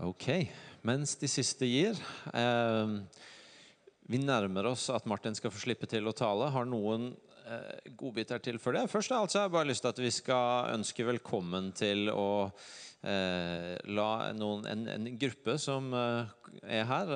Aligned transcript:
Ok. 0.00 0.30
Mens 0.88 1.12
de 1.20 1.28
siste 1.28 1.66
gir 1.68 1.98
eh, 2.32 2.92
Vi 4.08 4.20
nærmer 4.22 4.70
oss 4.70 4.86
at 4.88 5.04
Martin 5.10 5.36
skal 5.36 5.52
få 5.52 5.60
slippe 5.60 5.88
til 5.90 6.08
å 6.08 6.14
tale. 6.16 6.48
Har 6.54 6.64
noen 6.64 7.10
eh, 7.44 7.90
godbiter 8.00 8.40
til 8.40 8.56
for 8.62 8.72
det? 8.72 8.86
Først 8.88 9.12
altså, 9.12 9.36
jeg 9.36 9.42
har 9.42 9.50
jeg 9.50 9.56
bare 9.58 9.68
lyst 9.68 9.84
til 9.84 9.92
at 9.92 10.00
vi 10.00 10.12
skal 10.14 10.72
ønske 10.78 11.04
velkommen 11.04 11.68
til 11.76 12.08
å 12.14 12.30
eh, 12.48 13.76
la 13.92 14.10
noen, 14.36 14.64
en, 14.72 14.86
en, 14.88 15.10
gruppe 15.20 15.58
som 15.60 15.92
eh, 15.92 16.32
er 16.70 16.86
her, 16.88 17.10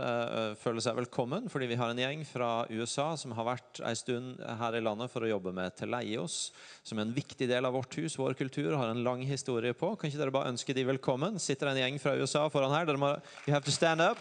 føler 0.60 0.82
seg 0.84 0.98
velkommen. 0.98 1.48
Fordi 1.52 1.68
vi 1.70 1.78
har 1.78 1.92
en 1.92 2.02
gjeng 2.02 2.24
fra 2.28 2.50
USA 2.72 3.12
som 3.20 3.34
har 3.38 3.48
vært 3.48 3.80
en 3.80 3.98
stund 3.98 4.42
her 4.60 4.76
i 4.76 4.82
landet 4.84 5.12
for 5.12 5.24
å 5.24 5.30
jobbe 5.30 5.54
med 5.56 5.76
Teleios, 5.78 6.50
som 6.82 6.98
er 6.98 7.06
en 7.06 7.16
viktig 7.16 7.48
del 7.50 7.64
av 7.64 7.76
vårt 7.78 7.96
hus, 8.00 8.18
vår 8.20 8.36
kultur, 8.38 8.74
har 8.76 8.90
en 8.90 9.04
lang 9.06 9.24
historie 9.26 9.76
på. 9.76 9.94
Kan 9.96 10.10
ikke 10.10 10.22
dere 10.24 10.34
bare 10.34 10.52
ønske 10.54 10.76
de 10.76 10.86
velkommen? 10.90 11.40
Sitter 11.42 11.70
en 11.70 11.80
gjeng 11.80 12.02
fra 12.02 12.16
USA 12.18 12.46
foran 12.52 12.74
her. 12.74 12.88
Dere 12.90 13.00
må, 13.00 13.14
you 13.46 13.54
have 13.54 13.64
to 13.64 13.74
stand 13.74 14.04
up. 14.04 14.20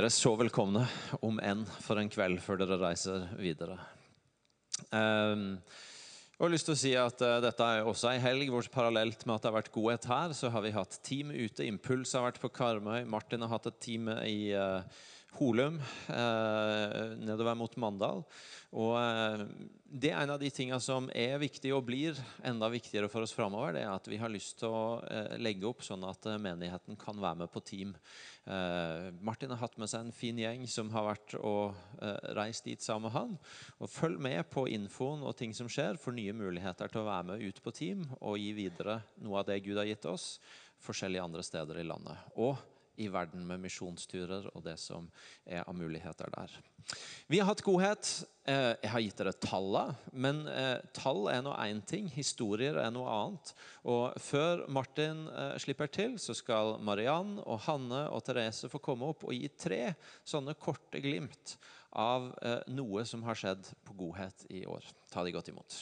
Dere 0.00 0.08
er 0.08 0.16
så 0.16 0.30
velkomne, 0.32 0.80
om 1.20 1.36
enn 1.44 1.66
for 1.84 2.00
en 2.00 2.08
kveld 2.08 2.38
før 2.40 2.62
dere 2.62 2.78
reiser 2.80 3.26
videre. 3.36 3.74
Um, 4.88 5.58
jeg 5.60 6.40
har 6.40 6.52
lyst 6.54 6.70
til 6.70 6.72
å 6.72 6.80
si 6.80 6.92
at 6.96 7.20
uh, 7.20 7.34
Dette 7.44 7.66
er 7.68 7.84
også 7.84 8.08
en 8.08 8.22
helg 8.24 8.48
hvor 8.48 8.64
parallelt 8.72 9.26
med 9.26 9.34
at 9.34 9.44
det 9.44 9.50
har 9.50 9.58
vært 9.58 9.68
godhet 9.74 10.08
her, 10.08 10.32
så 10.38 10.48
har 10.54 10.64
vi 10.64 10.72
hatt 10.72 10.96
team 11.04 11.34
ute. 11.34 11.68
Impuls 11.68 12.16
har 12.16 12.24
vært 12.30 12.40
på 12.40 12.48
Karmøy. 12.48 13.02
Martin 13.12 13.44
har 13.44 13.52
hatt 13.52 13.68
et 13.68 13.76
team 13.84 14.08
i 14.24 14.54
uh, 14.56 14.80
Holum 15.36 15.76
uh, 15.84 17.12
nedover 17.20 17.60
mot 17.60 17.76
Mandal. 17.84 18.24
Og 18.72 18.96
Det 19.84 20.14
er 20.14 20.22
en 20.22 20.32
av 20.32 20.40
de 20.40 20.48
tingene 20.48 20.80
som 20.80 21.12
er 21.12 21.36
viktig 21.44 21.76
og 21.76 21.84
blir 21.92 22.16
enda 22.40 22.72
viktigere 22.72 23.12
for 23.12 23.28
oss 23.28 23.36
framover. 23.36 23.76
Det 23.76 23.84
er 23.84 23.92
at 23.92 24.08
vi 24.08 24.24
har 24.24 24.32
lyst 24.32 24.62
til 24.64 24.72
å 24.72 25.36
legge 25.36 25.68
opp 25.68 25.84
sånn 25.84 26.08
at 26.08 26.24
menigheten 26.40 26.96
kan 26.96 27.20
være 27.20 27.44
med 27.44 27.52
på 27.52 27.66
team. 27.68 27.98
Eh, 28.48 29.10
Martin 29.20 29.52
har 29.52 29.60
hatt 29.60 29.76
med 29.78 29.90
seg 29.90 30.06
en 30.06 30.14
fin 30.16 30.38
gjeng 30.40 30.64
som 30.70 30.88
har 30.94 31.10
vært 31.10 31.34
og 31.38 31.76
eh, 32.00 32.32
reist 32.38 32.64
dit 32.66 32.82
sammen 32.82 33.08
med 33.08 33.14
han. 33.14 33.36
Og 33.78 33.92
Følg 33.92 34.20
med 34.22 34.42
på 34.52 34.64
infoen 34.72 35.24
og 35.26 35.36
ting 35.38 35.52
som 35.56 35.68
skjer, 35.70 36.00
for 36.00 36.16
nye 36.16 36.34
muligheter 36.36 36.90
til 36.90 37.02
å 37.02 37.08
være 37.08 37.28
med 37.32 37.44
ut 37.44 37.62
på 37.62 37.74
team 37.76 38.06
og 38.18 38.40
gi 38.40 38.50
videre 38.56 39.00
noe 39.20 39.42
av 39.42 39.50
det 39.50 39.60
Gud 39.66 39.78
har 39.80 39.88
gitt 39.88 40.08
oss, 40.08 40.32
forskjellige 40.80 41.26
andre 41.28 41.44
steder 41.44 41.82
i 41.82 41.86
landet. 41.86 42.30
Og 42.40 42.56
i 43.00 43.08
verden 43.12 43.46
med 43.48 43.62
misjonsturer 43.64 44.50
og 44.52 44.64
det 44.66 44.76
som 44.80 45.08
er 45.46 45.64
av 45.64 45.76
muligheter 45.76 46.30
der. 46.34 46.58
Vi 47.30 47.38
har 47.38 47.48
hatt 47.50 47.62
godhet. 47.64 48.10
Eh, 48.48 48.72
jeg 48.82 48.90
har 48.90 49.02
gitt 49.04 49.20
dere 49.20 49.34
tallene, 49.36 49.94
men 50.12 50.40
eh, 50.50 50.80
tall 50.96 51.28
er 51.30 51.42
nå 51.44 51.52
én 51.60 51.82
ting, 51.86 52.08
historier 52.10 52.80
er 52.82 52.90
noe 52.94 53.10
annet. 53.12 53.52
Og 53.86 54.16
Før 54.20 54.64
Martin 54.72 55.26
eh, 55.28 55.54
slipper 55.62 55.92
til, 55.92 56.16
så 56.18 56.34
skal 56.36 56.78
Mariann 56.82 57.36
og 57.44 57.62
Hanne 57.68 58.06
og 58.10 58.24
Therese 58.26 58.70
få 58.72 58.82
komme 58.82 59.12
opp 59.12 59.26
og 59.28 59.36
gi 59.36 59.52
tre 59.54 59.82
sånne 60.24 60.56
korte 60.58 61.02
glimt 61.04 61.56
av 61.90 62.30
noe 62.70 63.02
som 63.02 63.24
har 63.26 63.38
skjedd 63.38 63.66
på 63.82 63.96
godhet 63.98 64.44
i 64.54 64.62
år. 64.70 64.84
Ta 65.10 65.24
de 65.26 65.34
godt 65.34 65.50
imot. 65.50 65.80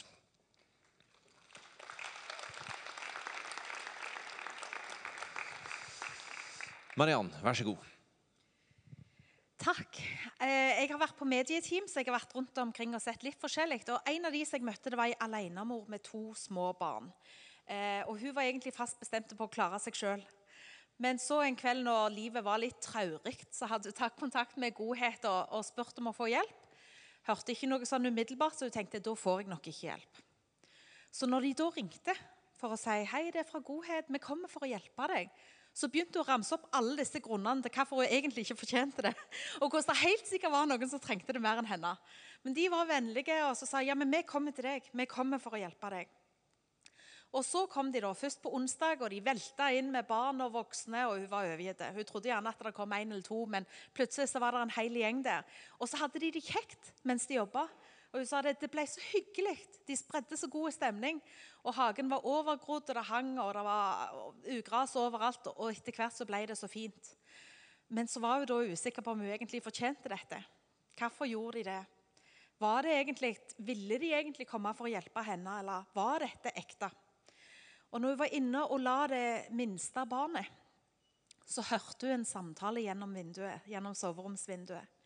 Mariann, 6.99 7.29
vær 7.39 7.55
så 7.55 7.63
god. 7.63 7.83
Takk. 9.59 9.99
Eh, 10.43 10.81
jeg 10.81 10.89
har 10.91 10.99
vært 10.99 11.15
på 11.15 11.27
medieteam, 11.27 11.85
så 11.87 12.01
jeg 12.01 12.09
har 12.09 12.17
vært 12.17 12.33
rundt 12.35 12.57
omkring 12.59 12.91
og 12.97 12.99
sett 12.99 13.21
litt 13.23 13.37
forskjellig. 13.39 13.85
Og 13.93 14.09
En 14.11 14.27
av 14.27 14.33
de 14.35 14.41
som 14.43 14.57
jeg 14.57 14.65
møtte, 14.67 14.91
det 14.91 14.99
var 14.99 15.07
ei 15.07 15.15
alenemor 15.23 15.85
med 15.87 16.03
to 16.03 16.33
små 16.35 16.73
barn. 16.75 17.07
Eh, 17.63 18.03
og 18.03 18.19
Hun 18.19 18.33
var 18.35 18.43
egentlig 18.43 18.73
fast 18.75 18.99
bestemt 18.99 19.31
på 19.31 19.47
å 19.47 19.51
klare 19.51 19.79
seg 19.79 19.95
sjøl. 19.95 20.25
Men 20.99 21.21
så 21.23 21.39
en 21.45 21.55
kveld 21.55 21.85
når 21.87 22.11
livet 22.17 22.43
var 22.43 22.59
litt 22.59 22.81
traurig, 22.83 23.37
så 23.55 23.69
hadde 23.71 23.93
hun 23.93 23.95
tatt 23.95 24.19
kontakt 24.19 24.57
med 24.59 24.75
Godhet 24.75 25.23
og, 25.23 25.55
og 25.55 25.63
spurt 25.63 26.01
om 26.03 26.11
å 26.11 26.15
få 26.17 26.27
hjelp. 26.33 26.67
Hørte 27.29 27.55
ikke 27.55 27.69
noe 27.71 27.87
sånn 27.87 28.11
umiddelbart, 28.11 28.57
så 28.59 28.67
hun 28.67 28.75
tenkte 28.75 28.99
da 28.99 29.15
får 29.15 29.45
jeg 29.45 29.53
nok 29.53 29.71
ikke 29.71 29.87
hjelp. 29.87 30.19
Så 31.15 31.31
når 31.31 31.47
de 31.47 31.53
da 31.63 31.69
ringte 31.77 32.17
for 32.59 32.75
å 32.75 32.79
si 32.79 32.97
hei, 33.07 33.29
det 33.31 33.45
er 33.45 33.47
fra 33.47 33.63
Godhet, 33.63 34.11
vi 34.11 34.19
kommer 34.19 34.51
for 34.51 34.67
å 34.67 34.71
hjelpe 34.73 35.07
deg, 35.13 35.31
så 35.79 35.87
begynte 35.87 36.19
hun 36.19 36.25
å 36.25 36.27
ramse 36.27 36.55
opp 36.55 36.67
alle 36.75 36.97
disse 36.99 37.21
grunnene 37.23 37.63
til 37.63 37.71
hvorfor 37.71 38.01
hun 38.01 38.11
egentlig 38.11 38.43
ikke 38.43 38.59
fortjente 38.59 39.05
det. 39.05 39.13
Og 39.61 39.69
hvordan 39.69 39.93
det 39.93 40.01
helt 40.01 40.27
sikkert 40.27 40.55
var 40.55 40.67
noen 40.67 40.91
som 40.91 40.99
trengte 41.03 41.35
det 41.35 41.43
mer 41.43 41.61
enn 41.61 41.69
henne. 41.69 41.93
Men 42.43 42.55
de 42.55 42.65
var 42.71 42.87
vennlige 42.89 43.37
og 43.47 43.55
så 43.59 43.67
sa 43.67 43.83
ja, 43.83 43.95
men 43.99 44.11
vi 44.11 44.23
kommer 44.27 44.55
til 44.55 44.67
deg. 44.67 44.89
Vi 44.91 45.07
kommer 45.11 45.39
for 45.43 45.55
å 45.55 45.61
hjelpe 45.61 45.91
deg. 45.93 46.11
Og 47.29 47.45
Så 47.45 47.67
kom 47.69 47.91
de 47.93 48.01
da, 48.01 48.09
først 48.17 48.41
på 48.41 48.49
onsdag, 48.57 49.03
og 49.05 49.11
de 49.13 49.19
velta 49.21 49.67
inn 49.77 49.91
med 49.93 50.07
barn 50.09 50.41
og 50.41 50.55
voksne. 50.55 51.03
og 51.07 51.19
Hun 51.19 51.29
var 51.29 51.45
overgitt. 51.45 51.83
Hun 51.93 52.07
trodde 52.09 52.31
gjerne 52.31 52.49
at 52.49 52.63
det 52.65 52.73
kom 52.73 52.93
en 52.93 53.11
eller 53.11 53.25
to, 53.25 53.43
men 53.45 53.67
plutselig 53.93 54.31
så 54.31 54.41
var 54.41 54.57
det 54.57 54.63
en 54.65 54.77
hel 54.79 54.97
gjeng 54.97 55.21
der. 55.23 55.45
Og 55.77 55.89
så 55.89 56.01
hadde 56.01 56.19
de 56.23 56.31
det 56.33 56.43
kjekt 56.47 56.93
mens 57.05 57.27
de 57.29 57.37
jobba. 57.37 57.67
Og 58.09 58.23
hun 58.23 58.25
sa 58.25 58.41
det, 58.41 58.55
det 58.57 58.71
ble 58.73 58.85
så 58.89 59.01
hyggelig. 59.11 59.55
De 59.85 59.97
spredde 59.97 60.37
så 60.37 60.49
god 60.49 60.73
stemning. 60.73 61.19
Og 61.61 61.75
Hagen 61.77 62.09
var 62.09 62.25
overgrodd, 62.25 62.89
og 62.89 62.97
det 62.97 63.05
hang, 63.09 63.35
og 63.41 63.53
det 63.53 63.65
var 63.67 64.15
ugras 64.55 64.95
overalt. 64.97 65.51
Og 65.55 65.69
etter 65.69 65.93
hvert 65.93 66.15
så 66.15 66.25
ble 66.29 66.41
det 66.49 66.57
så 66.57 66.69
fint. 66.71 67.13
Men 67.93 68.09
så 68.09 68.21
var 68.21 68.41
hun 68.41 68.49
da 68.49 68.59
usikker 68.73 69.05
på 69.05 69.13
om 69.13 69.21
hun 69.21 69.29
egentlig 69.29 69.61
fortjente 69.65 70.09
dette. 70.09 70.41
Hvorfor 70.97 71.29
gjorde 71.29 71.61
de 71.61 71.69
det? 71.69 71.81
Var 72.59 72.83
det 72.83 72.95
egentlig, 72.97 73.37
Ville 73.57 73.97
de 74.01 74.13
egentlig 74.13 74.47
komme 74.49 74.73
for 74.75 74.89
å 74.89 74.91
hjelpe 74.91 75.23
henne, 75.23 75.59
eller 75.61 75.85
var 75.95 76.25
dette 76.25 76.51
ekte? 76.59 76.89
Og 77.89 78.01
når 78.01 78.13
hun 78.13 78.19
var 78.19 78.35
inne 78.35 78.63
og 78.67 78.81
la 78.83 78.97
det 79.09 79.29
minste 79.57 80.03
barnet, 80.09 80.49
så 81.49 81.63
hørte 81.65 82.05
hun 82.05 82.19
en 82.19 82.27
samtale 82.27 82.83
gjennom 82.83 83.13
vinduet, 83.15 83.65
gjennom 83.69 83.95
soveromsvinduet. 83.97 84.98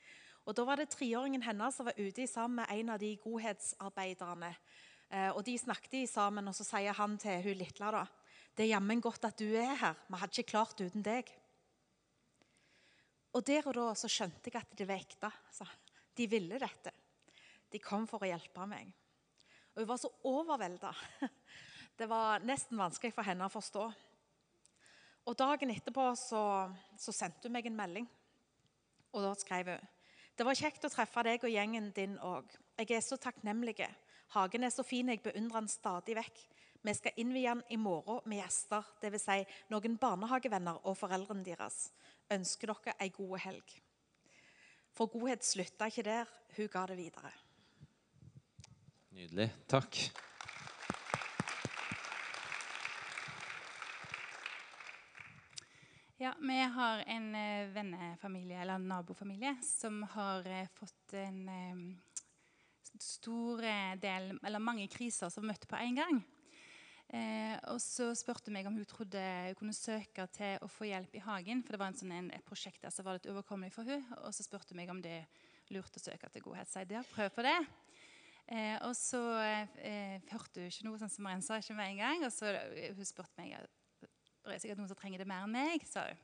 Og 0.46 0.56
Da 0.56 0.66
var 0.68 0.80
det 0.80 0.90
treåringen 0.92 1.44
hennes 1.46 1.76
som 1.76 1.88
var 1.88 2.00
ute 2.00 2.28
sammen 2.28 2.60
med 2.62 2.72
en 2.72 2.90
av 2.90 3.00
de 3.00 3.16
godhetsarbeiderne. 3.24 4.56
Eh, 5.10 5.30
og 5.32 5.44
De 5.44 5.58
snakket 5.58 6.10
sammen, 6.10 6.48
og 6.48 6.56
så 6.56 6.66
sier 6.68 6.94
han 6.94 7.18
til 7.18 7.42
hun 7.46 7.58
lille 7.62 7.92
da, 7.96 8.06
det 8.54 8.66
er 8.66 8.76
jammen 8.76 9.02
godt 9.02 9.26
at 9.26 9.40
du 9.40 9.48
er 9.58 9.74
her. 9.80 9.96
Vi 10.08 10.20
hadde 10.20 10.38
ikke 10.38 10.52
klart 10.52 10.82
uten 10.82 11.02
deg. 11.02 11.30
Og 13.34 13.46
Der 13.46 13.66
og 13.66 13.74
da 13.74 13.86
så 13.98 14.10
skjønte 14.12 14.52
jeg 14.52 14.60
at 14.60 14.76
det 14.78 14.86
var 14.88 15.02
ekte. 15.02 15.32
Altså. 15.48 15.66
De 16.14 16.28
ville 16.30 16.60
dette. 16.62 16.92
De 17.74 17.82
kom 17.82 18.06
for 18.06 18.22
å 18.22 18.30
hjelpe 18.30 18.68
meg. 18.70 18.92
Og 19.74 19.82
Hun 19.82 19.90
var 19.90 20.02
så 20.02 20.12
overvelda. 20.30 20.94
Det 21.98 22.08
var 22.10 22.42
nesten 22.42 22.78
vanskelig 22.78 23.14
for 23.14 23.26
henne 23.26 23.46
å 23.46 23.54
forstå. 23.54 23.84
Og 25.30 25.36
Dagen 25.38 25.70
etterpå 25.70 26.08
så, 26.18 26.42
så 26.98 27.14
sendte 27.14 27.46
hun 27.46 27.54
meg 27.54 27.68
en 27.70 27.78
melding. 27.78 28.08
Og 29.14 29.26
Da 29.26 29.34
skrev 29.38 29.70
hun 29.74 29.92
det 30.38 30.46
var 30.48 30.58
kjekt 30.58 30.86
å 30.88 30.90
treffe 30.90 31.24
deg 31.28 31.44
og 31.46 31.54
gjengen 31.54 31.92
din 31.94 32.18
òg. 32.26 32.50
Jeg 32.80 32.90
er 32.98 33.04
så 33.06 33.20
takknemlig. 33.22 33.78
Hagen 34.34 34.66
er 34.66 34.74
så 34.74 34.86
fin, 34.86 35.12
jeg 35.12 35.22
beundrer 35.22 35.62
den 35.62 35.70
stadig 35.70 36.18
vekk. 36.18 36.42
Vi 36.84 36.94
skal 36.98 37.22
innvie 37.22 37.54
den 37.54 37.62
i 37.72 37.78
morgen 37.80 38.26
med 38.28 38.42
gjester, 38.42 38.88
dvs. 39.00 39.28
Si 39.28 39.70
noen 39.72 39.96
barnehagevenner 40.02 40.82
og 40.84 40.98
foreldrene 41.00 41.46
deres. 41.46 41.86
Ønsker 42.34 42.74
dere 42.74 42.98
ei 43.00 43.14
god 43.14 43.38
helg. 43.46 43.78
For 44.94 45.10
godhet 45.14 45.46
slutta 45.46 45.88
ikke 45.90 46.06
der, 46.10 46.36
hun 46.58 46.70
ga 46.74 46.86
det 46.90 47.00
videre. 47.00 47.32
Nydelig. 49.14 49.52
Takk. 49.70 50.02
Ja, 56.24 56.36
Vi 56.40 56.62
har 56.62 57.04
en 57.08 57.36
eh, 57.36 57.68
vennefamilie, 57.68 58.62
eller 58.62 58.78
nabofamilie 58.78 59.58
som 59.62 60.04
har 60.04 60.48
eh, 60.48 60.70
fått 60.72 61.14
en 61.20 61.50
eh, 61.50 61.82
stor 63.00 63.60
del, 64.00 64.40
eller 64.40 64.64
mange 64.64 64.86
kriser 64.88 65.28
som 65.34 65.44
møtte 65.44 65.68
på 65.68 65.76
en 65.84 66.00
gang. 66.00 66.22
Eh, 67.12 67.58
og 67.74 67.82
så 67.84 68.14
spurte 68.16 68.56
meg 68.56 68.70
om 68.72 68.80
hun 68.80 68.88
trodde 68.88 69.20
hun 69.50 69.60
kunne 69.60 69.76
søke 69.76 70.30
til 70.32 70.64
å 70.64 70.72
få 70.72 70.88
hjelp 70.94 71.20
i 71.20 71.26
hagen. 71.28 71.60
For 71.60 71.76
det 71.76 71.82
var 71.84 71.92
en 71.92 72.00
sånn, 72.06 72.16
en, 72.16 72.32
et 72.40 72.48
prosjekt 72.48 72.88
der 72.88 72.96
som 72.96 73.04
var 73.04 73.20
litt 73.20 73.28
overkommelig 73.28 73.76
for 73.76 73.92
hun. 73.92 74.08
Og 74.24 74.32
så 74.32 74.48
spurte 74.48 74.72
hun 74.72 74.80
meg 74.80 74.96
om 74.96 75.04
det 75.04 75.26
lurte 75.76 76.00
å 76.00 76.08
søke 76.08 76.32
til 76.32 76.48
Godhet. 76.48 76.72
Så 76.72 76.86
jeg 76.86 77.02
ja, 77.02 77.04
prøv 77.12 77.36
på 77.36 77.50
det. 77.50 77.58
Eh, 78.48 78.80
og 78.80 78.96
så 78.96 79.26
eh, 79.44 80.24
hørte 80.32 80.64
hun 80.64 80.72
ikke 80.72 80.88
noe 80.88 81.04
sånn 81.04 81.18
som 81.20 81.28
Maren 81.28 81.44
sa, 81.44 81.60
ikke 81.60 81.76
med 81.84 81.98
en 81.98 82.04
gang. 82.08 82.28
Og 82.32 82.32
så 82.32 82.56
hun 82.96 83.12
spurte 83.12 83.44
meg 83.44 83.58
det 84.52 84.58
er 84.58 84.64
sikkert 84.64 84.82
noen 84.82 84.92
som 84.92 85.00
trenger 85.00 85.24
det 85.24 85.30
mer 85.30 85.46
enn 85.46 85.54
meg, 85.56 85.84
sa 85.88 86.06
hun. 86.10 86.22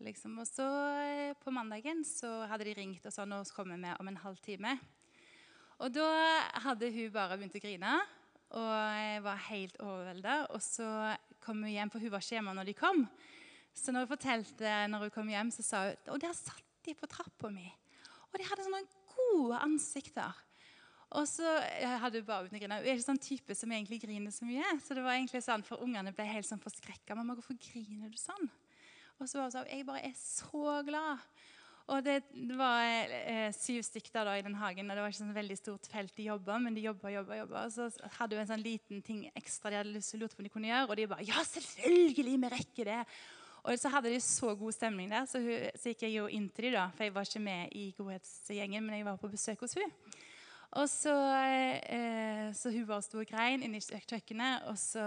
Liksom, 0.00 0.38
og 0.40 0.48
så 0.48 0.64
eh, 1.04 1.34
På 1.36 1.52
mandagen 1.52 2.00
så 2.08 2.46
hadde 2.48 2.64
de 2.64 2.72
ringt 2.78 3.04
og 3.04 3.12
sa 3.12 3.26
nå 3.28 3.42
kommer 3.52 3.76
vi 3.76 3.92
om 4.00 4.08
en 4.08 4.22
halv 4.22 4.40
time. 4.44 4.78
Og 5.80 5.92
da 5.92 6.08
hadde 6.64 6.88
hun 6.92 7.12
bare 7.12 7.36
begynt 7.36 7.56
å 7.56 7.62
grine 7.62 7.98
og 8.56 9.22
var 9.24 9.44
helt 9.48 9.76
overvelda. 9.80 10.38
Og 10.56 10.62
så 10.64 10.86
kom 11.40 11.62
hun 11.64 11.72
hjem, 11.72 11.92
for 11.92 12.02
hun 12.02 12.12
var 12.12 12.24
ikke 12.24 12.36
hjemme 12.36 12.56
når 12.56 12.70
de 12.70 12.76
kom. 12.76 13.04
Så 13.76 13.92
når 13.92 14.04
hun 14.04 14.12
fortalte 14.12 14.72
når 14.90 15.06
hun 15.06 15.14
kom 15.14 15.30
hjem, 15.30 15.52
så 15.54 15.64
sa 15.64 15.82
hun 15.86 16.14
og 16.14 16.20
der 16.22 16.36
satt 16.36 16.66
de 16.84 16.96
på 16.96 17.08
trappa 17.08 17.52
mi. 17.52 17.68
Og 18.30 18.38
de 18.40 18.46
hadde 18.48 18.66
sånne 18.66 18.84
gode 19.14 19.60
ansikter. 19.64 20.36
Og 21.18 21.26
så 21.26 21.42
jeg 21.42 22.00
hadde 22.04 22.22
bare 22.22 22.46
uten 22.46 22.56
å 22.56 22.60
grine. 22.62 22.76
Hun 22.78 22.86
er 22.86 22.94
ikke 22.94 23.08
sånn 23.08 23.22
type 23.22 23.54
som 23.58 23.72
egentlig 23.74 23.98
griner 24.04 24.30
så 24.34 24.46
mye. 24.46 24.66
Så 24.84 24.94
det 24.94 25.02
var 25.02 25.16
egentlig 25.16 25.42
sånn, 25.42 25.64
for 25.66 25.82
Ungene 25.82 26.12
ble 26.14 26.26
helt 26.28 26.46
sånn 26.46 26.62
forskrekka. 26.62 27.16
'Mamma, 27.16 27.34
hvorfor 27.34 27.58
griner 27.58 28.12
du 28.12 28.18
sånn?' 28.20 28.50
Og 29.18 29.26
så 29.28 29.38
var 29.38 29.48
hun 29.48 29.56
sånn 29.56 29.70
'Jeg 29.70 29.86
bare 29.86 30.04
er 30.06 30.14
så 30.14 30.84
glad'. 30.86 31.26
Og 31.90 32.04
det 32.06 32.22
var 32.54 32.84
eh, 33.10 33.50
syv 33.50 33.82
stykker 33.82 34.22
da 34.22 34.36
i 34.38 34.44
den 34.46 34.54
hagen, 34.54 34.86
og 34.86 34.94
det 34.94 35.02
var 35.02 35.10
ikke 35.10 35.24
sånn 35.24 35.34
veldig 35.34 35.56
stort 35.58 35.88
felt 35.90 36.14
de 36.14 36.28
jobba, 36.28 36.60
men 36.62 36.76
de 36.76 36.84
jobba, 36.84 37.10
jobba, 37.10 37.40
jobba. 37.40 37.64
Og 37.66 37.72
så 37.74 37.90
hadde 38.20 38.36
hun 38.36 38.44
en 38.44 38.52
sånn 38.52 38.62
liten 38.62 39.02
ting 39.02 39.24
ekstra 39.34 39.72
de 39.72 39.80
hadde 39.80 39.94
lyst 39.96 40.14
til 40.14 40.20
å 40.20 40.22
lure 40.22 40.36
på 40.36 40.44
om 40.44 40.46
de 40.46 40.54
kunne 40.54 40.70
gjøre, 40.70 40.88
og 40.88 40.96
de 40.96 41.06
bare 41.10 41.26
'Ja, 41.26 41.42
selvfølgelig, 41.42 42.38
vi 42.38 42.54
rekker 42.54 42.84
det'. 42.84 43.06
Og 43.64 43.78
så 43.78 43.90
hadde 43.90 44.08
de 44.08 44.20
så 44.20 44.54
god 44.54 44.72
stemning 44.72 45.10
der, 45.10 45.26
så, 45.26 45.42
hun, 45.42 45.70
så 45.74 45.90
gikk 45.90 46.06
jeg 46.06 46.14
jo 46.14 46.26
inn 46.28 46.48
til 46.48 46.70
dem, 46.70 46.78
da, 46.78 46.86
for 46.94 47.04
jeg 47.04 47.14
var 47.14 47.26
ikke 47.26 47.42
med 47.42 47.74
i 47.76 47.90
godhetsgjengen, 47.98 48.86
men 48.86 48.96
jeg 48.96 49.04
var 49.04 49.18
på 49.20 49.28
besøk 49.28 49.66
hos 49.66 49.74
hun. 49.74 49.90
Og 50.78 50.86
så, 50.86 51.14
eh, 51.82 52.52
så 52.54 52.70
hun 52.70 52.86
bare 52.86 53.02
sto 53.02 53.18
og 53.18 53.26
grein 53.26 53.64
inne 53.66 53.80
i 53.80 53.82
kjøkkenet, 53.82 54.68
og 54.70 54.78
så, 54.78 55.02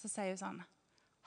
så 0.00 0.10
sier 0.10 0.34
hun 0.34 0.40
sånn 0.40 0.62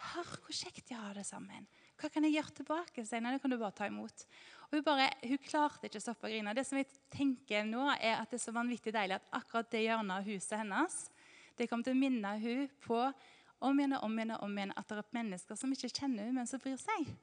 Hør 0.04 0.34
hvor 0.44 0.52
kjekt 0.52 0.90
de 0.90 0.98
har 1.00 1.16
det 1.16 1.24
sammen. 1.24 1.64
Hva 1.96 2.10
kan 2.12 2.26
jeg 2.28 2.36
gjøre 2.36 2.58
tilbake? 2.58 3.06
Så 3.08 3.22
Nei, 3.24 3.32
det 3.32 3.40
kan 3.40 3.54
du 3.54 3.56
bare 3.56 3.76
ta 3.78 3.88
imot. 3.88 4.26
Og 4.68 4.76
hun, 4.76 4.84
bare, 4.84 5.06
hun 5.24 5.40
klarte 5.40 5.88
ikke 5.88 6.02
å 6.02 6.04
stoppe 6.04 6.28
å 6.28 6.32
grine. 6.34 6.56
Det 6.58 6.66
som 6.68 6.80
jeg 6.82 6.90
tenker 7.14 7.64
nå 7.64 7.86
er 7.94 8.18
at 8.18 8.28
det 8.28 8.42
er 8.42 8.44
så 8.44 8.56
vanvittig 8.56 8.92
deilig 8.92 9.22
at 9.22 9.30
akkurat 9.40 9.70
det 9.72 9.86
hjørnet 9.86 10.18
av 10.18 10.28
huset 10.28 10.58
hennes 10.60 10.98
det 11.56 11.70
kommer 11.70 11.86
til 11.86 11.96
å 11.96 12.02
minne 12.02 12.32
hun 12.42 12.66
på 12.84 13.00
om 13.64 13.80
igjen 13.80 13.96
og 13.96 14.08
om 14.08 14.18
igjen 14.18 14.34
om 14.36 14.58
igjen 14.58 14.74
at 14.76 14.90
det 14.90 14.98
er 14.98 15.12
mennesker 15.16 15.60
som 15.60 15.72
ikke 15.72 15.92
kjenner 15.92 16.28
hun, 16.28 16.36
men 16.40 16.50
som 16.50 16.60
bryr 16.60 16.80
seg. 16.82 17.14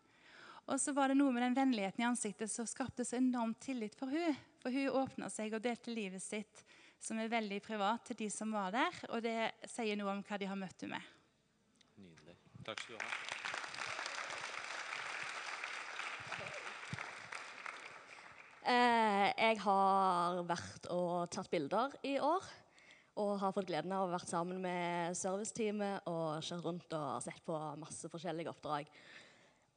Og 0.70 0.78
så 0.80 0.94
var 0.96 1.10
det 1.10 1.18
noe 1.18 1.34
med 1.34 1.42
den 1.44 1.56
vennligheten 1.58 2.04
i 2.04 2.08
ansiktet 2.08 2.52
som 2.52 2.68
skapte 2.68 3.04
så 3.04 3.18
enorm 3.18 3.52
tillit 3.60 3.96
for 3.98 4.12
hun. 4.12 4.38
For 4.60 4.74
hun 4.74 5.00
åpna 5.02 5.30
seg 5.32 5.54
og 5.56 5.64
delte 5.64 5.94
livet 5.94 6.22
sitt, 6.22 6.64
som 7.00 7.18
er 7.20 7.32
veldig 7.32 7.62
privat, 7.64 8.04
til 8.10 8.18
de 8.26 8.28
som 8.32 8.52
var 8.52 8.74
der. 8.74 9.02
Og 9.08 9.24
det 9.24 9.52
sier 9.72 9.96
noe 9.96 10.12
om 10.12 10.22
hva 10.26 10.40
de 10.40 10.48
har 10.50 10.58
møtt 10.60 10.84
henne 10.84 11.00
med. 11.00 11.18
Nydelig. 12.00 12.36
Takk 12.66 12.84
skal 12.84 12.98
du 12.98 13.04
ha. 13.04 13.30
Eh, 18.70 19.26
jeg 19.32 19.56
har 19.64 20.42
vært 20.46 20.90
og 20.92 21.30
tatt 21.32 21.48
bilder 21.50 21.96
i 22.06 22.18
år. 22.20 22.44
Og 23.20 23.34
har 23.40 23.52
fått 23.52 23.68
gleden 23.68 23.92
av 23.92 24.04
å 24.04 24.08
ha 24.08 24.14
vært 24.14 24.30
sammen 24.30 24.60
med 24.62 25.16
serviceteamet 25.18 26.06
og 26.08 26.44
kjørt 26.46 26.66
rundt 26.68 26.94
og 26.96 27.24
sett 27.24 27.40
på 27.44 27.56
masse 27.80 28.08
forskjellige 28.12 28.52
oppdrag. 28.52 28.88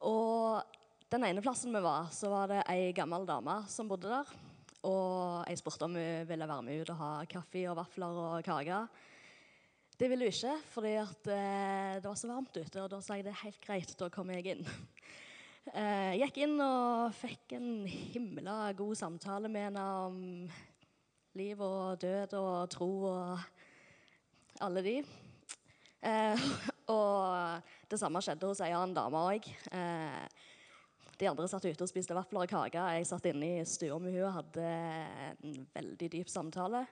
Og 0.06 0.78
den 1.12 1.26
ene 1.26 1.42
plassen 1.44 1.74
vi 1.74 1.82
var, 1.84 2.12
så 2.14 2.30
var 2.32 2.52
det 2.52 2.62
ei 2.70 2.92
gammel 2.96 3.26
dame 3.28 3.62
som 3.72 3.90
bodde 3.90 4.12
der. 4.12 4.30
Og 4.84 5.48
jeg 5.48 5.60
spurte 5.60 5.86
om 5.86 5.96
hun 5.96 6.28
ville 6.28 6.48
være 6.48 6.64
med 6.66 6.82
ut 6.82 6.92
og 6.92 7.00
ha 7.00 7.10
kaffe 7.30 7.64
og 7.70 7.78
vafler 7.78 8.20
og 8.24 8.44
kake. 8.44 8.80
Det 9.94 10.10
ville 10.10 10.26
hun 10.26 10.34
ikke, 10.34 10.54
fordi 10.74 10.92
at, 10.98 11.28
eh, 11.30 11.94
det 12.02 12.08
var 12.08 12.18
så 12.18 12.28
varmt 12.28 12.56
ute. 12.56 12.82
Og 12.82 12.90
da 12.90 13.00
sa 13.00 13.16
jeg 13.16 13.24
det 13.24 13.32
er 13.32 13.44
helt 13.44 13.60
greit, 13.64 13.96
da 13.98 14.10
kommer 14.12 14.40
jeg 14.40 14.56
inn. 14.56 14.66
Jeg 15.64 16.18
gikk 16.20 16.38
inn 16.44 16.58
og 16.60 17.14
fikk 17.16 17.54
en 17.56 17.86
himla 17.88 18.74
god 18.76 18.98
samtale 19.00 19.48
med 19.48 19.62
henne 19.70 19.84
om 20.04 20.18
liv 21.40 21.62
og 21.64 21.96
død 22.02 22.34
og 22.36 22.68
tro 22.68 22.88
og 23.08 23.38
alle 24.60 24.82
de. 24.84 24.98
Eh, 26.04 26.44
og 26.92 27.64
det 27.88 28.00
samme 28.00 28.20
skjedde 28.20 28.50
hos 28.50 28.60
ei 28.60 28.74
annen 28.76 28.92
dame 28.96 29.22
òg. 29.32 29.48
Eh, 29.72 30.44
de 31.20 31.28
andre 31.30 31.48
satt 31.50 31.66
ute 31.66 31.84
og 31.84 31.90
spiste 31.90 32.16
vafler 32.16 32.44
og 32.44 32.50
kake. 32.50 32.86
Jeg 32.96 33.08
satt 33.08 33.28
inne 33.30 33.50
i 33.60 33.66
stua 33.68 33.98
med 34.02 34.14
henne 34.14 34.28
og 34.28 34.38
hadde 34.38 34.70
en 35.44 35.68
veldig 35.74 36.08
dyp 36.16 36.32
samtale. 36.32 36.84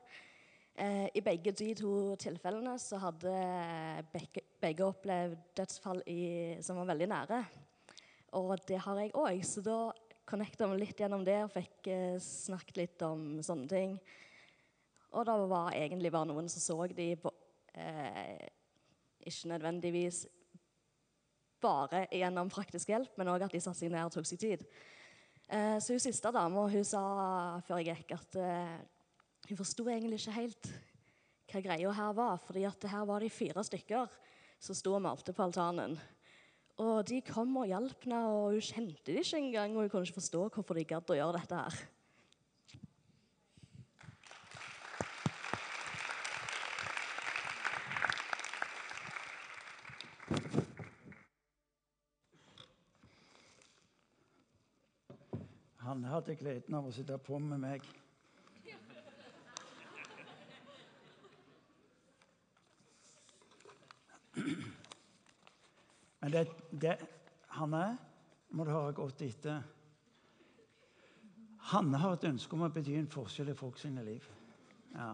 Eh, 0.75 1.09
I 1.15 1.21
begge 1.25 1.53
de 1.53 1.73
to 1.77 1.93
tilfellene 2.21 2.79
så 2.81 3.01
hadde 3.03 3.33
begge, 4.13 4.87
opplevd 4.87 5.37
dødsfall 5.59 6.01
i, 6.09 6.23
som 6.65 6.81
var 6.81 6.89
veldig 6.95 7.09
nære. 7.13 7.43
Og 8.41 8.55
det 8.69 8.81
har 8.81 9.01
jeg 9.03 9.13
òg, 9.19 9.43
så 9.45 9.65
da 9.65 9.79
connecta 10.29 10.69
vi 10.71 10.79
litt 10.81 11.01
gjennom 11.03 11.25
det 11.27 11.43
og 11.45 11.53
fikk 11.53 11.91
eh, 11.93 12.17
snakket 12.23 12.81
litt 12.81 13.05
om 13.05 13.43
sånne 13.45 13.69
ting. 13.69 13.97
Og 15.13 15.27
det 15.29 15.35
var 15.51 15.77
egentlig 15.77 16.13
bare 16.15 16.31
noen 16.31 16.49
som 16.49 16.63
så 16.65 16.87
de 16.89 17.11
på 17.21 17.33
eh, 17.77 18.49
Ikke 19.29 19.51
nødvendigvis 19.53 20.25
bare 21.63 22.07
gjennom 22.11 22.51
praktisk 22.53 22.91
hjelp, 22.93 23.15
men 23.19 23.31
òg 23.33 23.47
at 23.47 23.55
de 23.55 23.61
satte 23.63 23.81
seg 23.81 23.93
ned 23.93 24.09
og 24.09 24.15
tok 24.15 24.29
seg 24.29 24.41
tid. 24.43 24.65
Eh, 25.49 25.77
så 25.83 25.95
hun 25.95 26.03
siste 26.03 26.33
dama 26.35 26.67
hun 26.71 26.87
sa 26.87 27.03
før 27.67 27.83
jeg 27.83 28.03
gikk, 28.03 28.17
at 28.17 28.41
eh, 28.41 28.77
hun 29.51 29.59
forsto 29.59 29.87
egentlig 29.89 30.21
ikke 30.23 30.39
helt 30.39 30.73
hva 31.53 31.61
greia 31.61 31.93
her 31.93 32.13
var. 32.17 32.39
fordi 32.47 32.65
at 32.65 32.89
her 32.89 33.05
var 33.09 33.21
de 33.21 33.31
fire 33.31 33.65
stykker 33.65 34.19
som 34.63 34.77
sto 34.79 34.95
og 34.97 35.03
malte 35.05 35.35
på 35.37 35.45
altanen. 35.45 35.99
Og 36.81 37.03
de 37.07 37.21
kom 37.27 37.51
og 37.61 37.69
hjalp 37.69 38.07
henne, 38.07 38.21
og 38.33 38.55
hun 38.55 38.65
kjente 38.65 39.13
de 39.13 39.21
ikke 39.21 39.39
engang. 39.39 39.77
Og 39.77 39.85
hun 39.85 39.91
kunne 39.91 40.09
ikke 40.09 40.21
forstå 40.21 40.47
hvorfor 40.55 40.79
de 40.79 40.89
gadd 40.89 41.13
å 41.13 41.19
gjøre 41.19 41.41
dette 41.41 41.59
her. 41.59 41.83
Han 55.93 56.05
hadde 56.09 56.33
gleden 56.41 56.73
av 56.73 56.87
å 56.89 56.91
sitte 56.95 57.19
på 57.21 57.37
med 57.37 57.59
meg. 57.61 57.83
Men 66.23 66.33
det, 66.33 66.47
det 66.81 66.95
Hanne 67.59 67.83
må 68.57 68.65
du 68.65 68.71
høre 68.73 68.95
godt 68.97 69.21
etter. 69.27 69.59
Hanne 71.75 72.01
har 72.01 72.17
et 72.17 72.25
ønske 72.31 72.57
om 72.57 72.65
å 72.65 72.71
bety 72.73 72.95
en 72.97 73.11
forskjell 73.13 73.51
i 73.53 73.57
folk 73.59 73.77
sine 73.83 74.05
liv. 74.07 74.25
Ja. 74.95 75.11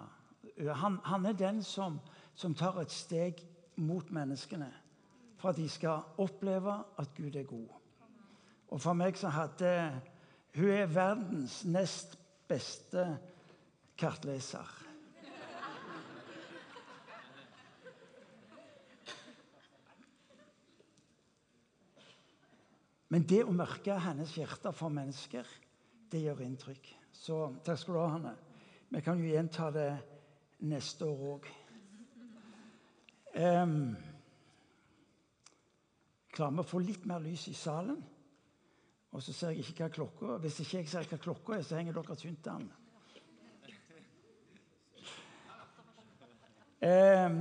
Han, 0.79 1.01
han, 1.09 1.27
er 1.27 1.35
den 1.41 1.59
som, 1.67 1.97
som 2.39 2.55
tar 2.55 2.79
et 2.85 2.95
steg 2.95 3.43
mot 3.83 4.15
menneskene 4.15 4.71
for 5.43 5.51
at 5.51 5.59
de 5.59 5.67
skal 5.67 6.07
oppleve 6.23 6.77
at 7.03 7.11
Gud 7.19 7.35
er 7.35 7.51
god. 7.51 7.75
Og 8.71 8.79
for 8.87 8.95
meg 8.95 9.19
så 9.19 9.35
hadde 9.35 9.75
Hun 10.57 10.71
er 10.73 10.87
verdens 10.87 11.65
nest 11.69 12.17
beste 12.49 13.05
kartleser. 13.99 14.75
Men 23.09 23.25
det 23.25 23.41
å 23.45 23.55
merke 23.57 23.97
hennes 24.05 24.35
hjerte 24.37 24.73
for 24.77 24.93
mennesker, 24.93 25.47
det 26.13 26.21
gjør 26.27 26.43
inntrykk. 26.45 26.91
Så 27.13 27.41
takk 27.65 27.81
skal 27.81 27.97
du 27.97 28.01
ha, 28.03 28.11
Hanne. 28.17 28.35
Vi 28.89 29.01
kan 29.05 29.21
jo 29.21 29.31
gjenta 29.31 29.71
det 29.73 29.89
neste 30.69 31.09
år 31.09 31.25
òg. 31.33 31.49
Um, 33.39 33.97
klarer 36.33 36.57
vi 36.57 36.63
å 36.63 36.69
få 36.69 36.81
litt 36.85 37.05
mer 37.09 37.21
lys 37.25 37.47
i 37.53 37.57
salen? 37.57 38.01
Og 39.13 39.23
så 39.25 39.33
ser 39.33 39.55
jeg 39.57 39.65
ikke 39.65 39.87
hva 39.87 39.91
klokka 39.95 40.35
er. 40.35 40.45
Hvis 40.45 40.61
ikke 40.65 40.83
jeg 40.83 40.93
ser 40.93 41.09
hva 41.09 41.19
klokka 41.23 41.57
er, 41.57 41.65
så 41.65 41.79
henger 41.81 41.97
dere 41.97 42.17
tynt 42.21 42.53
an. 42.53 42.69
Eh, 46.79 47.37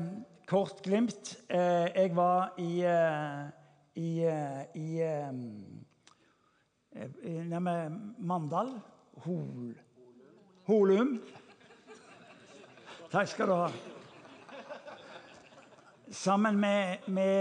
kort 0.48 0.82
glimt. 0.84 1.38
Eh, 1.50 1.88
jeg 1.94 2.16
var 2.16 2.54
i 2.58 2.72
uh, 2.88 3.66
i, 3.98 4.26
eh, 4.26 4.62
i, 4.74 5.02
eh, 5.02 5.32
i 7.24 7.60
Mandal. 8.20 8.70
Hol, 9.26 9.74
Holum. 10.68 11.16
Takk 13.10 13.28
skal 13.32 13.50
du 13.50 13.54
ha. 13.58 13.72
Sammen 16.12 16.60
med, 16.62 16.98
med 17.08 17.34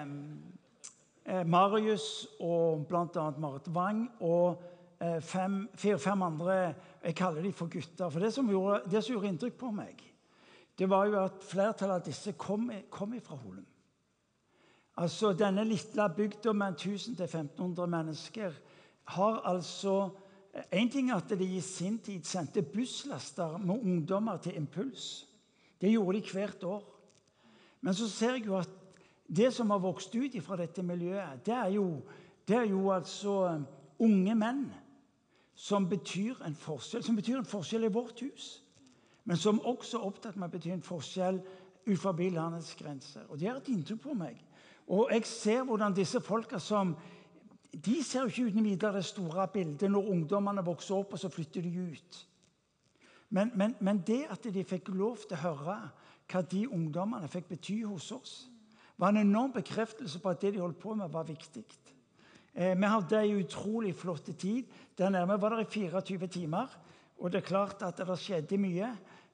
eh, 0.00 0.47
Marius 1.44 2.26
og 2.40 2.86
bl.a. 2.88 3.30
Marit 3.36 3.68
Wang 3.74 4.06
og 4.24 4.62
fire-fem 4.98 6.22
andre 6.22 6.54
Jeg 7.04 7.14
kaller 7.14 7.42
dem 7.42 7.52
for 7.52 7.70
gutter. 7.70 8.08
For 8.10 8.20
det 8.20 8.32
som, 8.34 8.48
gjorde, 8.48 8.80
det 8.90 9.02
som 9.04 9.12
gjorde 9.14 9.28
inntrykk 9.32 9.58
på 9.60 9.70
meg, 9.70 10.00
det 10.78 10.88
var 10.90 11.06
jo 11.06 11.18
at 11.20 11.42
flertallet 11.42 12.00
av 12.00 12.06
disse 12.06 12.32
kom, 12.38 12.70
kom 12.90 13.14
fra 13.22 13.36
Holum. 13.36 13.66
Altså, 14.98 15.32
Denne 15.32 15.64
lille 15.64 16.08
bygda 16.16 16.52
med 16.52 16.80
1000-1500 16.80 17.86
mennesker 17.86 18.56
har 19.14 19.42
altså 19.44 20.10
En 20.72 20.88
ting 20.90 21.10
er 21.10 21.20
at 21.20 21.30
de 21.38 21.44
i 21.44 21.60
sin 21.62 21.98
tid 22.02 22.24
sendte 22.24 22.62
busslaster 22.62 23.58
med 23.58 23.78
ungdommer 23.78 24.40
til 24.42 24.56
Impuls. 24.56 25.28
Det 25.80 25.92
gjorde 25.92 26.18
de 26.18 26.32
hvert 26.32 26.64
år. 26.64 26.82
Men 27.80 27.94
så 27.94 28.08
ser 28.10 28.32
jeg 28.32 28.46
jo 28.46 28.56
at 28.56 28.70
det 29.36 29.52
som 29.54 29.70
har 29.70 29.78
vokst 29.78 30.14
ut 30.14 30.36
fra 30.42 30.56
dette 30.56 30.82
miljøet, 30.82 31.44
det 31.46 31.54
er 31.54 31.68
jo, 31.76 32.02
det 32.48 32.56
er 32.56 32.68
jo 32.70 32.90
altså 32.90 33.60
unge 34.00 34.34
menn 34.34 34.68
som 35.58 35.88
betyr 35.90 36.38
en 36.46 36.54
forskjell, 36.54 37.02
som 37.04 37.16
betyr 37.16 37.40
en 37.40 37.48
forskjell 37.48 37.84
i 37.84 37.92
vårt 37.92 38.20
hus. 38.22 38.62
Men 39.28 39.36
som 39.36 39.60
også 39.60 39.98
er 39.98 40.06
opptatt 40.06 40.36
med 40.38 40.48
å 40.48 40.52
bety 40.54 40.70
en 40.72 40.84
forskjell 40.84 41.42
ut 41.88 42.00
forbi 42.00 42.30
landets 42.32 42.74
grenser. 42.78 43.26
Og 43.28 43.38
Det 43.38 43.48
har 43.48 43.58
et 43.58 43.68
inntrykk 43.68 44.00
på 44.00 44.14
meg. 44.16 44.38
Og 44.88 45.10
jeg 45.12 45.26
ser 45.28 45.64
hvordan 45.68 45.96
disse 45.96 46.20
folka 46.20 46.58
som 46.58 46.96
De 47.68 48.02
ser 48.02 48.22
jo 48.24 48.30
ikke 48.32 48.46
uten 48.48 48.64
videre 48.64 48.96
det 48.96 49.04
store 49.04 49.44
bildet 49.52 49.90
når 49.90 50.06
ungdommene 50.08 50.64
vokser 50.64 50.94
opp, 50.96 51.12
og 51.12 51.18
så 51.20 51.28
flytter 51.28 51.62
de 51.62 51.90
ut. 51.92 52.28
Men, 53.28 53.52
men, 53.54 53.74
men 53.80 54.00
det 54.06 54.22
at 54.30 54.48
de 54.54 54.64
fikk 54.64 54.88
lov 54.88 55.20
til 55.28 55.36
å 55.36 55.42
høre 55.42 55.74
hva 56.32 56.40
de 56.40 56.62
ungdommene 56.64 57.28
fikk 57.28 57.50
bety 57.50 57.82
hos 57.84 58.08
oss, 58.12 58.32
var 58.98 59.12
en 59.12 59.22
enorm 59.22 59.52
bekreftelse 59.54 60.20
på 60.20 60.32
at 60.32 60.40
det 60.42 60.54
de 60.54 60.62
holdt 60.62 60.80
på 60.82 60.94
med, 60.94 61.10
var 61.12 61.26
viktig. 61.28 61.64
Eh, 62.54 62.74
vi 62.74 62.90
hadde 62.90 63.20
ei 63.22 63.36
utrolig 63.38 63.94
flott 63.94 64.30
tid. 64.38 64.66
Der 64.98 65.10
nærme 65.14 65.40
var 65.40 65.54
det 65.56 65.68
i 65.68 65.86
24 65.88 66.26
timer. 66.26 66.66
Og 67.18 67.32
det 67.32 67.42
er 67.42 67.46
klart 67.46 67.82
at 67.82 67.98
det 67.98 68.18
skjedde 68.18 68.58
mye. 68.58 68.90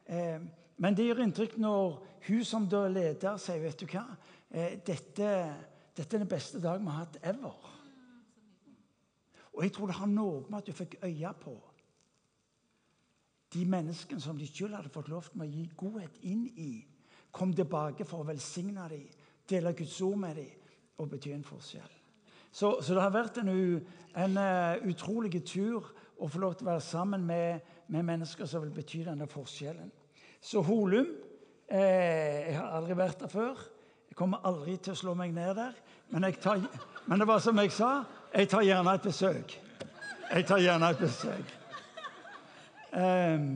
Eh, 0.06 0.40
men 0.76 0.96
det 0.96 1.06
gjør 1.06 1.22
inntrykk 1.24 1.56
når 1.62 2.02
hun 2.26 2.44
som 2.44 2.66
da 2.68 2.86
leder, 2.88 3.38
sier 3.40 3.62
vet 3.62 3.80
du 3.80 3.86
hva, 3.86 4.04
eh, 4.50 4.80
dette, 4.84 5.30
dette 5.96 6.16
er 6.16 6.24
den 6.24 6.28
beste 6.28 6.60
dagen 6.60 6.84
vi 6.84 6.92
har 6.92 7.04
hatt 7.06 7.20
ever. 7.22 7.70
Og 9.54 9.62
jeg 9.62 9.72
tror 9.72 9.86
det 9.86 10.00
har 10.00 10.10
noe 10.10 10.42
med 10.48 10.58
at 10.58 10.66
du 10.66 10.72
fikk 10.74 10.98
øye 11.04 11.32
på 11.40 11.54
de 13.54 13.64
menneskene 13.70 14.20
som 14.20 14.38
de 14.38 14.46
selv 14.50 14.74
hadde 14.74 14.90
fått 14.90 15.08
lov 15.12 15.28
til 15.30 15.44
å 15.44 15.46
gi 15.46 15.68
godhet 15.78 16.16
inn 16.26 16.48
i. 16.58 16.72
Kom 17.30 17.52
tilbake 17.54 18.06
for 18.06 18.24
å 18.24 18.26
velsigne 18.26 18.88
dem, 18.90 19.06
dele 19.50 19.74
Guds 19.76 20.00
ord 20.00 20.18
med 20.18 20.34
dem 20.34 20.50
og 20.98 21.10
bety 21.10 21.32
en 21.34 21.44
forskjell. 21.44 21.92
Så, 22.54 22.76
så, 22.80 22.94
det 22.94 23.02
har 23.02 23.10
vært 23.10 23.40
en, 23.42 23.50
en 24.14 24.36
uh, 24.38 24.86
utrolig 24.86 25.42
tur 25.42 25.88
å 26.22 26.28
få 26.30 26.38
lov 26.38 26.54
til 26.54 26.68
å 26.68 26.70
være 26.70 26.84
sammen 26.86 27.24
med, 27.26 27.64
med 27.90 28.06
mennesker 28.06 28.46
som 28.46 28.62
vil 28.62 28.74
bety 28.74 29.02
denne 29.08 29.26
forskjellen. 29.30 29.90
Så 30.44 30.62
Holum 30.62 31.08
eh, 31.66 32.50
Jeg 32.50 32.58
har 32.58 32.76
aldri 32.76 32.96
vært 32.96 33.24
der 33.24 33.32
før. 33.32 33.58
Jeg 34.08 34.16
kommer 34.18 34.44
aldri 34.46 34.76
til 34.76 34.92
å 34.94 35.00
slå 35.00 35.14
meg 35.18 35.32
ned 35.34 35.56
der. 35.58 35.74
Men, 36.12 36.28
tar, 36.38 36.62
men 37.08 37.18
det 37.18 37.26
var 37.26 37.40
som 37.42 37.58
jeg 37.58 37.72
sa, 37.74 38.04
jeg 38.30 38.50
tar 38.52 38.62
gjerne 38.62 38.94
et 38.94 39.08
besøk. 39.08 39.56
Jeg 40.30 40.46
tar 40.46 40.62
gjerne 40.62 40.90
et 40.92 41.00
besøk. 41.02 41.54
Um, 42.94 43.48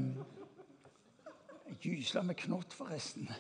gysla 1.79 2.25
med 2.27 2.41
knott, 2.43 2.75
forresten. 2.75 3.31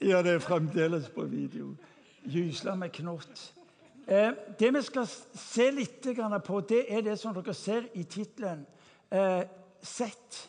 Ja, 0.00 0.22
det 0.22 0.34
er 0.34 0.38
fremdeles 0.38 1.08
på 1.14 1.26
video. 1.28 1.74
Gysla 2.24 2.74
med 2.74 2.92
knott. 2.92 3.54
Eh, 4.06 4.30
det 4.58 4.70
vi 4.74 4.82
skal 4.82 5.06
se 5.08 5.70
litt 5.70 6.06
på, 6.46 6.60
det 6.60 6.84
er 6.88 7.02
det 7.02 7.18
som 7.18 7.34
dere 7.34 7.54
ser 7.54 7.88
i 7.94 8.04
tittelen. 8.04 8.66
Eh, 9.10 9.42
sett. 9.82 10.48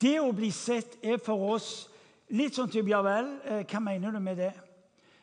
Det 0.00 0.18
å 0.20 0.32
bli 0.32 0.50
sett 0.50 0.98
er 1.02 1.18
for 1.18 1.54
oss 1.54 1.88
litt 2.30 2.54
sånn 2.54 2.70
type 2.70 2.90
Ja 2.90 3.02
vel, 3.02 3.38
eh, 3.44 3.64
hva 3.66 3.80
mener 3.80 4.12
du 4.12 4.20
med 4.20 4.36
det? 4.36 4.52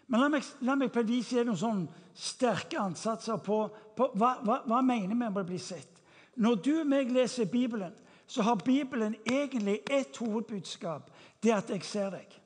Men 0.07 0.21
la 0.21 0.29
meg, 0.29 0.43
la 0.61 0.75
meg 0.75 0.91
på 0.91 0.99
et 0.99 1.09
vis 1.09 1.31
gi 1.31 1.43
noen 1.43 1.59
sånn 1.59 1.87
sterke 2.15 2.79
ansatser 2.79 3.37
på, 3.43 3.67
på 3.95 4.11
hva, 4.15 4.37
hva, 4.43 4.61
hva 4.65 4.81
mener 4.81 5.09
vi 5.09 5.19
med 5.19 5.37
å 5.37 5.43
bli 5.47 5.59
sett. 5.59 6.01
Når 6.37 6.55
du 6.63 6.73
og 6.79 6.87
meg 6.87 7.11
leser 7.11 7.49
Bibelen, 7.49 7.93
så 8.27 8.43
har 8.43 8.59
Bibelen 8.63 9.15
egentlig 9.25 9.81
ett 9.89 10.17
hovedbudskap. 10.17 11.09
Det 11.43 11.51
er 11.51 11.61
at 11.61 11.69
jeg 11.69 11.83
ser 11.85 12.09
deg. 12.13 12.37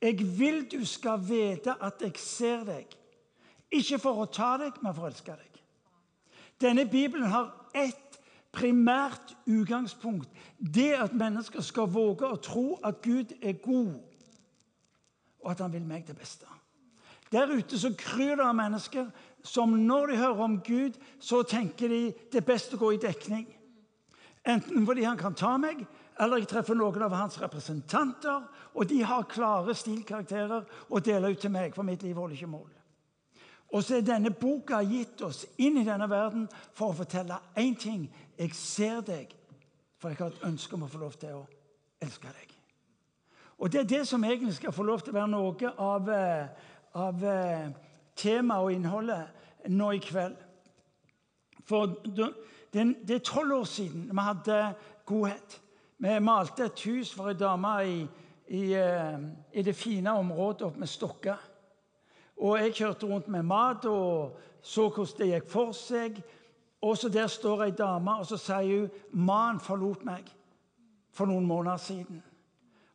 Jeg 0.00 0.38
vil 0.38 0.62
du 0.70 0.84
skal 0.88 1.20
vite 1.20 1.74
at 1.82 2.02
jeg 2.02 2.16
ser 2.16 2.64
deg. 2.64 2.96
Ikke 3.70 3.98
for 4.02 4.22
å 4.22 4.30
ta 4.32 4.56
deg, 4.58 4.78
men 4.82 4.94
for 4.96 5.06
å 5.06 5.10
elske 5.10 5.34
deg. 5.36 5.60
Denne 6.60 6.86
Bibelen 6.88 7.28
har 7.30 7.52
ett 7.74 8.18
primært 8.52 9.36
utgangspunkt. 9.46 10.28
Det 10.58 10.92
at 10.98 11.14
mennesker 11.14 11.62
skal 11.64 11.90
våge 11.92 12.26
å 12.26 12.40
tro 12.42 12.78
at 12.84 13.02
Gud 13.04 13.36
er 13.42 13.60
god, 13.62 14.00
og 15.40 15.52
at 15.52 15.62
han 15.62 15.72
vil 15.72 15.86
meg 15.86 16.08
det 16.08 16.18
beste. 16.18 16.48
Der 17.32 17.52
ute 17.52 17.78
så 17.78 17.92
kryr 17.94 18.34
det 18.40 18.44
av 18.44 18.56
mennesker 18.58 19.06
som 19.46 19.70
når 19.86 20.10
de 20.10 20.16
hører 20.18 20.44
om 20.44 20.58
Gud, 20.66 20.98
så 21.20 21.42
tenker 21.42 21.88
de 21.88 22.00
det 22.32 22.42
er 22.42 22.48
best 22.48 22.74
å 22.74 22.80
gå 22.80 22.90
i 22.96 23.00
dekning. 23.00 23.46
Enten 24.48 24.86
fordi 24.86 25.04
han 25.06 25.20
kan 25.20 25.36
ta 25.36 25.54
meg, 25.60 25.84
eller 26.20 26.42
jeg 26.42 26.50
treffer 26.50 26.76
noen 26.76 27.06
av 27.06 27.14
hans 27.16 27.38
representanter, 27.40 28.44
og 28.74 28.88
de 28.88 29.00
har 29.08 29.28
klare 29.30 29.74
stilkarakterer 29.74 30.66
å 30.92 31.00
dele 31.00 31.32
ut 31.32 31.40
til 31.40 31.52
meg, 31.54 31.72
for 31.74 31.86
mitt 31.86 32.04
liv 32.04 32.18
holder 32.18 32.36
ikke 32.36 32.50
mål. 32.50 32.68
Og 33.70 33.84
så 33.86 33.96
er 33.96 34.04
denne 34.04 34.32
boka 34.34 34.80
gitt 34.82 35.22
oss 35.22 35.44
inn 35.62 35.78
i 35.78 35.86
denne 35.86 36.08
verden 36.10 36.48
for 36.74 36.90
å 36.90 36.98
fortelle 36.98 37.38
én 37.56 37.76
ting. 37.78 38.08
Jeg 38.36 38.54
ser 38.58 39.00
deg, 39.06 39.30
for 39.96 40.10
jeg 40.10 40.18
har 40.18 40.34
et 40.34 40.46
ønske 40.50 40.74
om 40.74 40.84
å 40.84 40.90
få 40.90 41.00
lov 41.00 41.14
til 41.20 41.38
å 41.38 41.44
elske 42.02 42.32
deg. 42.34 42.56
Og 43.60 43.70
Det 43.72 43.80
er 43.80 43.88
det 43.88 44.06
som 44.08 44.24
egentlig 44.24 44.54
skal 44.56 44.72
få 44.72 44.82
lov 44.82 45.00
til 45.04 45.12
å 45.12 45.18
være 45.20 45.30
noe 45.30 45.72
av, 45.78 46.08
eh, 46.08 46.48
av 46.94 47.24
eh, 47.24 47.70
temaet 48.16 48.64
og 48.64 48.72
innholdet 48.72 49.68
nå 49.68 49.90
i 49.92 50.00
kveld. 50.00 50.36
For 51.68 51.92
det 52.72 53.10
er 53.10 53.18
tolv 53.24 53.60
år 53.60 53.64
siden 53.68 54.08
vi 54.10 54.24
hadde 54.24 54.74
godhet. 55.06 55.60
Vi 56.00 56.18
malte 56.20 56.64
et 56.64 56.80
hus 56.88 57.10
for 57.12 57.28
ei 57.28 57.36
dame 57.36 57.70
i, 57.84 57.96
i, 58.48 58.60
eh, 58.72 59.18
i, 59.52 59.62
det 59.62 59.76
fine 59.76 60.14
området 60.16 60.62
oppe 60.62 60.80
med 60.80 60.88
Stokka. 60.88 61.34
Og 62.40 62.56
jeg 62.56 62.74
kjørte 62.74 63.06
rundt 63.06 63.28
med 63.28 63.42
mat 63.44 63.84
og 63.84 64.38
så 64.62 64.86
hvordan 64.88 65.18
det 65.18 65.28
gikk 65.28 65.50
for 65.50 65.72
seg. 65.76 66.22
Og 66.80 66.96
så 66.96 67.08
Der 67.08 67.26
står 67.26 67.64
ei 67.64 67.70
dame, 67.70 68.14
og 68.16 68.26
så 68.26 68.36
sier 68.36 68.80
hun 68.80 68.90
mannen 69.12 69.60
forlot 69.60 70.04
meg 70.04 70.24
for 71.12 71.26
noen 71.26 71.44
måneder 71.46 71.76
siden. 71.76 72.22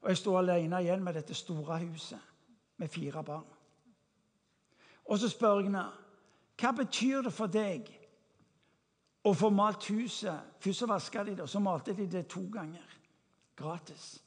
Og 0.01 0.09
jeg 0.09 0.17
står 0.17 0.39
alene 0.39 0.81
igjen 0.81 1.03
med 1.03 1.13
dette 1.13 1.33
store 1.33 1.77
huset 1.79 2.19
med 2.77 2.87
fire 2.87 3.23
barn. 3.23 3.45
Og 5.05 5.19
så 5.19 5.29
spør 5.29 5.59
jeg 5.59 5.69
henne 5.69 5.85
hva 6.57 6.71
betyr 6.71 7.21
det 7.21 7.33
for 7.33 7.51
deg 7.51 7.85
å 9.25 9.33
få 9.33 9.49
malt 9.53 9.85
huset. 9.91 10.57
Først 10.59 10.79
så 10.79 10.89
vaska 10.89 11.23
de 11.23 11.35
det, 11.35 11.41
og 11.45 11.49
så 11.49 11.59
malte 11.59 11.93
de 11.93 12.07
det 12.07 12.27
to 12.27 12.41
ganger. 12.49 12.94
Gratis. 13.55 14.21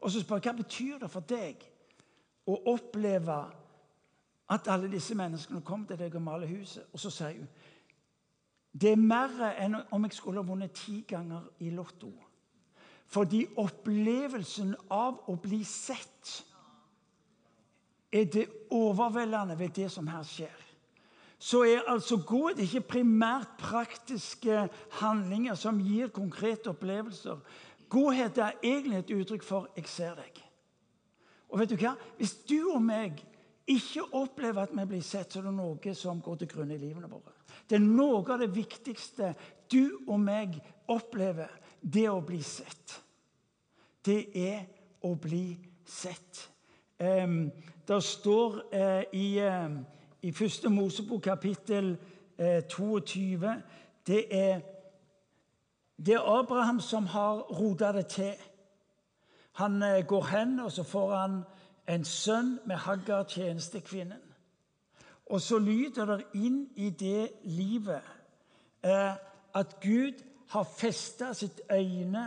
Og 0.00 0.10
så 0.10 0.20
spør 0.20 0.40
jeg 0.40 0.50
hva 0.50 0.56
betyr 0.58 0.98
det 1.02 1.10
for 1.10 1.24
deg 1.28 1.62
å 2.50 2.58
oppleve 2.72 3.38
at 4.52 4.68
alle 4.68 4.90
disse 4.90 5.14
menneskene 5.16 5.62
kom 5.64 5.86
til 5.86 6.00
deg 6.00 6.16
og 6.18 6.24
maler 6.26 6.50
huset. 6.50 6.88
Og 6.92 7.00
så 7.00 7.12
sier 7.12 7.38
hun 7.38 7.52
det 8.72 8.94
er 8.94 9.00
mer 9.00 9.34
enn 9.60 9.74
om 9.92 10.06
jeg 10.06 10.16
skulle 10.16 10.40
ha 10.40 10.48
vunnet 10.48 10.72
ti 10.72 11.02
ganger 11.08 11.44
i 11.60 11.68
Lotto. 11.76 12.08
Fordi 13.12 13.42
opplevelsen 13.60 14.72
av 14.88 15.28
å 15.28 15.34
bli 15.36 15.60
sett 15.68 16.30
er 18.12 18.24
det 18.32 18.46
overveldende 18.72 19.58
ved 19.60 19.74
det 19.76 19.90
som 19.92 20.08
her 20.08 20.24
skjer. 20.24 20.56
Så 21.42 21.64
er 21.66 21.84
altså 21.90 22.20
godhet 22.22 22.62
ikke 22.62 22.84
primært 22.94 23.56
praktiske 23.58 24.68
handlinger 25.00 25.56
som 25.58 25.80
gir 25.82 26.12
konkrete 26.14 26.70
opplevelser. 26.70 27.40
Godhet 27.92 28.38
er 28.40 28.56
egentlig 28.62 28.98
et 28.98 29.10
uttrykk 29.10 29.42
for 29.44 29.68
'jeg 29.76 29.88
ser 29.88 30.14
deg'. 30.14 30.42
Og 31.48 31.58
vet 31.58 31.70
du 31.70 31.76
hva? 31.76 31.94
Hvis 32.16 32.34
du 32.48 32.70
og 32.74 32.82
meg 32.82 33.20
ikke 33.68 34.14
opplever 34.16 34.62
at 34.62 34.72
vi 34.72 34.86
blir 34.88 35.02
sett, 35.04 35.32
så 35.32 35.38
er 35.38 35.42
det 35.42 35.54
noe 35.54 35.94
som 35.94 36.20
går 36.20 36.36
til 36.40 36.48
grunne 36.48 36.74
i 36.74 36.80
livene 36.80 37.10
våre. 37.10 37.34
Det 37.68 37.76
er 37.76 37.84
noe 37.84 38.24
av 38.32 38.40
det 38.40 38.54
viktigste 38.54 39.34
du 39.72 39.98
og 40.06 40.20
meg 40.20 40.56
opplever, 40.88 41.50
det 41.82 42.08
å 42.10 42.20
bli 42.20 42.40
sett. 42.42 42.96
Det 44.04 44.26
er 44.34 44.64
å 45.02 45.14
bli 45.14 45.58
sett. 45.84 46.48
Um, 46.98 47.50
det 47.88 48.02
står 48.02 48.58
uh, 48.72 49.02
i, 49.12 49.38
uh, 49.42 49.70
i 50.22 50.32
første 50.32 50.70
Mosebok 50.70 51.22
kapittel 51.22 51.96
uh, 52.38 52.46
eh, 52.46 52.62
22 52.68 53.56
det 54.06 54.22
er, 54.30 54.60
det 56.06 56.14
er 56.14 56.38
Abraham 56.38 56.80
som 56.80 57.06
har 57.06 57.34
rota 57.34 57.92
det 57.92 58.06
til. 58.06 58.34
Han 59.52 59.80
går 60.08 60.24
hen, 60.24 60.60
og 60.60 60.72
så 60.72 60.82
får 60.82 61.16
han 61.16 61.42
en 61.88 62.04
sønn 62.04 62.58
med 62.66 62.76
Haggar, 62.76 63.24
tjenestekvinnen. 63.24 64.22
Og 65.26 65.40
så 65.40 65.58
lyder 65.58 66.04
det 66.06 66.24
inn 66.34 66.66
i 66.76 66.90
det 66.90 67.30
livet 67.44 68.02
eh, 68.84 69.14
at 69.54 69.76
Gud 69.80 70.20
har 70.52 70.64
festa 70.64 71.32
sitt 71.34 71.60
øyne 71.72 72.26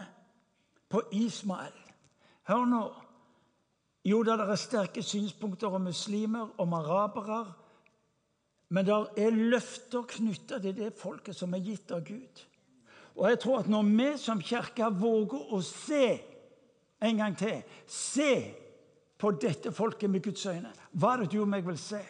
på 0.89 1.01
Ismael. 1.11 1.75
Hør 2.47 2.65
nå. 2.65 2.83
Jo, 4.05 4.23
det 4.23 4.33
er 4.33 4.55
sterke 4.55 5.03
synspunkter 5.03 5.67
om 5.73 5.81
muslimer, 5.81 6.49
om 6.57 6.73
arabere. 6.73 7.53
Men 8.69 8.85
det 8.85 8.95
er 9.17 9.29
løfter 9.29 10.05
knytta 10.07 10.59
til 10.59 10.77
det 10.77 10.93
folket 10.97 11.35
som 11.35 11.53
er 11.53 11.63
gitt 11.65 11.91
av 11.91 12.05
Gud. 12.05 12.45
Og 13.15 13.29
jeg 13.29 13.39
tror 13.39 13.59
at 13.59 13.71
når 13.71 13.83
vi 13.91 14.09
som 14.19 14.41
kirke 14.41 14.89
våger 14.99 15.53
å 15.55 15.61
se 15.63 16.07
en 17.05 17.17
gang 17.17 17.35
til 17.37 17.63
Se 17.87 18.31
på 19.17 19.31
dette 19.39 19.71
folket 19.71 20.09
med 20.09 20.23
Guds 20.23 20.45
øyne. 20.45 20.71
Hva 20.91 21.13
er 21.13 21.23
det 21.23 21.31
du 21.31 21.41
og 21.41 21.49
meg 21.49 21.63
vil 21.65 21.77
se? 21.79 22.01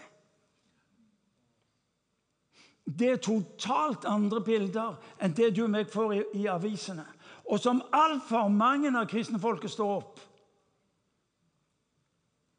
Det 2.85 3.09
er 3.09 3.21
totalt 3.21 4.05
andre 4.09 4.41
bilder 4.45 4.97
enn 5.21 5.33
det 5.37 5.51
du 5.55 5.63
og 5.65 5.71
meg 5.73 5.89
får 5.89 6.13
i, 6.15 6.23
i 6.41 6.47
avisene. 6.49 7.05
Og 7.49 7.61
som 7.61 7.81
altfor 7.93 8.49
mange 8.49 8.89
av 8.93 9.07
kristne 9.09 9.41
folket 9.41 9.73
står 9.73 9.93
opp 9.99 10.19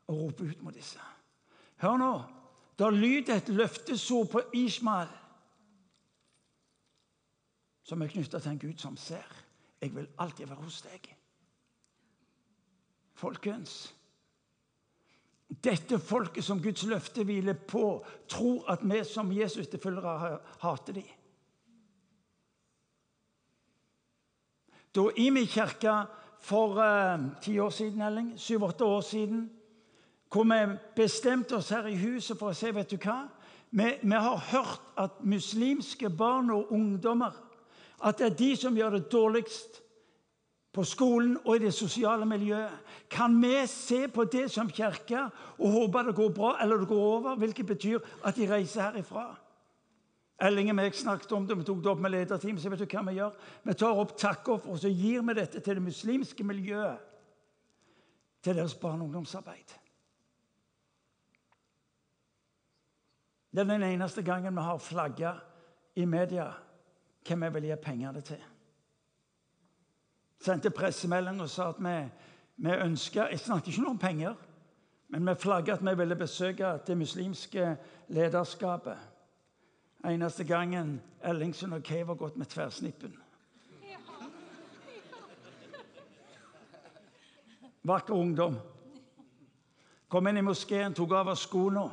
og 0.07 0.19
roper 0.23 0.50
ut 0.50 0.62
mot 0.62 0.75
disse. 0.75 1.03
Hør 1.83 1.99
nå. 1.99 2.12
da 2.79 2.91
lyder 2.91 3.37
et 3.37 3.49
løftesord 3.49 4.29
på 4.31 4.43
Ishmael 4.55 5.09
som 7.87 8.02
er 8.02 8.11
knytta 8.11 8.40
til 8.43 8.50
en 8.50 8.59
Gud 8.59 8.81
som 8.83 8.97
ser. 8.99 9.43
Jeg 9.81 9.95
vil 9.95 10.09
alltid 10.19 10.50
være 10.50 10.64
hos 10.64 10.81
deg. 10.83 11.12
Folkens 13.16 13.76
dette 15.47 15.99
folket 16.02 16.45
som 16.45 16.59
Guds 16.62 16.83
løfte 16.90 17.23
hviler 17.25 17.55
på, 17.55 18.02
tror 18.28 18.66
at 18.73 18.83
vi 18.83 19.05
som 19.07 19.31
Jesus 19.33 19.69
tilfølgere 19.71 20.38
hater 20.61 20.97
dem. 20.99 21.12
Da 24.90 25.05
Imi 25.16 25.45
kirke 25.45 25.95
for 26.40 26.81
uh, 26.81 27.21
ti 27.43 27.59
år 27.59 27.71
siden, 27.71 28.02
Elling, 28.02 28.33
syv-åtte 28.37 28.85
år 28.85 29.00
siden, 29.00 29.50
hvor 30.33 30.45
vi 30.45 30.78
bestemte 30.97 31.57
oss 31.57 31.71
her 31.71 31.87
i 31.87 31.97
huset 31.97 32.38
for 32.38 32.50
å 32.50 32.57
si 32.57 32.73
vet 32.75 32.90
du 32.90 32.99
hva? 32.99 33.26
Vi, 33.71 33.87
vi 34.02 34.19
har 34.19 34.47
hørt 34.50 34.83
at 34.99 35.23
muslimske 35.23 36.11
barn 36.11 36.50
og 36.50 36.73
ungdommer 36.73 37.46
at 38.05 38.19
det 38.19 38.26
er 38.26 38.38
de 38.38 38.57
som 38.57 38.76
gjør 38.76 38.91
det 38.91 39.12
dårligst 39.12 39.83
på 40.76 40.85
skolen 40.85 41.38
og 41.45 41.57
i 41.57 41.65
det 41.65 41.73
sosiale 41.75 42.26
miljøet. 42.29 42.73
Kan 43.11 43.38
vi 43.43 43.55
se 43.67 44.09
på 44.09 44.25
det 44.25 44.50
som 44.53 44.69
kirke 44.71 45.23
og 45.59 45.71
håpe 45.73 46.05
det 46.05 46.15
går 46.15 46.35
bra 46.37 46.57
eller 46.62 46.76
det 46.76 46.88
går 46.88 47.03
over, 47.03 47.37
hvilket 47.37 47.67
betyr 47.67 47.99
at 48.25 48.37
de 48.37 48.50
reiser 48.50 48.83
herifra? 48.91 49.31
Elling 50.45 50.69
og 50.69 50.76
meg 50.76 50.93
snakket 50.95 51.33
om 51.33 51.47
det, 51.49 51.57
vi 51.57 51.65
tok 51.65 51.81
det 51.81 51.91
opp 51.91 52.00
med 52.05 52.12
lederteam. 52.12 52.59
så 52.59 52.69
vet 52.69 52.79
du 52.79 52.85
hva 52.85 53.03
Vi 53.09 53.17
gjør? 53.17 53.33
Vi 53.65 53.75
tar 53.75 54.00
opp 54.03 54.19
takkoffer 54.19 54.71
og 54.71 54.79
så 54.79 54.88
gir 54.88 55.23
vi 55.23 55.35
dette 55.35 55.61
til 55.61 55.75
det 55.75 55.83
muslimske 55.83 56.45
miljøet. 56.45 56.99
Til 58.43 58.57
deres 58.57 58.75
barne- 58.75 59.00
og 59.00 59.07
ungdomsarbeid. 59.07 59.73
Det 63.50 63.61
er 63.61 63.65
den 63.65 63.83
eneste 63.83 64.23
gangen 64.23 64.55
vi 64.55 64.61
har 64.61 64.79
flagga 64.79 65.33
i 65.97 66.05
media 66.05 66.53
hvem 67.26 67.46
vi 67.46 67.55
vil 67.59 67.70
gi 67.70 67.81
pengene 67.83 68.20
til 68.20 68.44
sendte 70.46 70.70
pressemelding 70.70 71.40
og 71.42 71.51
sa 71.51 71.70
at 71.72 71.81
vi, 71.83 71.96
vi 72.57 72.70
ønska 72.70 73.29
Jeg 73.31 73.40
snakket 73.40 73.72
ikke 73.72 73.83
noe 73.83 73.96
om 73.96 73.98
penger, 73.98 74.35
men 75.09 75.27
vi 75.27 75.35
flagga 75.40 75.74
at 75.74 75.85
vi 75.85 75.94
ville 75.98 76.16
besøke 76.16 76.79
det 76.87 76.96
muslimske 76.96 77.77
lederskapet. 78.09 78.96
Eneste 80.07 80.44
gangen 80.44 81.01
Ellingsen 81.24 81.72
og 81.72 81.83
Kay 81.83 82.05
var 82.07 82.14
gått 82.14 82.37
med 82.37 82.46
tverrsnippen. 82.46 83.16
Vakker 87.87 88.14
ungdom. 88.14 88.59
Kom 90.09 90.27
inn 90.27 90.38
i 90.38 90.42
moskeen, 90.42 90.94
tok 90.94 91.12
av 91.12 91.29
oss 91.35 91.44
skoene. 91.46 91.87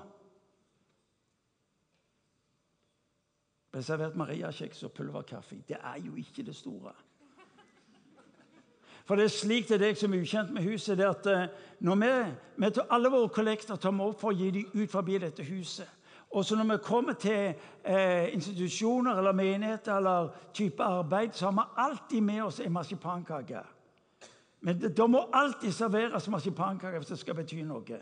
Ble 3.73 3.81
servert 3.81 4.15
mariakjeks 4.15 4.83
og 4.85 4.91
pulverkaffe. 4.93 5.57
Det 5.67 5.79
er 5.79 5.97
jo 6.05 6.15
ikke 6.15 6.45
det 6.45 6.55
store. 6.55 6.93
For 9.05 9.15
det 9.15 9.25
er 9.25 9.33
slik 9.33 9.67
til 9.67 9.81
deg 9.81 9.97
som 9.99 10.13
er 10.13 10.21
ukjent 10.23 10.53
med 10.53 10.63
huset, 10.63 10.97
det 10.97 11.09
at 11.09 11.25
eh, 11.27 11.47
når 11.83 11.97
vi, 11.99 12.11
vi 12.63 12.69
tar 12.71 12.93
alle 12.93 13.11
våre 13.11 13.31
kollekter 13.33 13.75
tar 13.75 13.91
vi 13.91 14.05
opp 14.05 14.21
for 14.21 14.31
å 14.31 14.37
gi 14.37 14.51
dem 14.53 14.77
ut 14.77 14.91
forbi 14.91 15.17
dette 15.19 15.43
huset. 15.43 15.89
Og 16.33 16.45
så 16.45 16.55
når 16.55 16.69
vi 16.69 16.77
kommer 16.85 17.17
til 17.19 17.51
eh, 17.83 18.33
institusjoner 18.33 19.17
eller 19.17 19.35
menigheter 19.37 19.97
eller 19.97 20.29
type 20.53 20.83
arbeid, 20.83 21.33
så 21.33 21.49
har 21.49 21.57
vi 21.57 21.83
alltid 21.83 22.21
med 22.21 22.43
oss 22.43 22.59
en 22.59 22.73
marsipankake. 22.73 23.61
Men 24.61 24.79
det, 24.81 24.97
det 24.97 25.09
må 25.09 25.27
alltid 25.33 25.71
serveres 25.71 26.29
marsipankake 26.29 26.97
hvis 26.97 27.11
det 27.11 27.19
skal 27.19 27.37
bety 27.37 27.61
noe. 27.67 27.99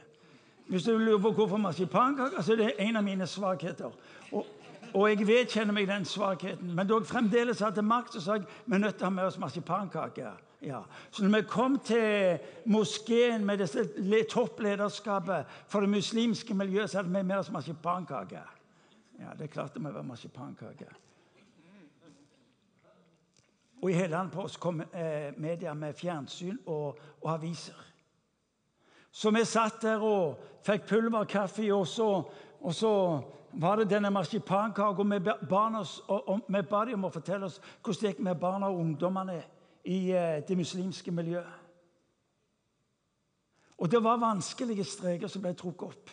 Hvis 0.67 0.83
du 0.83 0.97
lurer 0.97 1.19
på 1.19 1.31
hvorfor 1.31 1.57
marsipankake, 1.57 2.43
så 2.43 2.53
er 2.53 2.61
det 2.61 2.73
en 2.79 2.95
av 2.95 3.03
mine 3.03 3.27
svakheter. 3.27 3.91
Og, 4.31 4.45
og 4.93 5.09
jeg 5.09 5.27
vedkjenner 5.27 5.75
meg 5.75 5.87
den 5.87 6.05
svakheten. 6.05 6.73
Men 6.75 6.87
da 6.87 6.97
jeg 6.99 7.09
fremdeles 7.09 7.61
hadde 7.63 7.83
makt, 7.85 8.15
så 8.15 8.21
sa 8.21 8.39
jeg 8.39 8.47
vi 8.65 8.75
er 8.75 8.83
nødt 8.83 8.97
til 8.99 9.07
å 9.07 9.09
ha 9.09 9.15
med 9.15 9.27
oss 9.29 9.39
marsipankake. 9.39 10.31
Ja. 10.61 10.83
Så 11.11 11.23
når 11.25 11.37
vi 11.39 11.47
kom 11.49 11.79
til 11.79 12.39
moskeen 12.65 13.45
med 13.45 13.63
dette 13.63 14.23
topplederskapet 14.29 15.61
for 15.67 15.81
det 15.81 15.89
muslimske 15.89 16.53
miljøet, 16.53 16.89
så 16.89 17.01
hadde 17.01 17.13
vi 17.13 17.23
med 17.23 17.37
oss 17.37 17.51
marsipankake. 17.51 18.43
Ja, 19.21 19.33
det 19.39 19.49
klarte 19.49 19.79
vi 19.79 19.85
være 19.85 20.03
marsipankake. 20.03 20.89
Og 23.81 23.89
i 23.91 23.93
hele 23.93 24.07
landet 24.07 24.33
på 24.33 24.43
oss 24.45 24.57
kom 24.61 24.81
eh, 24.81 25.33
media 25.37 25.73
med 25.73 25.93
fjernsyn 25.97 26.59
og, 26.65 26.99
og, 27.21 27.33
aviser. 27.33 27.87
Så 29.11 29.31
vi 29.33 29.41
satt 29.45 29.81
der 29.81 30.03
og 30.05 30.37
fikk 30.65 30.85
pulverkaffe, 30.87 31.65
og 31.73 31.87
så, 31.87 32.09
og 32.61 32.75
så 32.75 32.93
var 33.53 33.75
det 33.75 33.89
denne 33.89 34.09
marsipankaka. 34.09 35.03
Vi 35.03 35.19
ba, 35.19 36.85
dem 36.85 36.93
om 36.99 37.05
å 37.05 37.13
fortelle 37.13 37.45
oss 37.45 37.59
hvordan 37.81 38.01
det 38.01 38.11
gikk 38.11 38.23
med 38.23 38.39
barna 38.39 38.69
og 38.69 38.79
ungdommene 38.79 39.41
i 39.85 40.11
eh, 40.11 40.41
det 40.47 40.57
muslimske 40.57 41.11
miljøet. 41.11 41.59
Og 43.81 43.91
det 43.91 44.03
var 44.03 44.19
vanskelige 44.21 44.85
streker 44.85 45.27
som 45.27 45.41
ble 45.41 45.55
trukket 45.57 45.87
opp. 45.87 46.11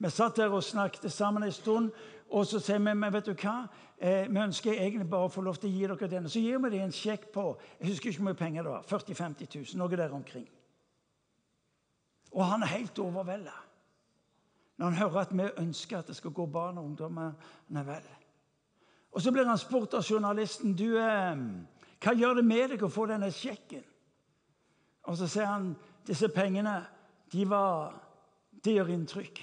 Vi 0.00 0.10
satt 0.10 0.36
der 0.40 0.50
og 0.50 0.64
snakket 0.64 1.12
sammen 1.12 1.44
en 1.46 1.52
stund, 1.52 1.90
og 2.30 2.46
så 2.46 2.58
sier 2.62 2.80
vi 2.80 2.94
men 2.94 3.12
vet 3.12 3.28
du 3.28 3.34
hva, 3.34 3.68
eh, 3.98 4.26
vi 4.26 4.40
ønsker 4.42 4.72
egentlig 4.72 5.06
bare 5.10 5.28
å 5.28 5.32
få 5.32 5.44
lov 5.44 5.60
til 5.60 5.70
å 5.70 5.72
gi 5.72 5.86
dere 5.86 6.10
denne. 6.10 6.28
Så 6.28 6.42
gir 6.42 6.58
vi 6.58 6.70
dem 6.70 6.88
en 6.88 6.94
sjekk 6.94 7.30
på 7.32 7.44
jeg 7.78 7.92
husker 7.92 8.10
ikke 8.10 8.22
hvor 8.22 8.30
mye 8.30 8.42
penger 8.42 8.66
det 8.66 8.72
var, 8.72 8.86
40 8.88 9.14
000-50 9.14 9.56
000, 9.56 9.78
noe 9.78 9.96
der 9.96 10.14
omkring. 10.14 10.48
Og 12.32 12.46
han 12.46 12.62
er 12.62 12.74
helt 12.78 12.98
overvelda 12.98 13.54
når 14.80 14.86
han 14.86 14.96
hører 14.96 15.20
at 15.20 15.32
vi 15.36 15.44
ønsker 15.60 15.98
at 15.98 16.08
det 16.08 16.14
skal 16.16 16.32
gå 16.32 16.46
barn 16.48 16.78
og 16.80 16.84
ungdommer 16.84 17.32
vel. 17.68 18.06
Og 19.12 19.20
så 19.20 19.32
blir 19.32 19.44
han 19.44 19.58
spurt 19.60 19.92
av 19.94 20.06
journalisten 20.08 20.72
du, 20.72 20.94
hva 20.96 22.14
gjør 22.16 22.38
det 22.38 22.44
med 22.48 22.72
deg 22.72 22.84
å 22.86 22.88
få 22.88 23.04
denne 23.10 23.28
sjekken? 23.34 23.84
Og 25.04 25.18
så 25.20 25.28
sier 25.28 25.50
han 25.50 25.74
disse 26.08 26.30
pengene 26.32 26.78
de 27.32 27.44
var, 27.50 27.92
de 28.64 28.78
gjør 28.78 28.94
inntrykk. 28.94 29.42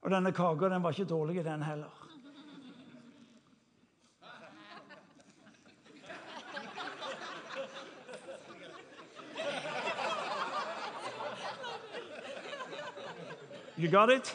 Og 0.00 0.16
denne 0.16 0.32
kaka 0.32 0.72
den 0.72 0.82
var 0.82 0.96
ikke 0.96 1.12
dårlig, 1.12 1.44
den 1.44 1.66
heller. 1.66 1.97
You 13.78 13.86
got 13.86 14.10
it? 14.10 14.34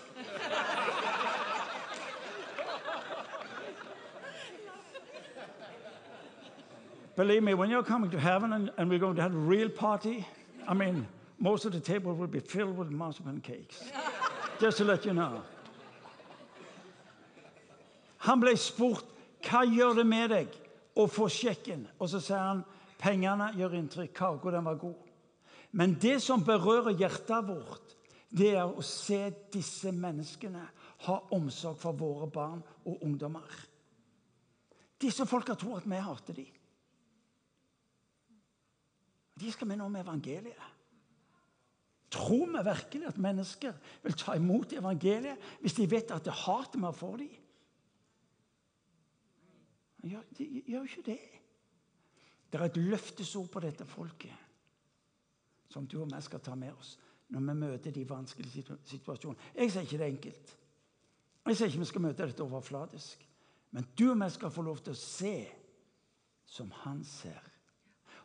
Believe 7.18 7.44
me, 7.44 7.54
when 7.54 7.70
you're 7.70 7.84
coming 7.84 8.10
to 8.12 8.20
heaven 8.20 8.54
and, 8.54 8.72
and, 8.78 8.90
we're 8.90 9.00
going 9.00 9.18
to 9.18 9.22
have 9.22 9.36
a 9.36 9.38
real 9.38 9.68
party, 9.68 10.26
I 10.66 10.74
mean, 10.74 11.06
most 11.40 11.66
of 11.66 11.74
the 11.74 11.80
table 11.82 12.14
will 12.14 12.28
be 12.28 12.40
filled 12.40 12.78
with 12.78 12.90
marzipan 12.90 13.42
cakes. 13.42 13.84
Just 14.62 14.78
to 14.78 14.86
let 14.86 15.06
you 15.06 15.14
know. 15.14 15.44
Han 18.20 18.40
ble 18.40 18.56
spurt 18.56 19.04
hva 19.44 19.66
gjør 19.68 19.98
det 20.00 20.06
med 20.08 20.30
deg 20.32 20.54
å 20.96 21.04
få 21.12 21.28
sjekken. 21.28 21.84
Og 22.00 22.08
så 22.08 22.22
sier 22.24 22.40
han 22.40 22.64
pengene 23.02 23.50
gjør 23.60 23.76
inntrykk, 23.76 24.14
kaka 24.16 24.54
den 24.56 24.64
var 24.64 24.80
god. 24.80 24.96
Men 25.76 25.98
det 26.00 26.22
som 26.24 26.46
berører 26.48 26.96
hjertet 26.96 27.50
vårt, 27.50 27.83
det 28.34 28.50
er 28.58 28.66
å 28.66 28.82
se 28.86 29.20
disse 29.54 29.92
menneskene 29.94 30.64
ha 31.06 31.18
omsorg 31.36 31.78
for 31.78 31.98
våre 31.98 32.30
barn 32.34 32.64
og 32.90 33.04
ungdommer. 33.06 33.50
Disse 34.98 35.28
folka 35.30 35.54
tror 35.60 35.82
at 35.82 35.90
vi 35.90 36.00
hater 36.02 36.38
dem. 36.38 36.60
De 39.38 39.52
skal 39.52 39.70
vi 39.70 39.78
nå 39.78 39.90
med 39.90 40.06
evangeliet. 40.06 40.72
Tror 42.14 42.50
vi 42.54 42.66
virkelig 42.66 43.08
at 43.10 43.22
mennesker 43.22 43.78
vil 44.04 44.18
ta 44.18 44.36
imot 44.38 44.74
evangeliet 44.78 45.62
hvis 45.62 45.78
de 45.78 45.88
vet 45.90 46.14
at 46.14 46.26
det 46.26 46.36
hater 46.44 46.82
vi 46.82 46.94
for 46.98 47.22
dem? 47.22 47.40
De 50.04 50.50
gjør 50.68 50.90
ikke 50.90 51.06
det. 51.06 51.22
Det 52.50 52.60
er 52.60 52.66
et 52.66 52.82
løftesord 52.82 53.50
på 53.50 53.62
dette 53.64 53.86
folket 53.90 54.42
som 55.74 55.88
du 55.90 55.98
og 56.04 56.12
vi 56.12 56.20
skal 56.22 56.42
ta 56.44 56.54
med 56.54 56.74
oss 56.78 56.98
når 57.34 57.40
vi 57.40 57.54
møter 57.60 57.92
de 57.92 58.10
vanskelige 58.10 58.78
situasjonene. 58.86 59.42
Jeg 59.56 59.72
sier 59.72 59.82
ikke 59.82 59.98
det 59.98 60.06
er 60.06 60.12
enkelt. 60.12 60.58
Jeg 61.46 61.58
sier 61.58 61.72
ikke 61.72 61.80
vi 61.80 61.90
skal 61.90 62.04
møte 62.06 62.28
dette 62.28 62.46
overfladisk. 62.46 63.28
Men 63.74 63.88
du 64.00 64.12
og 64.12 64.20
jeg 64.22 64.32
skal 64.32 64.54
få 64.54 64.62
lov 64.62 64.84
til 64.86 64.94
å 64.94 65.00
se 65.00 65.34
som 66.46 66.70
han 66.84 67.02
ser. 67.04 67.42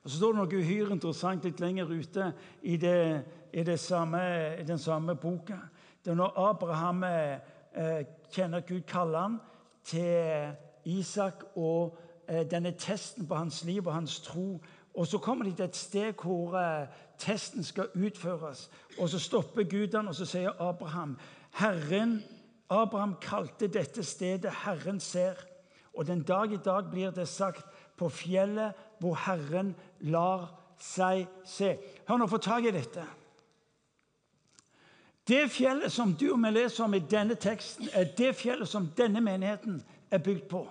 Og 0.02 0.10
Så 0.10 0.16
står 0.16 0.32
det 0.32 0.40
noe 0.42 0.60
uhyre 0.60 0.92
interessant 0.92 1.44
litt 1.44 1.60
lenger 1.60 1.88
ute 1.88 2.32
i, 2.62 2.76
det, 2.76 3.24
i, 3.52 3.64
det 3.64 3.78
samme, 3.80 4.20
i 4.60 4.66
den 4.68 4.78
samme 4.78 5.16
boka. 5.16 5.56
Det 6.04 6.12
er 6.12 6.20
når 6.20 6.36
Abraham 6.50 7.02
eh, 7.04 8.04
kjenner 8.32 8.66
Gud 8.68 8.84
kaller 8.86 9.24
han 9.24 9.40
til 9.84 10.52
Isak 10.84 11.48
og 11.56 11.96
eh, 12.28 12.44
denne 12.50 12.74
testen 12.76 13.26
på 13.26 13.40
hans 13.40 13.64
liv 13.64 13.86
og 13.86 13.94
hans 13.94 14.20
tro. 14.20 14.60
Og 14.94 15.06
så 15.06 15.18
kommer 15.18 15.44
de 15.44 15.56
til 15.56 15.64
et 15.64 15.76
sted 15.76 16.12
hvor 16.12 16.56
eh, 16.60 16.86
testen 17.18 17.64
skal 17.64 17.88
utføres. 17.94 18.70
Og 18.98 19.08
så 19.08 19.18
stopper 19.18 19.62
Gud 19.62 19.94
han, 19.94 20.08
og 20.08 20.14
så 20.14 20.26
sier 20.26 20.56
Abraham 20.62 21.16
Herren, 21.58 22.22
Abraham 22.70 23.16
kalte 23.20 23.66
dette 23.66 24.02
stedet 24.02 24.50
'Herren 24.50 25.00
ser'. 25.00 25.46
Og 25.94 26.06
den 26.06 26.22
dag 26.22 26.52
i 26.52 26.56
dag 26.56 26.90
blir 26.90 27.10
det 27.10 27.28
sagt 27.28 27.66
på 27.96 28.08
fjellet 28.08 28.72
hvor 29.00 29.14
Herren 29.14 29.74
lar 30.00 30.54
seg 30.78 31.26
se. 31.44 31.76
Hør 32.08 32.16
nå, 32.16 32.26
få 32.26 32.38
tak 32.38 32.64
i 32.64 32.70
dette. 32.70 33.04
Det 35.28 35.50
fjellet 35.50 35.92
som 35.92 36.14
du 36.14 36.30
og 36.32 36.38
vi 36.42 36.50
leser 36.50 36.84
om 36.84 36.94
i 36.94 36.98
denne 36.98 37.34
teksten, 37.34 37.88
er 37.92 38.04
det 38.18 38.36
fjellet 38.36 38.68
som 38.68 38.86
denne 38.96 39.20
menigheten 39.20 39.82
er 40.10 40.18
bygd 40.18 40.48
på. 40.48 40.62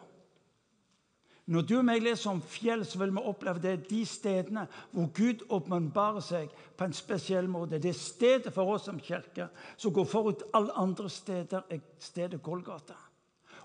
Når 1.48 1.64
du 1.64 1.78
og 1.78 1.86
meg 1.88 2.02
leser 2.04 2.34
om 2.34 2.42
fjell, 2.44 2.82
så 2.84 3.00
vil 3.00 3.14
vi 3.16 3.24
oppleve 3.24 3.62
det 3.64 3.70
er 3.72 3.84
de 3.88 4.02
stedene 4.06 4.66
hvor 4.92 5.08
Gud 5.16 5.46
åpenbarer 5.56 6.24
seg 6.24 6.52
på 6.76 6.84
en 6.84 6.96
spesiell 6.96 7.48
måte. 7.48 7.80
Det 7.80 7.94
er 7.94 8.00
stedet 8.00 8.52
for 8.56 8.74
oss 8.74 8.90
som 8.90 9.00
kirke 9.00 9.48
som 9.80 9.94
går 9.96 10.10
forut 10.12 10.44
alle 10.58 10.76
andre 10.76 11.08
steder, 11.10 11.64
er 11.72 11.80
stedet 12.04 12.42
Golgata. 12.44 12.98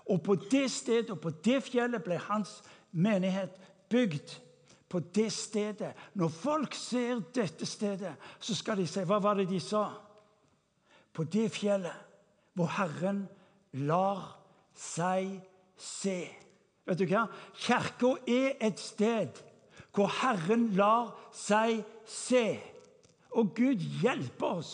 Og 0.07 0.21
på 0.23 0.35
det 0.35 0.69
stedet 0.71 1.11
og 1.11 1.19
på 1.23 1.33
det 1.43 1.59
fjellet 1.63 2.03
ble 2.03 2.21
hans 2.29 2.61
menighet 2.91 3.59
bygd. 3.91 4.31
På 4.87 4.99
det 4.99 5.31
stedet. 5.33 5.91
Når 6.13 6.29
folk 6.29 6.75
ser 6.77 7.19
dette 7.35 7.65
stedet, 7.65 8.13
så 8.39 8.55
skal 8.55 8.77
de 8.77 8.87
si 8.87 9.03
Hva 9.03 9.17
var 9.19 9.39
det 9.39 9.49
de 9.49 9.59
sa? 9.59 9.87
På 11.13 11.23
det 11.23 11.49
fjellet 11.51 12.11
hvor 12.53 12.69
Herren 12.77 13.25
lar 13.73 14.21
seg 14.77 15.39
se. 15.75 16.42
Vet 16.87 16.99
du 16.99 17.05
hva? 17.07 17.27
Kirka 17.55 18.15
er 18.27 18.57
et 18.63 18.79
sted 18.81 19.39
hvor 19.93 20.09
Herren 20.21 20.71
lar 20.77 21.13
seg 21.35 21.83
se. 22.09 22.57
Og 23.37 23.53
Gud 23.55 23.81
hjelper 24.01 24.59
oss 24.59 24.73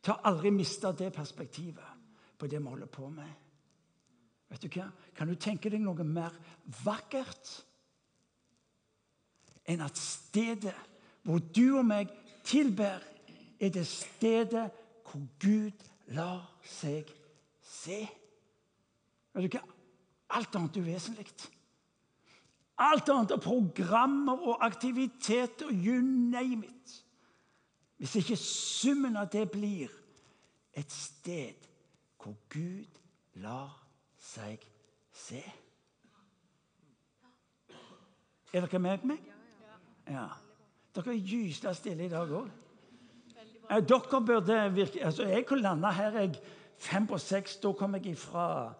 til 0.00 0.14
å 0.14 0.20
aldri 0.30 0.52
miste 0.54 0.92
det 0.96 1.10
perspektivet 1.12 2.38
på 2.40 2.48
det 2.48 2.60
vi 2.60 2.72
holder 2.72 2.90
på 2.92 3.08
med. 3.12 3.32
Vet 4.50 4.64
du 4.64 4.70
hva? 4.74 4.88
Kan 5.16 5.28
du 5.30 5.36
tenke 5.38 5.70
deg 5.70 5.82
noe 5.84 6.04
mer 6.06 6.36
vakkert 6.84 7.52
enn 9.70 9.84
at 9.84 9.98
stedet 10.00 10.76
hvor 11.22 11.42
du 11.52 11.76
og 11.78 11.84
meg 11.84 12.08
tilber, 12.48 13.02
er 13.60 13.72
det 13.74 13.84
stedet 13.86 14.70
hvor 15.04 15.26
Gud 15.42 15.84
lar 16.16 16.46
seg 16.64 17.10
se? 17.60 18.00
Vet 19.36 19.46
du 19.46 19.58
hva? 19.58 19.79
Alt 20.30 20.56
annet 20.56 20.76
er 20.76 20.84
uvesentlig. 20.86 21.26
Alt 22.80 23.08
annet 23.12 23.34
er 23.34 23.42
programmer 23.44 24.40
og 24.48 24.64
aktiviteter, 24.64 25.68
you 25.68 26.00
name 26.00 26.66
it. 26.66 27.04
Hvis 28.00 28.14
ikke 28.16 28.36
summen 28.40 29.18
av 29.20 29.28
det 29.32 29.50
blir 29.52 29.90
et 30.72 30.92
sted 30.92 31.66
hvor 32.20 32.36
Gud 32.52 33.00
lar 33.40 33.74
seg 34.20 34.62
se. 35.12 35.42
Er 38.52 38.64
dere 38.64 38.80
med 38.82 39.04
meg? 39.12 39.20
Ja. 40.08 40.26
Dere 40.96 41.14
er 41.14 41.20
gysla 41.22 41.74
stille 41.76 42.08
i 42.08 42.12
dag 42.12 42.32
òg. 42.34 42.48
Dere 43.70 44.22
burde 44.26 44.56
virke 44.74 45.04
altså 45.06 45.28
Jeg 45.28 45.46
kunne 45.46 45.62
landa 45.62 45.92
her 45.94 46.16
jeg, 46.18 46.40
fem 46.78 47.06
på 47.06 47.18
seks. 47.18 47.56
Da 47.62 47.72
kom 47.72 47.94
jeg 47.94 48.14
ifra 48.16 48.72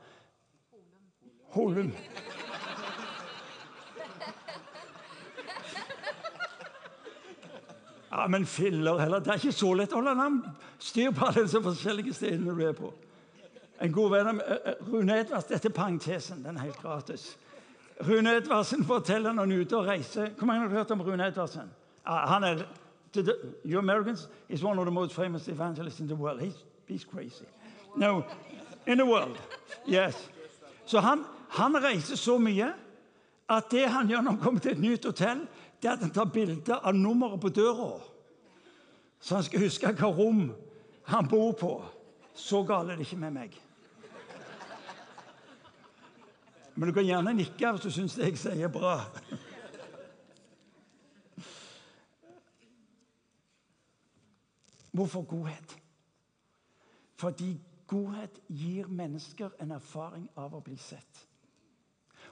Holum. 1.51 1.93
Ja, 8.11 8.27
men 8.27 8.47
filler 8.47 8.99
heller. 8.99 9.19
Det 9.19 9.29
er 9.29 9.39
ikke 9.39 9.53
så 9.53 9.75
lett 9.75 9.93
å 9.93 10.01
holde 10.01 10.43
styr 10.79 11.13
på 11.15 11.29
alle 11.29 11.45
disse 11.45 11.61
forskjellige 11.63 12.15
stedene 12.15 12.55
du 12.57 12.65
er 12.67 12.75
på. 12.75 12.91
En 13.81 13.93
god 13.93 14.11
venn 14.11 14.29
av 14.33 14.41
eh, 14.45 14.57
eh, 14.73 14.83
Rune 14.93 15.21
Edvards, 15.21 15.47
Dette 15.49 15.71
er 15.71 15.73
parentesen. 15.73 16.43
Den 16.45 16.57
er 16.57 16.69
helt 16.69 16.83
gratis. 16.83 17.37
Rune 18.01 18.35
Edvardsen 18.37 18.85
forteller 18.85 19.33
når 19.33 19.47
han 19.47 19.53
er 19.53 19.61
ute 19.61 19.77
og 19.77 19.87
reiser 19.87 20.31
Hvor 20.37 20.47
mange 20.49 20.69
har 20.69 20.77
hørt 20.77 20.91
om 20.91 21.03
Rune 21.05 21.27
Edvardsen? 21.27 21.71
Uh, 22.07 22.13
han 22.13 22.45
er 22.45 22.63
the, 23.13 23.35
You 23.65 23.79
Americans 23.79 24.29
is 24.49 24.65
one 24.65 24.79
of 24.79 24.87
the 24.87 24.93
most 24.93 25.15
famous 25.15 25.49
evangelists 25.49 26.01
in 26.01 26.07
the 26.07 26.15
world. 26.15 26.41
He's, 26.41 26.65
he's 26.89 27.05
crazy. 27.05 27.45
No, 27.97 28.23
in 28.87 28.99
the 28.99 29.05
world. 29.05 29.37
Yes. 29.89 30.31
Så 30.87 31.01
han, 31.01 31.25
han 31.57 31.77
reiser 31.83 32.17
så 32.17 32.39
mye 32.39 32.71
at 33.51 33.71
det 33.73 33.89
han 33.91 34.09
gjør 34.11 34.23
når 34.23 34.37
han 34.37 34.43
kommer 34.43 34.63
til 34.63 34.77
et 34.77 34.83
nytt 34.83 35.07
hotell, 35.09 35.43
det 35.83 35.89
er 35.89 35.97
at 35.97 36.05
han 36.05 36.13
tar 36.15 36.29
bilde 36.31 36.77
av 36.77 36.95
nummeret 36.95 37.41
på 37.43 37.51
døra. 37.55 37.97
Så 39.21 39.35
han 39.35 39.45
skal 39.45 39.65
huske 39.65 39.91
hva 39.99 40.11
rom 40.15 40.45
han 41.11 41.29
bor 41.29 41.53
på. 41.59 41.73
Så 42.35 42.63
galt 42.69 42.93
er 42.93 43.01
det 43.01 43.09
ikke 43.09 43.21
med 43.21 43.35
meg. 43.35 43.57
Men 46.75 46.89
du 46.89 46.95
kan 46.95 47.05
gjerne 47.05 47.35
nikke 47.35 47.73
hvis 47.75 47.83
du 47.85 47.91
syns 47.93 48.15
det 48.17 48.31
jeg 48.31 48.39
sier, 48.41 48.69
er 48.69 48.73
bra. 48.73 49.01
Hvorfor 54.95 55.27
godhet? 55.27 55.75
Fordi 57.21 57.61
godhet 57.87 58.41
gir 58.49 58.87
mennesker 58.87 59.53
en 59.61 59.75
erfaring 59.77 60.25
av 60.39 60.55
å 60.55 60.63
bli 60.65 60.79
sett. 60.81 61.27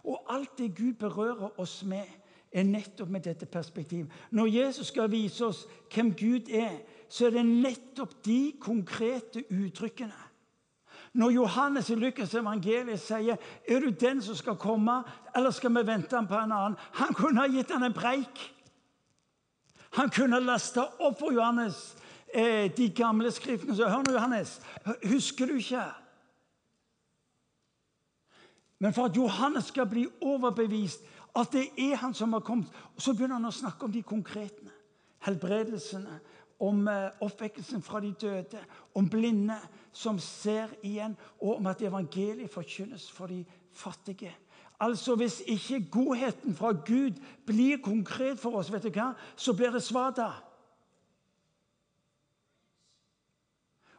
Og 0.09 0.25
alt 0.33 0.59
det 0.59 0.73
Gud 0.77 0.92
berører 1.01 1.61
oss 1.61 1.83
med, 1.85 2.07
er 2.53 2.64
nettopp 2.64 3.11
med 3.12 3.21
dette 3.21 3.47
perspektivet. 3.47 4.09
Når 4.31 4.47
Jesus 4.47 4.87
skal 4.88 5.11
vise 5.12 5.44
oss 5.47 5.66
hvem 5.92 6.14
Gud 6.16 6.49
er, 6.49 6.79
så 7.09 7.27
er 7.27 7.37
det 7.37 7.44
nettopp 7.47 8.14
de 8.25 8.55
konkrete 8.61 9.44
uttrykkene. 9.53 10.25
Når 11.12 11.31
Johannes 11.31 11.90
i 11.90 11.94
Lykkens 11.97 12.35
evangeliet 12.35 13.01
sier 13.01 13.37
'Er 13.68 13.81
du 13.81 13.90
den 13.90 14.23
som 14.23 14.35
skal 14.35 14.57
komme, 14.57 15.03
eller 15.37 15.51
skal 15.51 15.71
vi 15.71 15.87
vente 15.87 16.27
på 16.29 16.35
en 16.35 16.53
annen?' 16.53 16.77
Han 16.92 17.14
kunne 17.14 17.40
ha 17.40 17.47
gitt 17.47 17.71
han 17.71 17.83
en 17.83 17.92
preik. 17.92 18.55
Han 19.92 20.11
kunne 20.11 20.40
lasta 20.40 20.85
opp 21.01 21.18
for 21.18 21.33
Johannes 21.33 21.97
eh, 22.35 22.77
de 22.77 22.88
gamle 22.88 23.31
skriftene. 23.31 23.77
Så 23.77 23.88
hør 23.88 24.03
nå, 24.03 24.12
Johannes. 24.12 24.61
Husker 25.05 25.47
du 25.47 25.55
ikke? 25.55 25.83
Men 28.79 28.95
for 28.95 29.09
at 29.09 29.17
Johannes 29.17 29.64
skal 29.73 29.87
bli 29.91 30.07
overbevist 30.21 31.05
at 31.38 31.53
det 31.53 31.69
er 31.79 31.97
han 31.97 32.14
som 32.14 32.33
har 32.33 32.41
kommet, 32.41 32.71
så 32.99 33.12
begynner 33.12 33.38
han 33.38 33.51
å 33.51 33.55
snakke 33.55 33.87
om 33.87 33.93
de 33.93 34.03
konkrete. 34.03 34.75
Helbredelsene, 35.27 36.21
om 36.59 36.88
eh, 36.91 37.11
oppvekkelsen 37.23 37.83
fra 37.83 38.01
de 38.03 38.12
døde, 38.21 38.61
om 38.95 39.07
blinde 39.11 39.59
som 39.95 40.19
ser 40.19 40.73
igjen, 40.83 41.14
og 41.38 41.59
om 41.59 41.69
at 41.71 41.83
evangeliet 41.83 42.51
forkynnes 42.51 43.11
for 43.14 43.31
de 43.31 43.45
fattige. 43.75 44.33
Altså 44.81 45.14
Hvis 45.19 45.41
ikke 45.47 45.85
godheten 45.91 46.55
fra 46.55 46.73
Gud 46.73 47.19
blir 47.47 47.79
konkret 47.83 48.38
for 48.38 48.59
oss, 48.59 48.73
vet 48.73 48.87
du 48.87 48.91
hva, 48.95 49.12
så 49.37 49.55
blir 49.55 49.75
det 49.75 49.83
svada. 49.83 50.31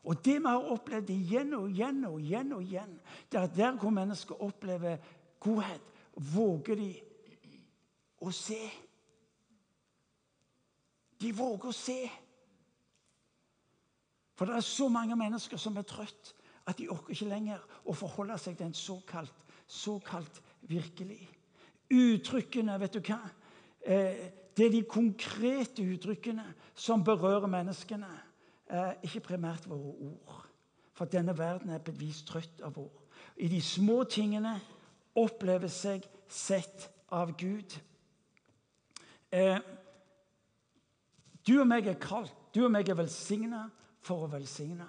Og 0.03 0.25
det 0.25 0.37
vi 0.39 0.47
har 0.47 0.71
opplevd 0.71 1.09
igjen 1.11 1.53
og 1.57 1.69
igjen 1.69 2.03
og 2.07 2.19
igjen, 2.21 2.53
og 2.55 2.63
igjen, 2.63 2.95
det 3.31 3.39
er 3.39 3.47
at 3.49 3.57
der 3.57 3.77
hvor 3.79 3.93
mennesker 3.93 4.43
opplever 4.43 4.97
godhet, 5.39 5.83
våger 6.15 6.79
de 6.79 6.93
å 8.23 8.31
se. 8.35 8.59
De 11.19 11.31
våger 11.35 11.69
å 11.69 11.75
se. 11.75 11.99
For 14.39 14.47
det 14.47 14.55
er 14.55 14.63
så 14.63 14.87
mange 14.91 15.17
mennesker 15.19 15.59
som 15.59 15.77
er 15.79 15.87
trøtt 15.87 16.33
at 16.69 16.77
de 16.79 16.87
orker 16.91 17.15
ikke 17.15 17.27
lenger 17.27 17.63
å 17.89 17.95
forholde 17.97 18.37
seg 18.39 18.55
til 18.57 18.69
en 18.69 18.77
såkalt, 18.77 19.45
såkalt 19.67 20.39
virkelig. 20.69 21.21
Uttrykkene, 21.89 22.77
vet 22.79 22.95
du 22.95 23.01
hva? 23.03 23.19
Eh, 23.81 24.29
det 24.55 24.65
er 24.67 24.73
de 24.75 24.83
konkrete 24.87 25.83
uttrykkene 25.83 26.45
som 26.75 27.03
berører 27.03 27.49
menneskene. 27.51 28.09
Eh, 28.69 28.91
ikke 29.03 29.23
primært 29.31 29.65
våre 29.69 29.95
ord. 30.05 30.45
For 30.93 31.09
denne 31.09 31.33
verden 31.37 31.71
er 31.73 31.81
bevisst 31.81 32.27
trøtt 32.29 32.61
av 32.61 32.77
ord. 32.77 33.01
I 33.37 33.47
de 33.49 33.61
små 33.63 34.03
tingene 34.03 34.57
opplever 35.17 35.71
seg 35.71 36.05
sett 36.29 36.89
av 37.15 37.33
Gud. 37.39 37.77
Eh, 39.33 39.57
du 41.47 41.55
og 41.61 41.67
meg 41.69 41.87
er 41.89 41.97
kalt, 42.01 42.35
du 42.53 42.65
og 42.67 42.73
meg 42.73 42.89
er 42.89 42.97
velsigna 42.99 43.63
for 44.05 44.27
å 44.27 44.31
velsigne. 44.31 44.85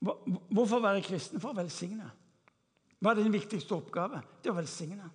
Hvorfor 0.00 0.80
være 0.80 1.04
kristen? 1.04 1.40
For 1.40 1.52
å 1.52 1.58
velsigne. 1.58 2.08
Hva 3.00 3.12
er 3.12 3.20
din 3.20 3.34
viktigste 3.34 3.76
oppgave? 3.76 4.22
Det 4.40 4.48
er 4.48 4.54
å 4.54 4.60
velsigne. 4.60 5.08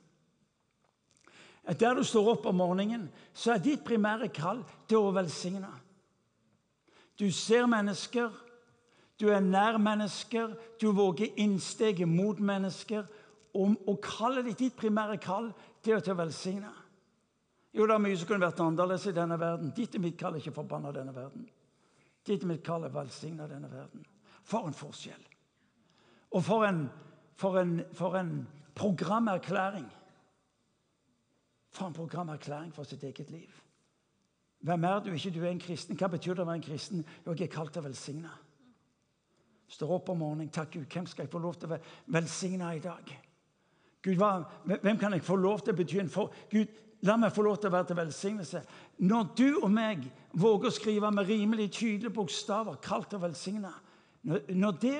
Der 1.80 1.96
du 1.98 2.04
står 2.06 2.36
opp 2.36 2.46
om 2.50 2.58
morgenen, 2.58 3.08
så 3.34 3.56
er 3.56 3.64
ditt 3.64 3.86
primære 3.86 4.30
kall 4.34 4.62
det 4.90 4.98
å 4.98 5.14
velsigne. 5.14 5.70
Du 7.22 7.30
ser 7.32 7.70
mennesker, 7.70 8.34
du 9.22 9.28
er 9.30 9.44
nær 9.46 9.78
mennesker, 9.78 10.56
du 10.82 10.90
våger 10.98 11.38
innsteget 11.38 12.10
mot 12.10 12.40
mennesker, 12.40 13.06
Og, 13.54 13.76
og 13.88 13.98
kallet 14.00 14.46
ditt, 14.48 14.60
ditt 14.60 14.76
primære 14.80 15.18
kall, 15.20 15.50
det 15.84 15.92
er 15.92 16.00
til 16.00 16.14
å 16.14 16.22
velsigne. 16.22 16.70
Jo, 17.76 17.84
det 17.88 17.96
er 17.96 18.04
mye 18.04 18.20
som 18.20 18.30
kunne 18.30 18.46
vært 18.46 18.62
annerledes 18.64 19.08
i 19.12 19.16
denne 19.16 19.38
verden. 19.40 19.74
Ditt 19.76 19.96
og 19.96 20.04
mitt 20.06 20.18
kall 20.20 20.36
er 20.36 20.44
ikke 20.44 20.56
forbanna 20.56 20.94
denne 20.96 21.12
verden. 21.16 21.50
Ditt 22.28 22.46
og 22.46 22.52
mitt 22.52 22.64
kall 22.64 22.86
er 22.88 22.94
velsigna 22.96 23.48
denne 23.52 23.68
verden. 23.72 24.06
For 24.48 24.68
en 24.68 24.76
forskjell. 24.76 25.26
Og 26.32 26.46
for 26.48 26.64
en, 26.68 26.86
for 27.36 27.60
en, 27.60 27.74
for 27.96 28.16
en 28.20 28.32
programerklæring. 28.76 29.88
For 31.76 31.92
en 31.92 32.00
programerklæring 32.00 32.72
for 32.76 32.88
sitt 32.88 33.04
eget 33.04 33.32
liv. 33.32 33.52
Hvem 34.62 34.84
er 34.84 35.00
du? 35.00 35.12
Ikke 35.14 35.34
du 35.34 35.42
er 35.44 35.52
en 35.52 35.60
kristen. 35.60 35.98
Hva 35.98 36.10
betyr 36.12 36.38
det 36.38 36.44
å 36.44 36.48
være 36.50 36.62
en 36.62 36.66
kristen? 36.66 37.04
Jo, 37.26 37.34
jeg 37.34 37.48
er 37.48 37.54
kalt 37.56 37.74
til 37.74 37.82
å 37.82 37.88
velsigne. 37.88 38.32
Står 39.72 39.96
opp 39.98 40.12
om 40.14 40.22
morgenen. 40.22 40.52
Takk 40.54 40.76
Gud, 40.76 40.86
hvem 40.92 41.08
skal 41.10 41.26
jeg 41.26 41.32
få 41.32 41.42
lov 41.42 41.58
til 41.58 41.72
å 41.72 41.80
velsigne 42.14 42.76
i 42.76 42.84
dag? 42.84 43.14
Gud, 44.02 44.18
hva, 44.20 44.32
hvem 44.66 45.00
kan 45.02 45.14
jeg 45.16 45.26
få 45.26 45.38
lov 45.40 45.64
til 45.66 45.74
å 45.74 45.80
bety 45.80 46.02
en 46.02 46.12
for... 46.12 46.34
Gud, 46.52 46.70
la 47.08 47.18
meg 47.18 47.34
få 47.34 47.46
lov 47.46 47.58
til 47.62 47.72
å 47.72 47.76
være 47.76 47.90
til 47.90 48.00
velsignelse. 48.02 48.62
Når 49.02 49.32
du 49.38 49.48
og 49.64 49.72
meg 49.74 50.06
våger 50.38 50.70
å 50.70 50.76
skrive 50.76 51.10
med 51.14 51.30
rimelig 51.30 51.72
tydelige 51.80 52.14
bokstaver, 52.14 52.78
kalt 52.84 53.10
til 53.10 53.22
å 53.22 53.26
velsigne 53.26 53.74
når, 54.22 54.44
når 54.54 54.78
det 54.82 54.98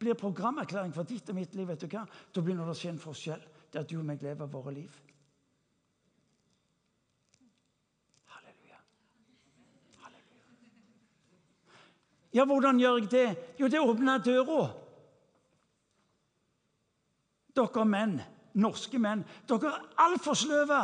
blir 0.00 0.16
programerklæring 0.16 0.94
for 0.94 1.08
ditt 1.08 1.28
og 1.28 1.36
mitt 1.36 1.54
liv, 1.54 1.68
vet 1.68 1.84
du 1.84 1.90
hva? 1.92 2.06
da 2.06 2.40
begynner 2.40 2.68
det 2.68 2.72
å 2.72 2.78
skje 2.78 2.94
en 2.94 3.02
forskjell. 3.02 3.42
Det 3.72 3.80
at 3.80 3.90
du 3.90 3.98
og 3.98 4.06
meg 4.08 4.24
lever 4.24 4.48
våre 4.52 4.72
liv. 4.74 4.96
Ja, 12.32 12.44
hvordan 12.48 12.78
gjør 12.80 12.98
jeg 13.02 13.10
det? 13.10 13.26
Jo, 13.60 13.68
det 13.68 13.80
åpner 13.80 14.22
døra. 14.24 14.68
Dere 17.52 17.84
menn 17.84 18.20
norske 18.54 18.98
menn. 18.98 19.24
Dere 19.48 19.72
er 19.72 19.88
altfor 20.06 20.36
sløve. 20.36 20.82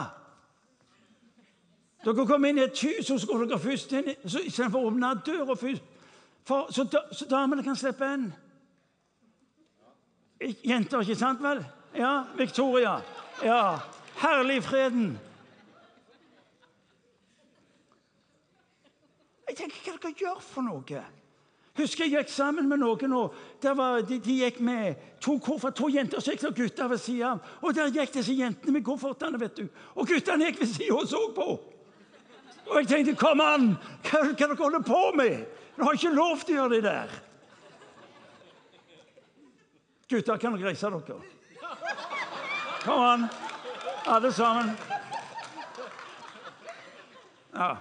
Dere 2.05 2.27
kommer 2.27 2.49
inn 2.53 2.61
i 2.61 2.67
et 2.67 2.83
hus, 2.85 3.11
og 3.11 3.21
så 3.21 3.27
går 3.29 3.47
dere 3.47 3.61
først 3.63 3.95
inn 3.99 4.11
istedenfor 4.25 4.81
å 4.81 4.91
åpne 4.93 5.15
døra 5.27 5.57
først. 5.59 5.95
For, 6.49 6.71
så, 6.73 6.87
så 7.13 7.27
damene 7.29 7.65
kan 7.65 7.77
slippe 7.77 8.09
inn. 8.15 8.29
Jenter, 10.65 11.03
ikke 11.03 11.19
sant 11.19 11.43
vel? 11.45 11.61
Ja, 11.99 12.23
Victoria. 12.39 12.99
Ja. 13.45 13.81
Herlig 14.23 14.63
freden. 14.65 15.11
Jeg 19.49 19.57
tenker, 19.57 19.79
Hva 19.85 19.99
dere 20.03 20.15
gjør 20.23 20.41
for 20.45 20.65
noe? 20.65 21.05
Husker 21.79 22.05
jeg 22.05 22.17
gikk 22.17 22.31
sammen 22.35 22.67
med 22.67 22.81
noen, 22.83 23.13
og 23.15 23.35
var, 23.63 24.01
de, 24.03 24.19
de, 24.19 24.37
gikk 24.43 24.59
med 24.67 24.99
to 25.23 25.37
koffert, 25.39 25.77
to 25.79 25.87
jenter 25.93 26.19
som 26.19 26.35
gikk 26.35 26.43
det 26.43 26.55
gutter 26.57 26.91
ved 26.91 26.99
siden 26.99 27.37
av. 27.37 27.53
Og 27.63 27.77
der 27.77 27.93
gikk 27.95 28.17
disse 28.17 28.35
jentene 28.35 28.75
med 28.75 28.85
koffertene, 28.87 29.39
vet 29.39 29.61
du. 29.61 29.69
Og 29.95 30.09
guttene 30.11 30.49
gikk 30.49 30.59
ved 30.65 30.73
siden 30.73 30.97
og 30.99 31.07
så 31.07 31.23
på. 31.37 31.47
Og 32.69 32.81
jeg 32.81 32.91
tenkte, 32.91 33.15
kom 33.21 33.41
an, 33.41 33.71
hva, 34.09 34.25
hva 34.27 34.35
dere 34.41 34.59
holder 34.59 34.85
på 34.85 35.03
med? 35.17 35.47
Dere 35.77 35.87
har 35.87 35.99
ikke 36.01 36.15
lov 36.17 36.43
til 36.43 36.57
å 36.57 36.59
gjøre 36.59 36.75
det 36.75 36.83
der. 36.89 37.17
Gutter, 40.09 40.41
kan 40.43 40.57
dere 40.57 40.73
reise 40.73 40.91
dere? 40.91 41.21
Kom 42.83 43.05
an, 43.05 43.29
alle 44.09 44.33
sammen. 44.35 44.75
Ja. 47.55 47.77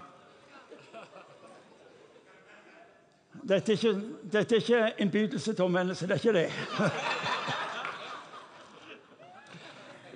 Dette 3.44 3.72
er 3.72 3.78
ikke, 3.78 4.02
dette 4.32 4.56
er 4.56 4.60
ikke 4.60 4.94
innbydelse 5.04 5.54
til 5.54 5.66
omvendelse. 5.66 6.08
Det 6.08 6.12
er 6.12 6.16
ikke 6.16 6.40
det. 6.40 6.52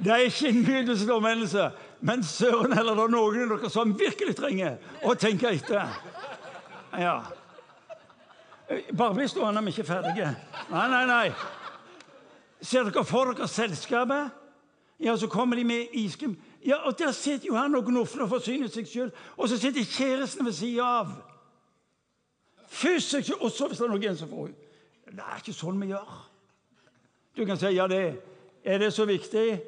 Det 0.04 0.12
er 0.12 0.18
ikke 0.18 0.48
innbydelse 0.48 1.06
til 1.06 1.14
omvendelse, 1.14 1.72
men 2.02 2.24
søren 2.24 2.74
heller 2.74 2.96
det 2.98 3.04
er 3.04 3.12
noen 3.14 3.42
av 3.44 3.52
dere 3.52 3.70
som 3.70 3.92
virkelig 4.00 4.34
trenger 4.34 4.80
å 5.06 5.14
tenke 5.14 5.52
etter. 5.54 5.92
Ja. 6.98 7.20
Bare 8.98 9.14
bli 9.14 9.28
stående, 9.30 9.62
vi 9.62 9.70
er 9.70 9.76
ikke 9.76 9.86
ferdige. 9.86 10.32
Nei, 10.72 10.88
nei, 10.90 11.04
nei. 11.06 11.28
Ser 12.62 12.90
dere 12.90 13.06
for 13.06 13.30
dere 13.30 13.48
selskapet? 13.48 14.34
Ja, 15.02 15.14
så 15.18 15.30
kommer 15.30 15.56
de 15.56 15.64
med 15.70 15.94
iskrem. 15.94 16.34
Ja, 16.66 16.76
og 16.86 17.00
Der 17.00 17.12
sitter 17.12 17.48
jo 17.48 17.56
han 17.56 17.76
og 17.76 17.86
gnufler 17.86 18.24
og 18.24 18.30
forsyner 18.30 18.70
seg 18.70 18.90
sjøl. 18.90 19.14
Og 19.38 19.50
så 19.50 19.58
sitter 19.58 19.86
kjæresten 19.86 20.46
ved 20.46 20.54
sida 20.54 20.86
av. 21.02 21.14
Først 22.72 23.16
og 23.42 23.52
så 23.52 23.68
hvis 23.68 23.78
det 23.78 23.86
er 23.86 23.92
noen 23.92 24.18
som 24.18 24.30
får 24.32 24.52
Det 25.12 25.20
er 25.20 25.40
ikke 25.42 25.54
sånn 25.54 25.80
vi 25.82 25.90
gjør. 25.90 26.12
Du 27.36 27.44
kan 27.46 27.60
si 27.60 27.74
ja, 27.76 27.88
det 27.92 28.22
er 28.64 28.80
det 28.80 28.94
så 28.96 29.04
viktig? 29.06 29.60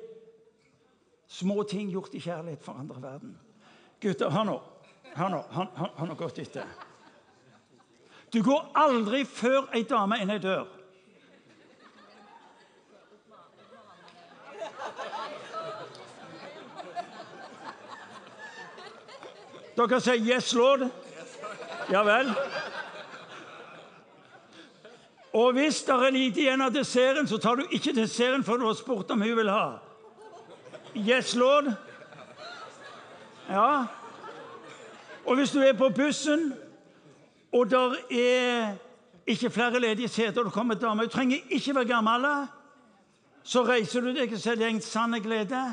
Små 1.28 1.64
ting 1.68 1.92
gjort 1.92 2.14
i 2.16 2.22
kjærlighet 2.24 2.64
forandrer 2.64 3.02
verden. 3.04 3.36
Gutter, 4.00 4.30
hør 4.32 4.48
nå. 4.48 4.56
Hør 5.18 5.34
nå. 5.34 5.42
Hør 5.52 6.08
nå 6.08 6.16
godt 6.16 6.40
etter. 6.40 6.70
Du 8.34 8.40
går 8.44 8.72
aldri 8.76 9.26
før 9.28 9.68
ei 9.76 9.84
dame 9.90 10.22
inn 10.24 10.32
ei 10.32 10.40
dør. 10.40 10.64
Dere 19.76 20.00
sier 20.02 20.22
'Yes, 20.22 20.54
Lord'? 20.54 20.90
Ja 21.92 22.04
vel? 22.04 22.30
Og 25.34 25.54
hvis 25.54 25.82
det 25.84 25.94
er 25.94 26.14
lite 26.14 26.42
igjen 26.44 26.62
av 26.62 26.74
desserten, 26.74 27.28
så 27.28 27.40
tar 27.42 27.58
du 27.58 27.66
ikke 27.72 27.96
desserten 27.96 28.44
før 28.46 28.60
du 28.62 28.68
har 28.68 28.78
spurt 28.78 29.12
om 29.12 29.22
hun 29.22 29.38
vil 29.38 29.50
ha. 29.50 29.80
Yes, 30.94 31.34
lord. 31.36 31.72
Ja. 33.50 33.86
Og 35.26 35.36
hvis 35.36 35.52
du 35.52 35.60
er 35.60 35.74
på 35.74 35.90
bussen, 35.90 36.54
og 37.52 37.70
der 37.70 37.96
er 38.12 38.76
ikke 39.28 39.50
flere 39.50 39.80
ledige 39.80 40.08
seter, 40.08 40.44
det 40.44 40.54
kommer 40.54 40.76
damer 40.76 41.04
Du 41.04 41.10
trenger 41.10 41.38
ikke 41.50 41.76
være 41.76 41.86
gammel. 41.86 42.26
Så 43.44 43.64
reiser 43.64 44.02
du 44.02 44.14
deg 44.14 44.34
og 44.34 44.40
sier 44.40 44.56
det 44.56 44.66
er 44.66 44.76
en 44.76 44.82
sann 44.82 45.18
glede. 45.22 45.64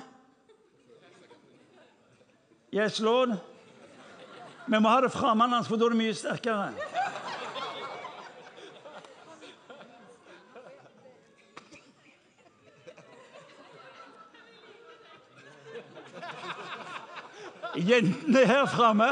Yes, 2.75 3.01
lord. 3.01 3.37
Vi 4.67 4.79
må 4.79 4.89
ha 4.89 5.01
det 5.01 5.13
framme 5.13 5.65
for 5.67 5.77
da 5.77 5.85
er 5.85 5.89
det 5.89 5.99
mye 5.99 6.15
sterkere. 6.15 6.73
Jentene 17.81 18.47
her 18.47 18.67
framme, 18.67 19.09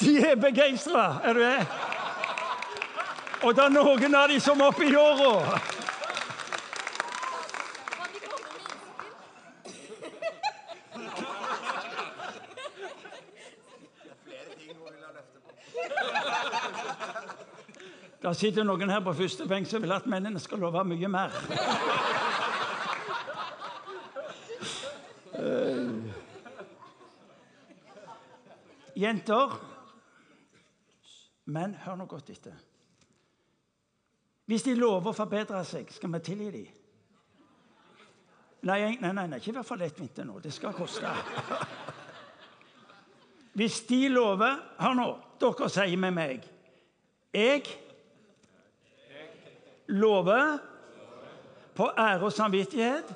de 0.00 0.18
er 0.20 0.34
begeistra. 0.36 1.20
Er 1.24 1.32
du 1.32 1.40
det? 1.40 1.66
Og 3.42 3.54
det 3.56 3.64
er 3.64 3.72
noen 3.74 4.14
av 4.14 4.28
de 4.28 4.40
som 4.40 4.60
er 4.60 4.68
oppe 4.68 4.84
i 4.86 4.96
åra. 4.96 5.60
Det 18.22 18.36
sitter 18.38 18.64
noen 18.64 18.90
her 18.90 19.00
på 19.02 19.12
første 19.18 19.48
benk 19.50 19.66
som 19.66 19.82
vil 19.82 19.92
at 19.92 20.06
mennene 20.06 20.40
skal 20.40 20.62
love 20.62 20.84
mye 20.86 21.08
mer. 21.10 21.34
Jenter 29.02 29.56
Men 31.44 31.74
hør 31.74 31.96
nå 31.98 32.06
godt 32.06 32.30
etter. 32.30 32.54
Hvis 34.46 34.62
de 34.66 34.74
lover 34.78 35.10
å 35.10 35.16
forbedre 35.16 35.62
seg, 35.66 35.90
skal 35.90 36.12
vi 36.12 36.20
tilgi 36.22 36.50
dem? 36.54 36.78
Nei, 38.62 38.78
nei, 39.02 39.10
nei, 39.10 39.26
nei 39.26 39.38
ikke 39.40 39.56
vær 39.56 39.66
for 39.66 39.80
lettvint 39.80 40.20
nå. 40.22 40.38
Det 40.42 40.52
skal 40.54 40.74
koste. 40.76 41.10
Hvis 43.58 43.80
de 43.88 44.06
lover 44.12 44.60
Hør 44.78 44.94
nå. 44.96 45.08
Dere 45.42 45.68
sier 45.74 45.98
med 45.98 46.14
meg 46.14 46.44
Jeg 47.34 47.64
lover 49.90 50.60
på 51.74 51.88
ære 51.98 52.28
og 52.28 52.32
samvittighet 52.32 53.10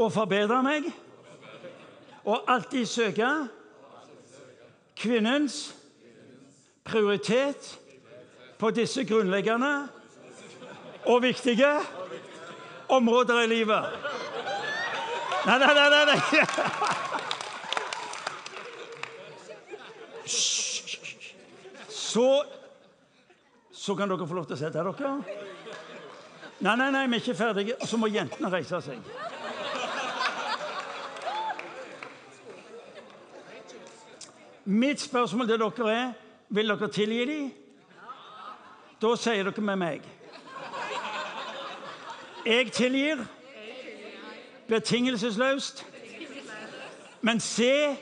å 0.00 0.06
forbedre 0.10 0.62
meg 0.64 0.88
og 2.24 2.48
alltid 2.48 2.88
søke 2.88 3.28
kvinnens 4.96 5.74
prioritet 6.84 7.78
på 8.58 8.70
disse 8.70 9.04
grunnleggende 9.04 9.88
og 11.04 11.22
viktige 11.22 11.72
områder 12.88 13.42
i 13.44 13.46
livet. 13.46 13.84
Nei, 15.46 15.58
nei, 15.58 15.74
nei! 15.74 15.88
nei, 15.90 16.04
nei. 16.06 16.20
Så, 21.88 22.44
så 23.72 23.96
kan 23.98 24.08
dere 24.08 24.26
få 24.28 24.36
lov 24.38 24.46
til 24.46 24.56
å 24.56 24.60
sette 24.60 24.78
dere. 24.78 25.14
Nei, 26.64 26.76
nei, 26.78 26.90
nei, 26.94 27.06
vi 27.10 27.18
er 27.18 27.24
ikke 27.24 27.36
ferdige. 27.36 27.76
Så 27.84 27.98
må 28.00 28.08
jentene 28.08 28.52
reise 28.52 28.78
seg. 28.86 29.00
Mitt 34.64 35.00
spørsmål 35.00 35.48
til 35.48 35.58
dere 35.58 35.92
er 35.92 36.12
vil 36.48 36.68
dere 36.68 36.88
tilgi 36.88 37.24
dem. 37.24 37.52
Da 39.02 39.16
sier 39.16 39.44
dere 39.44 39.60
med 39.62 39.76
meg. 39.76 40.06
Jeg 42.46 42.72
tilgir 42.72 43.24
betingelsesløst. 44.68 45.84
Men 47.20 47.40
se 47.40 47.96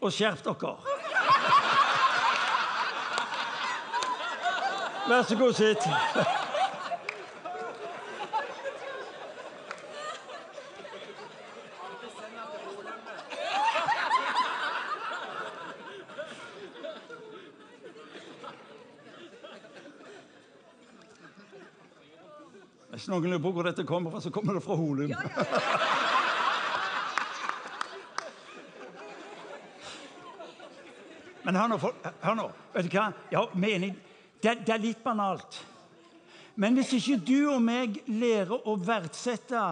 og 0.00 0.12
skjerp 0.12 0.44
dere. 0.44 0.76
Vær 5.08 5.22
så 5.22 5.36
god, 5.36 5.52
sitt. 5.52 6.43
Hvis 23.04 23.10
noen 23.12 23.26
lurer 23.28 23.40
på 23.44 23.50
hvor 23.52 23.66
dette 23.66 23.84
kommer 23.84 24.14
fra, 24.14 24.20
så 24.24 24.30
kommer 24.32 24.56
det 24.56 24.62
fra 24.64 24.78
Holum. 24.80 25.10
Men 31.44 31.58
hør 31.60 31.68
nå, 31.68 31.76
hør 32.22 32.38
nå. 32.38 32.46
Vet 32.72 32.88
du 32.88 32.96
hva? 32.96 33.02
Ja, 33.28 33.42
er. 33.52 33.98
Det, 34.40 34.54
det 34.64 34.72
er 34.72 34.80
litt 34.80 35.02
banalt. 35.04 35.58
Men 36.56 36.80
hvis 36.80 36.94
ikke 36.96 37.18
du 37.28 37.50
og 37.52 37.60
meg 37.60 38.00
lærer 38.08 38.56
å 38.56 38.78
verdsette 38.80 39.66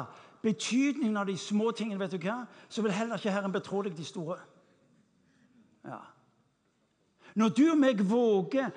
betydningen 0.45 1.17
av 1.17 1.33
de 1.33 1.39
små 1.41 1.73
tingene, 1.73 2.05
vet 2.05 2.13
du 2.13 2.21
hva? 2.27 2.43
så 2.69 2.85
vil 2.85 2.93
heller 2.93 3.17
ikke 3.17 3.33
Herren 3.33 3.57
betrå 3.57 3.81
deg 3.89 3.97
de 3.97 4.05
store. 4.05 4.37
Ja. 5.89 6.03
Når 7.33 7.57
du 7.57 7.65
og 7.71 7.81
meg 7.81 8.05
våger 8.05 8.69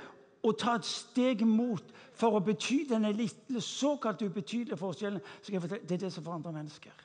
å 0.48 0.56
ta 0.56 0.80
et 0.80 0.88
steg 0.88 1.44
mot 1.44 1.92
for 2.16 2.38
å 2.38 2.44
bety 2.44 2.86
denne 2.90 3.12
lille, 3.16 3.62
såkalt 3.62 4.24
ubetydelige 4.24 4.80
forskjellen, 4.80 5.22
skal 5.42 5.58
jeg 5.58 5.64
fortelle, 5.66 5.88
det 5.88 5.98
er 5.98 6.04
det 6.06 6.14
som 6.14 6.26
forandrer 6.26 6.56
mennesker. 6.56 7.04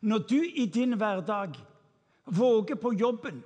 Når 0.00 0.18
du 0.30 0.38
i 0.38 0.66
din 0.66 0.96
hverdag 0.96 1.56
våger 2.24 2.78
på 2.78 2.92
jobben 2.94 3.42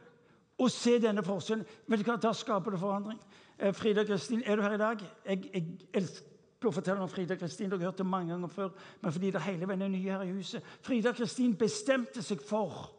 å 0.60 0.68
se 0.70 0.98
denne 1.00 1.24
forskjellen, 1.24 1.64
vet 1.88 2.02
du 2.02 2.06
hva, 2.10 2.18
da 2.20 2.34
skaper 2.36 2.74
det 2.74 2.82
forandring. 2.82 3.20
Eh, 3.58 3.72
Frida 3.74 4.04
Kristin, 4.04 4.42
er 4.46 4.56
du 4.56 4.62
her 4.62 4.76
i 4.76 4.80
dag? 4.80 5.02
Jeg, 5.26 5.48
jeg 5.52 5.64
elsker 5.96 6.68
å 6.68 6.74
fortelle 6.74 7.02
om 7.02 7.10
Frida 7.10 7.36
Kristin. 7.40 7.70
Dere 7.70 7.80
har 7.80 7.92
hørt 7.92 8.02
det 8.02 8.06
mange 8.06 8.34
ganger 8.34 8.52
før, 8.52 8.72
men 9.00 9.14
fordi 9.14 9.30
det 9.34 9.44
hele 9.46 9.68
veien 9.68 9.86
er 9.86 9.92
nye 9.92 10.16
her 10.18 10.26
i 10.26 10.34
huset. 10.36 10.66
Frida 10.84 11.14
Kristin 11.16 11.56
bestemte 11.58 12.22
seg 12.22 12.42
for 12.44 12.90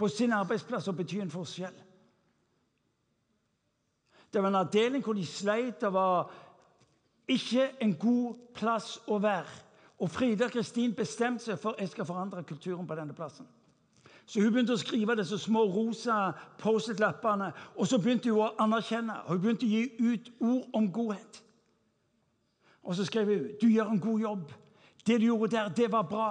på 0.00 0.08
sin 0.08 0.32
arbeidsplass 0.32 0.88
å 0.88 0.96
bety 0.96 1.20
en 1.20 1.32
forskjell. 1.32 1.74
Det 4.32 4.42
var 4.42 4.48
en 4.48 4.54
avdeling 4.54 5.04
hvor 5.04 5.12
de 5.12 5.26
sleit. 5.26 5.80
Det 5.80 5.92
var 5.92 6.30
ikke 7.28 7.70
en 7.80 7.94
god 7.94 8.34
plass 8.54 8.98
å 9.06 9.18
være. 9.18 9.50
Og 10.00 10.10
Frida 10.10 10.48
Kristin 10.48 10.94
bestemte 10.96 11.44
seg 11.44 11.58
for 11.60 11.76
jeg 11.78 11.90
skal 11.92 12.08
forandre 12.08 12.44
kulturen 12.48 12.86
på 12.88 12.96
denne 12.96 13.14
plassen. 13.14 13.46
Så 14.26 14.40
Hun 14.40 14.52
begynte 14.52 14.76
å 14.76 14.80
skrive 14.80 15.16
disse 15.18 15.38
små 15.38 15.64
rosa 15.66 16.30
Post-It-lappene. 16.58 17.50
Og 17.76 17.86
så 17.86 17.98
begynte 17.98 18.30
hun 18.30 18.44
å 18.44 18.52
anerkjenne 18.62 19.16
og 19.24 19.34
hun 19.34 19.40
begynte 19.42 19.66
å 19.66 19.72
gi 19.74 19.82
ut 19.98 20.30
ord 20.40 20.78
om 20.78 20.86
godhet. 20.92 21.42
Og 22.82 22.96
så 22.96 23.04
skrev 23.04 23.26
hun 23.26 23.48
du 23.60 23.66
gjør 23.68 23.90
en 23.90 24.00
god 24.00 24.20
jobb. 24.20 24.52
Det 25.06 25.18
du 25.20 25.26
gjorde 25.26 25.56
der, 25.56 25.68
det 25.68 25.92
var 25.92 26.06
bra. 26.08 26.30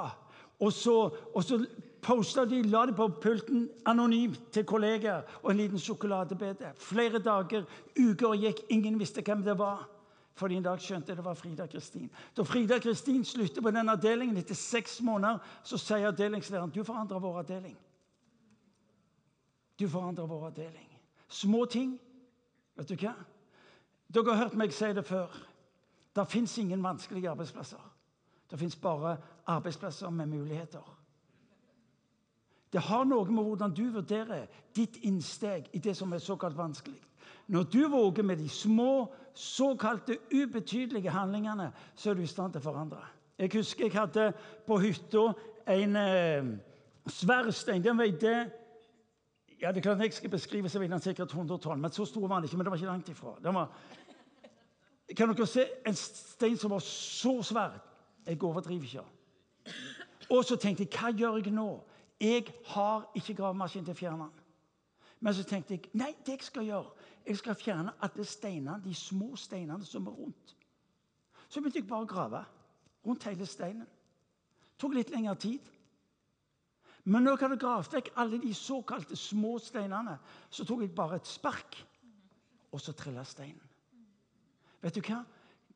Og 0.59 0.73
så, 0.73 0.95
og 1.35 1.43
så 1.43 1.59
posta 2.01 2.45
de, 2.45 2.61
la 2.63 2.85
det 2.85 2.95
på 2.97 3.07
pulten 3.21 3.67
anonymt 3.87 4.51
til 4.53 4.65
kollegaer 4.65 5.39
og 5.43 5.51
en 5.51 5.57
liten 5.57 5.81
sjokoladebete. 5.81 6.73
Flere 6.79 7.21
dager, 7.23 7.65
uker 7.99 8.35
gikk, 8.39 8.65
ingen 8.69 8.99
visste 8.99 9.23
hvem 9.25 9.43
det 9.45 9.57
var. 9.59 9.87
Fordi 10.39 10.55
en 10.55 10.63
dag 10.63 10.79
skjønte 10.79 11.11
jeg 11.11 11.19
det 11.19 11.25
var 11.25 11.35
Frida 11.35 11.65
Kristin. 11.67 12.07
Da 12.37 12.45
Frida 12.47 12.79
Kristin 12.79 13.25
slutter 13.27 13.61
på 13.61 13.71
den 13.75 13.91
avdelingen 13.91 14.37
etter 14.39 14.55
seks 14.55 15.01
måneder, 15.03 15.41
så 15.63 15.77
sier 15.77 16.07
avdelingslederen 16.07 16.71
du 16.71 16.83
forandrer 16.87 17.19
vår 17.19 17.41
avdeling. 17.41 17.75
Du 19.79 19.87
forandrer 19.89 20.27
vår 20.27 20.45
avdeling. 20.47 20.87
Små 21.27 21.65
ting. 21.65 21.97
Vet 22.75 22.87
du 22.87 22.95
hva? 22.95 23.13
Dere 24.09 24.31
har 24.31 24.45
hørt 24.45 24.57
meg 24.57 24.73
si 24.73 24.93
det 24.95 25.05
før. 25.05 25.35
Det 26.15 26.27
fins 26.27 26.57
ingen 26.57 26.83
vanskelige 26.83 27.29
arbeidsplasser. 27.29 27.83
Det 28.49 28.59
fins 28.59 28.75
bare 28.75 29.17
arbeidsplasser 29.45 30.09
med 30.09 30.25
muligheter. 30.31 30.98
Det 32.73 32.81
har 32.85 33.05
noe 33.05 33.25
med 33.31 33.43
hvordan 33.43 33.73
du 33.73 33.87
vurderer 33.93 34.45
ditt 34.75 34.99
innsteg 35.07 35.69
i 35.73 35.81
det 35.81 35.95
som 35.97 36.13
er 36.13 36.21
såkalt 36.21 36.57
vanskelig. 36.57 36.99
Når 37.49 37.63
du 37.63 37.87
våger 37.89 38.23
med 38.23 38.37
de 38.37 38.49
små, 38.49 39.09
såkalte 39.33 40.17
ubetydelige 40.33 41.09
handlingene, 41.09 41.71
så 41.95 42.09
er 42.09 42.13
du 42.13 42.21
i 42.21 42.29
stand 42.29 42.53
til 42.53 42.61
å 42.61 42.67
forandre. 42.69 43.01
Jeg 43.39 43.49
husker 43.53 43.87
jeg 43.87 43.95
hadde 43.95 44.31
på 44.67 44.77
hytta 44.83 45.31
en 45.69 45.95
eh, 45.95 46.49
svær 47.09 47.49
stein. 47.55 47.83
Den 47.83 47.97
veide 47.97 48.51
ja, 49.59 49.71
det 49.71 49.77
er 49.77 49.81
klart 49.81 49.99
Jeg 49.99 50.13
skal 50.13 50.29
beskrive 50.29 50.69
så 50.69 50.79
veide 50.79 50.93
den 50.93 51.03
sikkert 51.03 51.33
100 51.33 51.57
tonn, 51.57 51.81
men 51.81 51.91
så 51.91 52.05
stor 52.05 52.27
var 52.27 52.39
den 52.39 52.45
ikke. 52.45 52.57
men 52.57 52.65
det 52.65 52.71
var 52.71 52.77
ikke 52.77 52.91
langt 52.91 53.09
ifra. 53.09 53.35
Den 53.43 53.55
var, 53.55 53.71
kan 55.17 55.33
dere 55.33 55.47
se 55.47 55.65
en 55.87 55.95
stein 55.95 56.57
som 56.57 56.71
var 56.71 56.79
så 56.79 57.41
svær? 57.43 57.79
Jeg 58.27 58.43
overdriver 58.43 58.83
ikke. 58.83 59.03
Og 60.29 60.45
så 60.45 60.55
tenkte 60.55 60.83
jeg, 60.83 60.93
hva 60.93 61.09
gjør 61.11 61.41
jeg 61.41 61.53
nå? 61.53 61.69
Jeg 62.19 62.53
har 62.65 63.11
ikke 63.15 63.35
gravemaskin 63.37 63.85
til 63.87 63.95
å 63.95 63.99
fjerne 63.99 64.27
den. 64.27 64.45
Men 65.19 65.35
så 65.35 65.43
tenkte 65.43 65.75
jeg 65.75 65.91
nei, 65.99 66.13
det 66.25 66.37
jeg 66.37 66.47
skal 66.47 66.67
gjøre, 66.67 66.93
jeg 67.27 67.39
skal 67.39 67.57
fjerne 67.59 67.93
alle 68.03 68.25
steinene, 68.27 68.79
de 68.83 68.93
små 68.95 69.35
steinene 69.39 69.85
som 69.85 70.07
er 70.07 70.15
rundt. 70.15 70.55
Så 71.49 71.59
begynte 71.59 71.81
jeg 71.81 71.89
bare 71.89 72.07
å 72.07 72.09
grave 72.09 72.43
rundt 73.05 73.27
hele 73.27 73.47
steinen. 73.47 73.87
Det 73.87 74.79
tok 74.79 74.95
litt 74.95 75.11
lengre 75.11 75.35
tid. 75.39 75.71
Men 77.09 77.25
når 77.25 77.35
jeg 77.35 77.45
hadde 77.47 77.59
gravd 77.63 77.95
vekk 77.95 78.11
alle 78.21 78.39
de 78.39 78.53
såkalte 78.55 79.17
små 79.17 79.57
steinene, 79.63 80.17
så 80.49 80.65
tok 80.67 80.83
jeg 80.85 80.95
bare 80.95 81.19
et 81.19 81.27
spark, 81.27 81.79
og 82.71 82.81
så 82.83 82.93
trilla 82.93 83.23
steinen. 83.25 83.65
Vet 84.79 84.95
du 84.95 85.01
hva? 85.03 85.23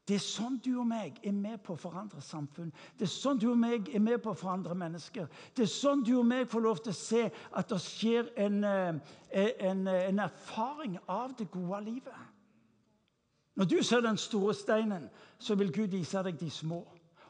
Det 0.08 0.18
er 0.18 0.24
sånn 0.24 0.58
du 0.60 0.74
og 0.82 0.88
meg 0.89 1.20
er 1.24 1.32
med 1.32 1.62
på 1.64 1.78
å 1.78 1.80
forandre 1.80 2.20
samfunn. 2.22 2.74
Det 2.99 3.06
er 3.08 3.12
sånn 3.12 3.39
du 3.39 3.47
og 3.54 3.60
meg 3.60 3.88
er 3.95 4.04
med 4.04 4.20
på 4.24 4.34
å 4.34 4.39
forandre 4.39 4.76
mennesker. 4.76 5.30
Det 5.56 5.64
er 5.64 5.72
sånn 5.72 6.04
du 6.04 6.18
og 6.18 6.26
meg 6.28 6.49
får 6.51 6.66
lov 6.66 6.82
til 6.84 6.91
å 6.91 6.97
se 6.97 7.22
at 7.32 7.72
det 7.72 7.80
skjer 7.80 8.34
en, 8.45 8.64
eh, 8.68 9.54
en, 9.70 9.88
en 9.88 10.20
erfaring 10.26 10.97
av 11.08 11.38
det 11.39 11.47
gode 11.51 11.80
livet. 11.86 12.20
Når 13.56 13.70
du 13.70 13.78
ser 13.84 14.01
den 14.01 14.18
store 14.18 14.54
steinen, 14.58 15.08
så 15.39 15.56
vil 15.56 15.72
Gud 15.72 15.95
vise 15.95 16.24
deg 16.26 16.39
de 16.39 16.49
små. 16.51 16.82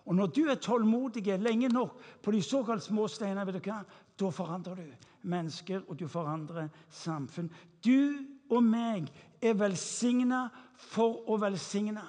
Og 0.05 0.15
når 0.15 0.33
du 0.35 0.41
er 0.49 0.55
tålmodig 0.55 1.25
lenge 1.39 1.69
nok 1.69 1.99
på 2.23 2.31
de 2.31 2.41
såkalt 2.41 2.83
små 2.83 3.07
steinene, 3.07 3.45
vet 3.45 3.61
du 3.61 3.69
hva? 3.69 3.83
da 4.19 4.29
forandrer 4.29 4.75
du 4.75 4.91
mennesker, 5.21 5.81
og 5.87 5.99
du 5.99 6.07
forandrer 6.07 6.69
samfunn. 6.89 7.49
Du 7.85 8.25
og 8.49 8.63
meg 8.63 9.09
er 9.41 9.55
velsigna 9.57 10.47
for 10.77 11.23
å 11.31 11.37
velsigne. 11.41 12.03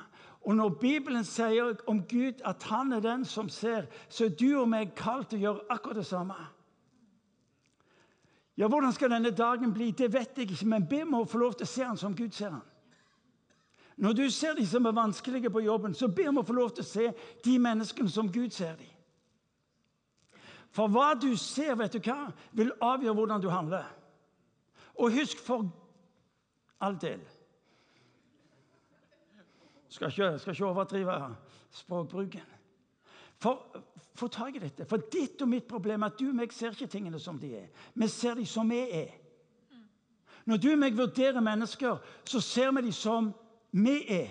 Og 0.45 0.57
når 0.57 0.69
Bibelen 0.69 1.25
sier 1.25 1.73
om 1.89 2.03
Gud 2.09 2.43
at 2.45 2.63
han 2.69 2.93
er 2.93 3.01
den 3.01 3.25
som 3.25 3.49
ser, 3.49 3.87
så 4.09 4.27
er 4.27 4.37
du 4.37 4.51
og 4.61 4.69
meg 4.69 4.93
kalt 4.97 5.31
til 5.31 5.41
å 5.41 5.45
gjøre 5.47 5.65
akkurat 5.73 5.97
det 6.03 6.07
samme. 6.07 6.37
Ja, 8.57 8.69
Hvordan 8.69 8.93
skal 8.93 9.11
denne 9.11 9.33
dagen 9.35 9.73
bli, 9.75 9.91
det 9.91 10.13
vet 10.13 10.37
jeg 10.37 10.51
ikke, 10.51 10.69
men 10.69 10.87
be 10.89 11.01
meg 11.05 11.25
å 11.25 11.29
få 11.29 11.41
lov 11.41 11.57
til 11.57 11.67
å 11.67 11.73
se 11.73 11.85
han 11.85 11.99
som 11.99 12.15
Gud 12.15 12.37
ser 12.37 12.53
han. 12.53 12.67
Når 13.97 14.13
du 14.13 14.25
ser 14.31 14.55
de 14.55 14.67
som 14.67 14.87
er 14.87 14.95
vanskelige 14.95 15.51
på 15.51 15.63
jobben, 15.65 15.95
så 15.95 16.09
be 16.09 16.29
om 16.29 16.39
å 16.43 16.47
få 16.47 16.53
lov 16.53 16.75
til 16.75 16.85
å 16.85 16.89
se 16.89 17.11
de 17.45 17.59
menneskene 17.59 18.11
som 18.11 18.31
Gud 18.31 18.53
ser 18.53 18.77
de. 18.77 18.89
For 20.75 20.91
hva 20.91 21.13
du 21.15 21.31
ser, 21.39 21.77
vet 21.79 21.95
du 21.95 22.03
hva, 22.03 22.33
vil 22.53 22.73
avgjøre 22.83 23.15
hvordan 23.15 23.43
du 23.43 23.49
handler. 23.49 23.87
Og 24.99 25.15
husk 25.15 25.39
for 25.43 25.71
all 26.83 26.99
del 27.01 27.23
Skal 29.95 30.11
ikke, 30.11 30.39
skal 30.39 30.55
ikke 30.57 30.67
overdrive 30.67 31.37
språkbruken. 31.71 32.49
For, 33.39 33.61
Få 34.15 34.29
tak 34.29 34.55
i 34.57 34.59
dette. 34.63 34.85
For 34.87 35.03
ditt 35.11 35.43
og 35.43 35.49
mitt 35.51 35.67
problem 35.67 36.03
er 36.03 36.13
at 36.13 36.19
du 36.19 36.29
og 36.29 36.37
meg 36.39 36.53
ser 36.55 36.75
ikke 36.75 36.87
tingene 36.91 37.19
som 37.19 37.39
de 37.39 37.51
er. 37.59 37.71
Vi 37.95 38.07
ser 38.09 38.37
dem 38.39 38.47
som 38.47 38.71
vi 38.71 38.79
er. 38.79 39.11
Når 40.47 40.61
du 40.63 40.69
og 40.71 40.79
meg 40.79 40.95
vurderer 40.97 41.43
mennesker, 41.43 41.99
så 42.25 42.41
ser 42.41 42.71
vi 42.77 42.85
dem 42.87 42.95
som 42.95 43.33
vi 43.73 43.97
er. 44.15 44.31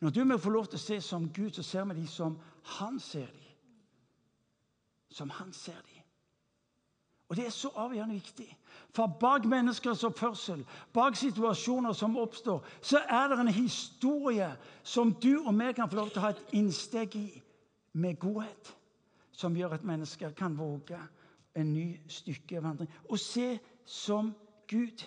Når 0.00 0.10
du 0.10 0.20
og 0.22 0.30
meg 0.32 0.40
får 0.40 0.56
lov 0.56 0.70
til 0.70 0.80
å 0.80 0.84
se 0.84 1.00
som 1.04 1.28
Gud, 1.28 1.50
så 1.52 1.62
ser 1.62 1.84
vi 1.90 1.98
dem 2.00 2.08
som 2.08 2.38
Han 2.78 3.00
ser 3.00 3.26
dem. 3.26 3.52
Som 5.10 5.30
Han 5.30 5.52
ser 5.52 5.76
dem. 5.76 5.93
Og 7.28 7.36
det 7.36 7.46
er 7.46 7.50
så 7.50 7.70
avgjørende 7.76 8.14
viktig. 8.14 8.56
For 8.94 9.06
bak 9.20 9.44
menneskers 9.44 10.04
oppførsel, 10.04 10.64
bak 10.92 11.16
situasjoner 11.16 11.92
som 11.92 12.16
oppstår, 12.20 12.64
så 12.82 13.00
er 13.08 13.28
det 13.28 13.38
en 13.40 13.48
historie 13.48 14.50
som 14.82 15.14
du 15.14 15.46
og 15.46 15.54
vi 15.58 15.72
kan 15.72 15.90
få 15.90 15.96
lov 15.96 16.10
til 16.10 16.20
å 16.20 16.26
ha 16.26 16.32
et 16.34 16.54
innsteg 16.58 17.16
i 17.16 17.42
med 17.92 18.18
godhet. 18.20 18.74
Som 19.32 19.56
gjør 19.56 19.78
at 19.78 19.84
mennesker 19.84 20.34
kan 20.36 20.58
våge 20.58 20.98
en 21.56 21.72
ny 21.72 21.88
stykkevandring. 22.08 22.90
Og 23.08 23.18
se 23.18 23.58
som 23.84 24.34
Gud. 24.68 25.04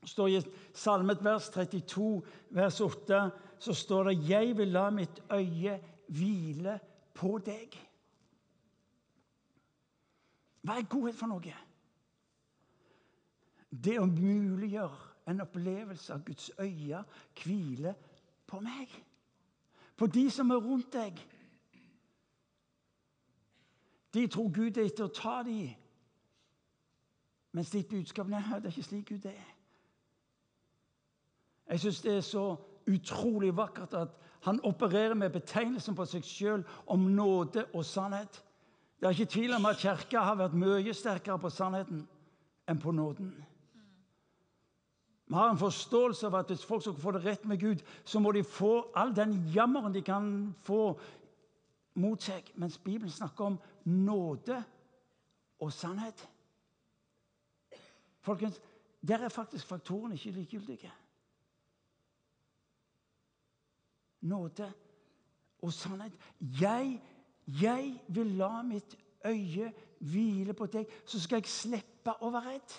Det 0.00 0.08
står 0.08 0.28
I 0.28 0.40
Salmet 0.74 1.24
vers 1.24 1.50
32, 1.50 2.22
vers 2.50 2.80
8, 2.80 3.30
så 3.58 3.74
står 3.74 4.04
det 4.04 4.28
'Jeg 4.28 4.56
vil 4.56 4.68
la 4.68 4.90
mitt 4.90 5.22
øye 5.30 5.80
hvile 6.08 6.80
på 7.14 7.38
deg'. 7.46 7.87
Hva 10.62 10.78
er 10.78 10.88
godhet 10.90 11.16
for 11.18 11.30
noe? 11.30 11.54
Det 13.70 13.98
å 14.00 14.06
muliggjøre 14.08 15.08
en 15.28 15.42
opplevelse 15.44 16.14
av 16.14 16.24
Guds 16.24 16.50
øye 16.58 17.02
hvile 17.42 17.94
på 18.48 18.60
meg. 18.64 18.92
På 19.96 20.06
de 20.06 20.30
som 20.30 20.50
er 20.50 20.62
rundt 20.64 20.92
deg. 20.92 21.20
De 24.14 24.26
tror 24.26 24.48
Gud 24.54 24.78
er 24.78 24.88
etter 24.88 25.04
å 25.04 25.12
ta 25.12 25.42
dem. 25.44 25.74
Mens 27.52 27.70
ditt 27.70 27.88
budskap 27.88 28.28
er 28.30 28.60
det 28.60 28.70
er 28.70 28.72
ikke 28.72 28.86
slik 28.86 29.08
Gud 29.08 29.26
er. 29.28 29.54
Jeg 31.68 31.80
syns 31.80 32.00
det 32.00 32.16
er 32.16 32.24
så 32.24 32.44
utrolig 32.88 33.56
vakkert 33.56 33.94
at 33.94 34.16
han 34.46 34.60
opererer 34.64 35.14
med 35.14 35.30
betegnelsen 35.30 35.96
på 35.96 36.06
seg 36.08 36.24
sjøl 36.24 36.64
om 36.86 37.10
nåde 37.12 37.66
og 37.74 37.84
sannhet. 37.84 38.44
Det 38.98 39.06
er 39.06 39.10
ikke 39.10 39.32
tvil 39.32 39.54
om 39.54 39.66
at 39.66 39.78
Kirka 39.78 40.24
har 40.26 40.38
vært 40.40 40.56
mye 40.58 40.94
sterkere 40.94 41.38
på 41.38 41.50
sannheten 41.54 42.02
enn 42.68 42.80
på 42.82 42.90
nåden. 42.92 43.30
Vi 45.28 45.34
har 45.36 45.52
en 45.52 45.60
forståelse 45.60 46.26
av 46.26 46.38
at 46.40 46.50
hvis 46.50 46.64
folk 46.64 46.82
skal 46.82 46.96
få 46.98 47.12
det 47.14 47.24
rett 47.24 47.44
med 47.46 47.60
Gud, 47.60 47.82
så 48.04 48.20
må 48.20 48.32
de 48.32 48.42
få 48.44 48.88
all 48.96 49.12
den 49.16 49.36
jammeren 49.54 49.94
de 49.94 50.02
kan 50.02 50.54
få 50.64 50.96
mot 52.00 52.22
seg. 52.22 52.48
Mens 52.56 52.78
Bibelen 52.78 53.12
snakker 53.12 53.44
om 53.44 53.58
nåde 53.84 54.62
og 55.60 55.72
sannhet. 55.72 56.24
Folkens, 58.24 58.58
der 59.08 59.22
er 59.24 59.28
faktisk 59.28 59.66
faktorene 59.66 60.14
ikke 60.14 60.30
likegyldige. 60.30 60.92
Nåde 64.20 64.72
og 65.62 65.72
sannhet. 65.72 66.16
Jeg 66.60 66.98
jeg 67.48 68.02
vil 68.08 68.26
la 68.26 68.62
mitt 68.62 68.96
øye 69.24 69.72
hvile 69.98 70.54
på 70.54 70.66
deg, 70.66 70.86
så 71.06 71.20
skal 71.20 71.40
jeg 71.40 71.50
slippe 71.50 72.14
å 72.22 72.30
være 72.30 72.52
redd. 72.52 72.76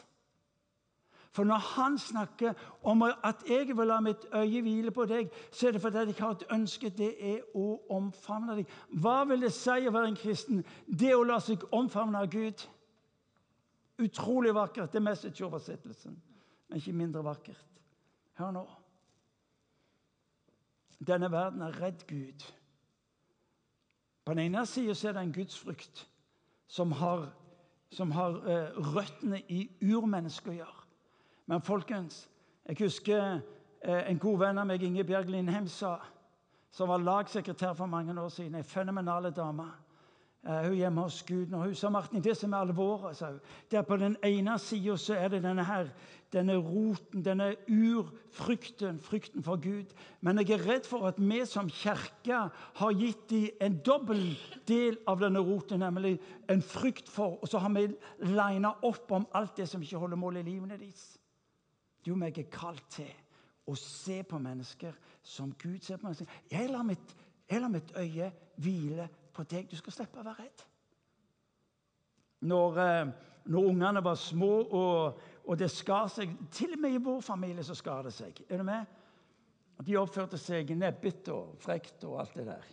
For 1.31 1.43
når 1.43 1.57
han 1.75 1.97
snakker 1.97 2.53
om 2.83 3.03
at 3.03 3.43
jeg 3.49 3.77
vil 3.77 3.87
la 3.87 3.99
mitt 4.01 4.25
øye 4.33 4.61
hvile 4.61 4.91
på 4.91 5.05
deg, 5.05 5.29
så 5.51 5.67
er 5.67 5.71
det 5.71 5.81
fordi 5.81 5.97
jeg 5.97 6.15
har 6.19 6.31
et 6.31 6.45
ønske. 6.51 6.89
Det 6.89 7.11
er 7.33 7.43
å 7.55 7.67
omfavne 7.89 8.55
deg. 8.57 8.71
Hva 8.89 9.23
vil 9.29 9.45
det 9.45 9.53
si 9.53 9.85
å 9.87 9.93
være 9.93 10.09
en 10.09 10.17
kristen? 10.17 10.63
Det 10.85 11.13
å 11.15 11.23
la 11.23 11.37
seg 11.39 11.67
omfavne 11.71 12.23
av 12.23 12.31
Gud. 12.33 12.65
Utrolig 13.99 14.55
vakkert. 14.55 14.91
Det 14.91 14.97
er 14.97 15.05
message-oversettelsen, 15.05 16.17
men 16.67 16.81
ikke 16.81 16.97
mindre 16.97 17.23
vakkert. 17.23 17.81
Hør 18.39 18.51
nå. 18.55 18.65
Denne 20.99 21.29
verden 21.31 21.61
er 21.61 21.77
redd 21.81 22.07
Gud. 22.07 22.43
På 24.29 24.33
den 24.33 24.43
ene 24.53 24.61
sida 24.65 24.93
er 25.09 25.13
det 25.13 25.21
en 25.21 25.31
gudsfrykt 25.33 26.07
som 26.67 26.91
har, 26.91 27.31
som 27.91 28.11
har 28.11 28.29
uh, 28.29 28.91
røttene 28.93 29.39
i 29.49 29.63
urmennesket 29.81 30.51
å 30.51 30.57
gjøre. 30.59 30.83
Men 31.49 31.63
folkens, 31.65 32.19
jeg 32.69 32.77
husker 32.83 33.39
uh, 33.39 34.03
en 34.05 34.19
god 34.21 34.37
venn 34.43 34.61
av 34.61 34.67
meg, 34.69 34.85
Inge 34.85 35.01
Bjerg 35.03 35.31
Lindheim, 35.33 35.65
sa, 35.65 35.95
som 36.69 36.93
var 36.93 37.01
lagsekretær 37.01 37.73
for 37.73 37.89
mange 37.89 38.13
år 38.13 38.29
siden, 38.29 38.59
ei 38.59 38.69
fenomenale 38.69 39.31
dame. 39.33 39.65
Uh, 40.47 40.53
hun 40.53 40.71
er 40.71 40.73
hjemme 40.73 41.01
hos 41.01 41.23
Gud. 41.27 41.51
Og 41.53 41.63
hun 41.63 41.75
sa 41.75 41.89
Martin, 41.89 42.23
det 42.23 42.37
som 42.37 42.53
er 42.53 42.63
alvoret, 42.63 43.19
hun, 43.19 43.39
det 43.71 43.77
er 43.77 43.83
på 43.83 43.97
den 43.99 44.15
ene 44.23 44.55
sida 44.59 44.95
så 44.97 45.17
er 45.19 45.27
det 45.33 45.41
denne 45.43 45.65
her, 45.67 45.89
denne 46.31 46.55
roten, 46.55 47.25
denne 47.25 47.49
urfrykten, 47.67 49.01
frykten 49.03 49.43
for 49.43 49.59
Gud. 49.59 49.91
Men 50.21 50.39
jeg 50.39 50.55
er 50.55 50.65
redd 50.67 50.87
for 50.87 51.09
at 51.09 51.19
vi 51.19 51.41
som 51.45 51.69
kirke 51.69 52.39
har 52.79 52.95
gitt 52.95 53.29
dem 53.29 53.49
en 53.61 53.79
dobbel 53.83 54.23
del 54.67 54.97
av 55.07 55.19
denne 55.19 55.43
roten, 55.43 55.83
nemlig 55.83 56.15
en 56.49 56.61
frykt 56.61 57.09
for 57.09 57.41
Og 57.41 57.47
så 57.47 57.59
har 57.59 57.73
vi 57.75 57.89
lina 58.23 58.73
opp 58.81 59.11
om 59.11 59.27
alt 59.33 59.57
det 59.57 59.67
som 59.67 59.81
ikke 59.81 59.97
holder 59.97 60.17
mål 60.17 60.37
i 60.37 60.47
livene 60.47 60.77
deres. 60.77 61.17
Du 62.05 62.13
og 62.13 62.21
meg 62.21 62.37
er 62.39 62.47
kalt 62.51 62.85
til 62.95 63.11
å 63.67 63.75
se 63.75 64.23
på 64.23 64.39
mennesker 64.39 64.95
som 65.23 65.51
Gud 65.59 65.83
ser 65.83 65.97
på 65.97 66.07
mennesker. 66.07 66.29
Jeg 66.51 66.69
lar 66.71 66.83
mitt, 66.83 67.15
jeg 67.49 67.61
lar 67.61 67.73
mitt 67.73 67.91
øye 67.97 68.31
hvile 68.55 69.09
på 69.39 69.47
deg. 69.47 69.69
Du 69.71 69.77
skal 69.79 69.95
slippe 69.95 70.19
å 70.19 70.25
være 70.25 70.43
redd. 70.43 70.63
Når, 72.49 72.79
eh, 72.83 73.11
når 73.51 73.69
ungene 73.71 74.03
var 74.03 74.15
små 74.19 74.51
og, 74.63 75.19
og 75.43 75.57
det 75.59 75.67
skar 75.71 76.07
seg 76.07 76.31
Til 76.55 76.77
og 76.77 76.79
med 76.79 76.93
i 76.95 77.01
vår 77.03 77.19
familie 77.25 77.63
så 77.67 77.75
skar 77.75 78.07
det 78.07 78.13
seg. 78.15 78.43
Er 78.47 78.61
du 78.61 78.67
med? 78.67 78.97
De 79.83 79.95
oppførte 79.99 80.37
seg 80.39 80.71
nebbete 80.75 81.31
og 81.31 81.55
frekt 81.63 82.03
og 82.07 82.19
alt 82.19 82.35
det 82.35 82.45
der. 82.49 82.65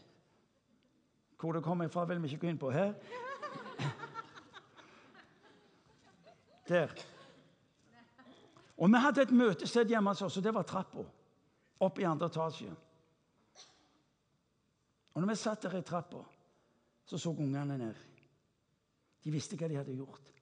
Hvor 1.39 1.53
det 1.55 1.63
kommer 1.63 1.89
fra, 1.93 2.05
vil 2.09 2.23
vi 2.23 2.33
ikke 2.33 2.47
gå 2.47 2.51
inn 2.51 2.59
på 2.59 2.73
her. 2.75 2.95
Der. 6.67 6.91
Og 8.77 8.91
vi 8.91 8.99
hadde 8.99 9.23
et 9.23 9.31
møtested 9.31 9.93
hjemme 9.93 10.11
hos 10.11 10.25
oss, 10.27 10.39
og 10.41 10.43
det 10.43 10.55
var 10.57 10.67
trappa. 10.67 11.05
Opp 11.87 12.01
i 12.01 12.09
andre 12.09 12.27
etasje. 12.27 12.73
Og 15.15 15.23
når 15.23 15.31
vi 15.31 15.37
satt 15.39 15.63
der 15.63 15.79
i 15.79 15.85
trappa, 15.87 16.25
så 17.07 17.19
så 17.19 17.31
ungene 17.31 17.79
ned. 17.79 17.95
De 19.25 19.31
visste 19.31 19.57
hva 19.59 19.69
de 19.71 19.79
hadde 19.79 19.95
gjort. 19.95 20.33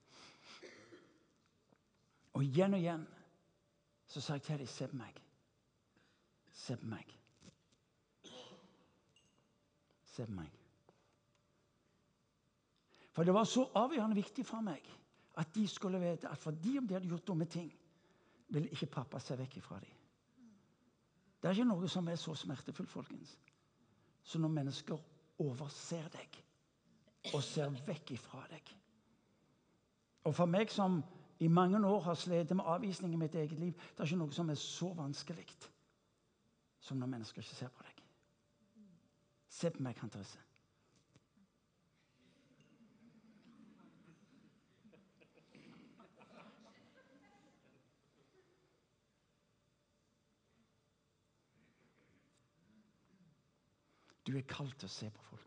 Og 2.35 2.43
igjen 2.43 2.73
og 2.73 2.81
igjen 2.81 3.05
så 4.09 4.21
sa 4.21 4.37
jeg 4.37 4.43
til 4.45 4.57
dem 4.59 4.67
se 4.69 4.87
på 4.87 4.97
meg. 4.97 5.21
Se 6.53 6.77
på 6.77 6.89
meg. 6.89 7.15
Se 10.05 10.25
på 10.25 10.31
meg. 10.31 10.51
For 13.15 13.23
det 13.23 13.33
var 13.33 13.45
så 13.47 13.63
avgjørende 13.79 14.17
viktig 14.17 14.45
for 14.45 14.61
meg 14.65 14.83
at 15.39 15.51
de 15.55 15.67
skulle 15.67 15.99
vite 15.99 16.27
at 16.27 16.39
fordi 16.39 16.77
om 16.77 16.87
de 16.87 16.93
hadde 16.93 17.07
gjort 17.07 17.27
dumme 17.27 17.45
ting, 17.45 17.71
ville 18.47 18.69
ikke 18.69 18.91
pappa 18.91 19.19
se 19.19 19.37
vekk 19.37 19.57
ifra 19.57 19.79
dem. 19.79 19.93
Det 21.41 21.49
er 21.49 21.55
ikke 21.55 21.67
noe 21.69 21.87
som 21.91 22.07
er 22.07 22.15
så 22.19 22.33
smertefullt, 22.35 22.89
folkens, 22.89 23.37
som 24.23 24.41
når 24.41 24.53
mennesker 24.55 24.99
overser 25.39 26.09
deg 26.13 26.44
og 27.33 27.43
ser 27.43 27.73
vekk 27.87 28.15
ifra 28.17 28.43
deg. 28.51 28.73
Og 30.25 30.35
for 30.35 30.49
meg 30.49 30.71
som 30.73 31.03
i 31.39 31.47
mange 31.47 31.81
år 31.87 31.99
har 32.01 32.17
slitt 32.17 32.53
med 32.55 32.65
avvisning 32.65 33.13
i 33.13 33.19
mitt 33.19 33.35
eget 33.35 33.59
liv, 33.59 33.73
det 33.73 33.99
er 33.99 34.09
ikke 34.09 34.21
noe 34.21 34.33
som 34.33 34.49
er 34.49 34.59
så 34.59 34.93
vanskelig 34.93 35.45
som 36.85 36.97
når 36.97 37.07
mennesker 37.07 37.41
ikke 37.41 37.55
ser 37.55 37.71
på 37.73 37.83
deg. 37.83 38.01
Se 39.49 39.69
på 39.69 39.83
meg, 39.83 39.97
Therese. 39.97 40.41
Du 54.25 54.33
er 54.37 54.45
kalt 54.49 54.73
til 54.81 54.89
å 54.89 54.93
se 54.93 55.09
på 55.13 55.25
folk 55.29 55.44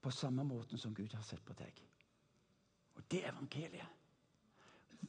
på 0.00 0.10
samme 0.10 0.44
måten 0.44 0.78
som 0.78 0.94
Gud 0.94 1.12
har 1.14 1.22
sett 1.22 1.44
på 1.44 1.54
deg. 1.58 1.82
Og 2.96 3.02
det 3.10 3.24
er 3.24 3.32
evangeliet. 3.32 3.88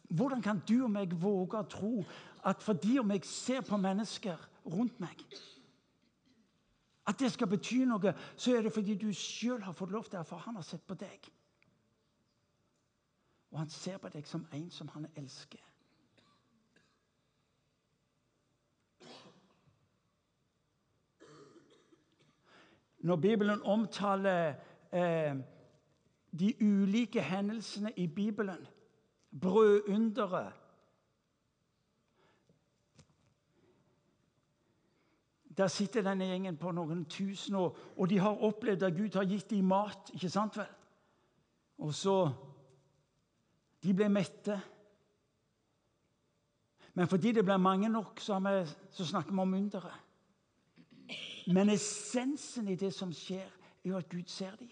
Hvordan 0.09 0.41
kan 0.41 0.61
du 0.67 0.83
og 0.83 0.91
meg 0.91 1.13
våge 1.19 1.59
å 1.59 1.67
tro 1.67 2.03
at 2.47 2.63
fordi 2.63 2.97
om 2.99 3.11
jeg 3.11 3.25
ser 3.27 3.63
på 3.67 3.77
mennesker 3.79 4.39
rundt 4.65 4.99
meg 4.99 5.25
At 7.07 7.19
det 7.19 7.31
skal 7.33 7.49
bety 7.49 7.81
noe, 7.85 8.13
så 8.37 8.53
er 8.55 8.61
det 8.61 8.71
fordi 8.73 8.95
du 8.95 9.09
sjøl 9.13 9.63
har 9.65 9.73
fått 9.73 9.91
lov 9.91 10.03
til 10.05 10.19
det, 10.19 10.27
for 10.27 10.37
han 10.37 10.55
har 10.55 10.63
sett 10.63 10.83
på 10.87 10.95
deg. 10.95 11.31
Og 13.51 13.59
han 13.59 13.69
ser 13.69 13.97
på 13.97 14.09
deg 14.13 14.27
som 14.27 14.45
en 14.53 14.69
som 14.71 14.87
han 14.93 15.07
elsker. 15.15 15.59
Når 23.01 23.15
Bibelen 23.15 23.61
omtaler 23.61 24.55
eh, 24.91 25.35
de 26.39 26.55
ulike 26.61 27.21
hendelsene 27.21 27.91
i 27.99 28.07
Bibelen. 28.07 28.67
Brødunderet. 29.41 30.53
Der 35.57 35.67
sitter 35.67 36.01
denne 36.01 36.25
gjengen 36.25 36.57
på 36.57 36.71
noen 36.71 37.05
tusen 37.05 37.55
år, 37.55 37.77
og 37.97 38.09
de 38.09 38.19
har 38.19 38.43
opplevd 38.43 38.83
at 38.83 38.95
Gud 38.95 39.15
har 39.15 39.27
gitt 39.27 39.49
dem 39.49 39.65
mat. 39.65 40.11
ikke 40.13 40.29
sant 40.29 40.57
vel? 40.57 40.71
Og 41.77 41.93
så 41.93 42.31
De 43.83 43.93
ble 43.93 44.09
mette. 44.09 44.61
Men 46.93 47.07
fordi 47.07 47.31
det 47.31 47.45
ble 47.45 47.57
mange 47.57 47.89
nok, 47.89 48.19
så, 48.19 48.39
vi, 48.39 48.51
så 48.91 49.05
snakker 49.05 49.31
vi 49.31 49.39
om 49.39 49.53
underet. 49.53 49.95
Men 51.47 51.69
essensen 51.69 52.67
i 52.67 52.75
det 52.75 52.93
som 52.93 53.13
skjer, 53.13 53.49
er 53.83 53.89
jo 53.89 53.97
at 53.97 54.09
Gud 54.09 54.27
ser 54.27 54.55
dem. 54.59 54.69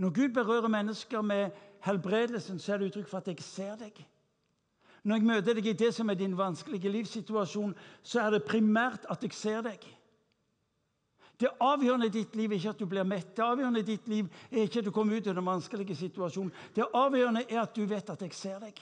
Når 0.00 0.10
Gud 0.16 0.28
berører 0.34 0.68
mennesker 0.68 1.20
med 1.20 1.50
helbredelsen, 1.84 2.58
så 2.58 2.72
er 2.72 2.78
det 2.78 2.86
uttrykk 2.90 3.08
for 3.08 3.20
at 3.20 3.26
jeg 3.28 3.42
ser 3.44 3.74
deg. 3.76 3.98
Når 5.04 5.16
jeg 5.16 5.26
møter 5.28 5.56
deg 5.56 5.66
i 5.66 5.76
det 5.76 5.90
som 5.94 6.08
er 6.08 6.16
din 6.16 6.36
vanskelige 6.38 6.92
livssituasjon, 6.92 7.74
så 8.02 8.22
er 8.22 8.30
det 8.30 8.46
primært 8.48 9.04
at 9.12 9.22
jeg 9.24 9.36
ser 9.36 9.60
deg. 9.66 9.84
Det 11.40 11.48
avgjørende 11.60 12.08
i 12.08 12.14
ditt 12.14 12.36
liv 12.36 12.52
er 12.52 12.60
ikke 12.60 12.72
at 12.74 12.80
du 12.80 12.88
blir 12.88 13.04
mett. 13.08 13.30
Det 13.36 13.44
avgjørende 13.44 13.80
i 13.80 13.88
ditt 13.90 14.08
liv 14.08 14.28
er 14.50 14.64
ikke 14.64 14.80
at 14.80 14.88
du 14.88 14.92
kommer 14.92 15.16
ut 15.16 15.28
av 15.28 15.36
den 15.36 15.46
vanskelige 15.46 15.96
situasjonen. 15.96 16.52
Det 16.76 16.88
avgjørende 16.96 17.44
er 17.48 17.62
at 17.62 17.76
du 17.76 17.84
vet 17.88 18.12
at 18.12 18.24
jeg 18.24 18.36
ser 18.36 18.58
deg. 18.60 18.80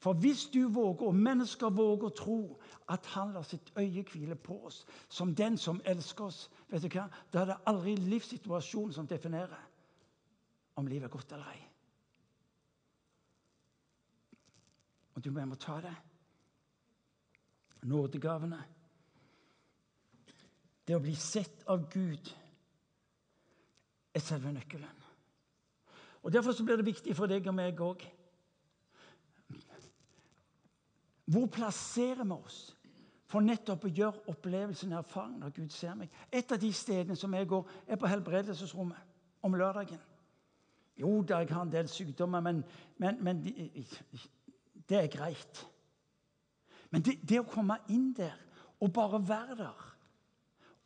For 0.00 0.16
hvis 0.16 0.46
du 0.52 0.62
våger, 0.72 1.08
og 1.08 1.16
mennesker 1.16 1.72
våger 1.76 2.08
å 2.08 2.16
tro 2.16 2.40
at 2.88 3.08
han 3.12 3.34
lar 3.36 3.44
sitt 3.44 3.72
øye 3.76 4.04
hvile 4.08 4.36
på 4.36 4.56
oss 4.68 4.86
som 5.08 5.34
den 5.36 5.56
som 5.60 5.80
elsker 5.84 6.28
oss, 6.28 6.46
vet 6.70 6.84
du 6.84 6.88
hva? 6.94 7.08
da 7.32 7.42
er 7.42 7.50
det 7.50 7.58
aldri 7.70 7.96
livssituasjonen 7.96 8.94
som 8.94 9.08
definerer 9.10 9.58
om 10.78 10.86
livet 10.88 11.08
er 11.08 11.12
godt 11.12 11.32
eller 11.34 11.50
ei. 11.52 11.64
Og 15.14 15.24
du 15.24 15.30
må 15.34 15.56
ta 15.60 15.80
det. 15.84 15.96
Nådegavene. 17.90 18.60
Det 20.86 20.96
å 20.96 21.02
bli 21.02 21.14
sett 21.16 21.64
av 21.68 21.84
Gud 21.92 22.30
er 24.14 24.24
selve 24.24 24.52
nøkkelen. 24.54 25.04
Og 26.22 26.32
Derfor 26.32 26.52
så 26.52 26.64
blir 26.64 26.76
det 26.76 26.88
viktig 26.88 27.14
for 27.16 27.30
deg 27.30 27.46
og 27.48 27.56
meg 27.56 27.80
òg. 27.80 28.02
Hvor 31.30 31.46
plasserer 31.52 32.24
vi 32.24 32.36
oss 32.36 32.60
for 33.30 33.44
nettopp 33.46 33.86
å 33.86 33.92
gjøre 33.94 34.24
opplevelsen 34.32 34.94
og 34.98 35.16
av 35.16 35.50
Gud 35.54 35.70
ser 35.72 35.94
meg? 35.98 36.10
Et 36.32 36.52
av 36.52 36.58
de 36.58 36.72
stedene 36.74 37.16
som 37.16 37.34
jeg 37.34 37.48
går, 37.48 37.68
er 37.86 38.00
på 38.00 38.10
helbredelsesrommet 38.10 39.44
om 39.46 39.54
lørdagen. 39.54 40.00
Jo 41.00 41.22
da, 41.22 41.38
jeg 41.40 41.54
har 41.54 41.62
en 41.64 41.72
del 41.72 41.88
sykdommer, 41.88 42.42
men, 42.44 42.64
men, 42.98 43.20
men 43.24 43.42
det 43.44 44.98
er 44.98 45.06
greit. 45.12 45.62
Men 46.90 47.06
det, 47.06 47.20
det, 47.22 47.40
å 47.40 47.48
komme 47.48 47.78
inn 47.94 48.10
der 48.16 48.34
og 48.80 48.92
bare 48.92 49.22
være 49.28 49.56
der 49.62 49.86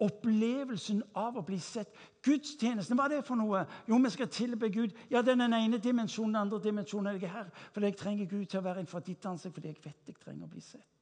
Opplevelsen 0.03 1.05
av 1.15 1.37
å 1.39 1.45
bli 1.47 1.57
sett. 1.63 1.93
Gudstjenesten, 2.27 2.99
hva 2.99 3.07
er 3.07 3.13
det 3.15 3.27
for 3.29 3.39
noe? 3.39 3.61
Jo, 3.87 4.01
vi 4.03 4.11
skal 4.11 4.27
tilbe 4.33 4.69
Gud. 4.75 4.93
Ja, 5.11 5.23
den 5.23 5.45
ene 5.47 5.79
dimensjonen, 5.79 6.35
den 6.35 6.41
andre 6.41 6.59
dimensjonen 6.65 7.13
er 7.13 7.21
jeg 7.23 7.31
her. 7.31 7.53
Fordi 7.73 7.93
jeg 7.93 7.99
trenger 8.01 8.27
Gud 8.33 8.49
til 8.51 8.59
å 8.59 8.65
være 8.67 8.83
innenfor 8.83 9.05
ditt 9.07 9.29
ansikt, 9.31 9.55
fordi 9.55 9.71
jeg 9.71 9.85
vet 9.85 10.11
jeg 10.11 10.19
trenger 10.19 10.49
å 10.49 10.51
bli 10.51 10.65
sett. 10.67 10.94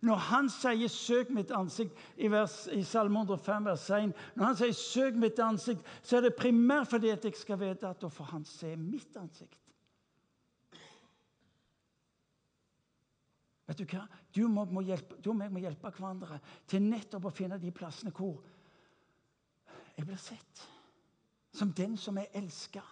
Når 0.00 0.14
han 0.14 0.48
sier 0.48 0.88
'søk 0.88 1.30
mitt 1.30 1.50
ansikt' 1.50 1.96
i, 2.16 2.28
vers, 2.30 2.66
i 2.70 2.82
Salme 2.82 3.18
105, 3.18 3.64
vers 3.64 3.90
1, 3.90 4.12
når 4.36 4.44
han 4.44 4.56
sier 4.56 4.72
'søk 4.72 5.14
mitt 5.14 5.38
ansikt', 5.38 5.86
så 6.02 6.16
er 6.16 6.20
det 6.20 6.36
primært 6.38 6.90
fordi 6.90 7.08
at 7.10 7.24
jeg 7.24 7.34
skal 7.34 7.58
vite 7.58 7.88
at 7.88 8.00
da 8.02 8.08
får 8.08 8.24
han 8.24 8.44
se 8.44 8.76
mitt 8.76 9.16
ansikt. 9.16 9.58
Vet 13.66 13.78
Du 13.78 13.84
hva? 13.84 14.06
Du, 14.36 14.48
må, 14.48 14.64
må 14.64 14.80
hjelpe, 14.80 15.18
du 15.20 15.30
og 15.30 15.36
meg 15.36 15.52
må 15.52 15.60
hjelpe 15.60 15.90
hverandre 15.90 16.38
til 16.66 16.82
nettopp 16.82 17.26
å 17.28 17.34
finne 17.34 17.58
de 17.58 17.72
plassene 17.74 18.12
hvor 18.16 18.38
jeg 19.96 20.06
blir 20.06 20.16
sett 20.16 20.62
som 21.52 21.72
den 21.72 21.96
som 21.96 22.18
er 22.18 22.30
elska. 22.38 22.82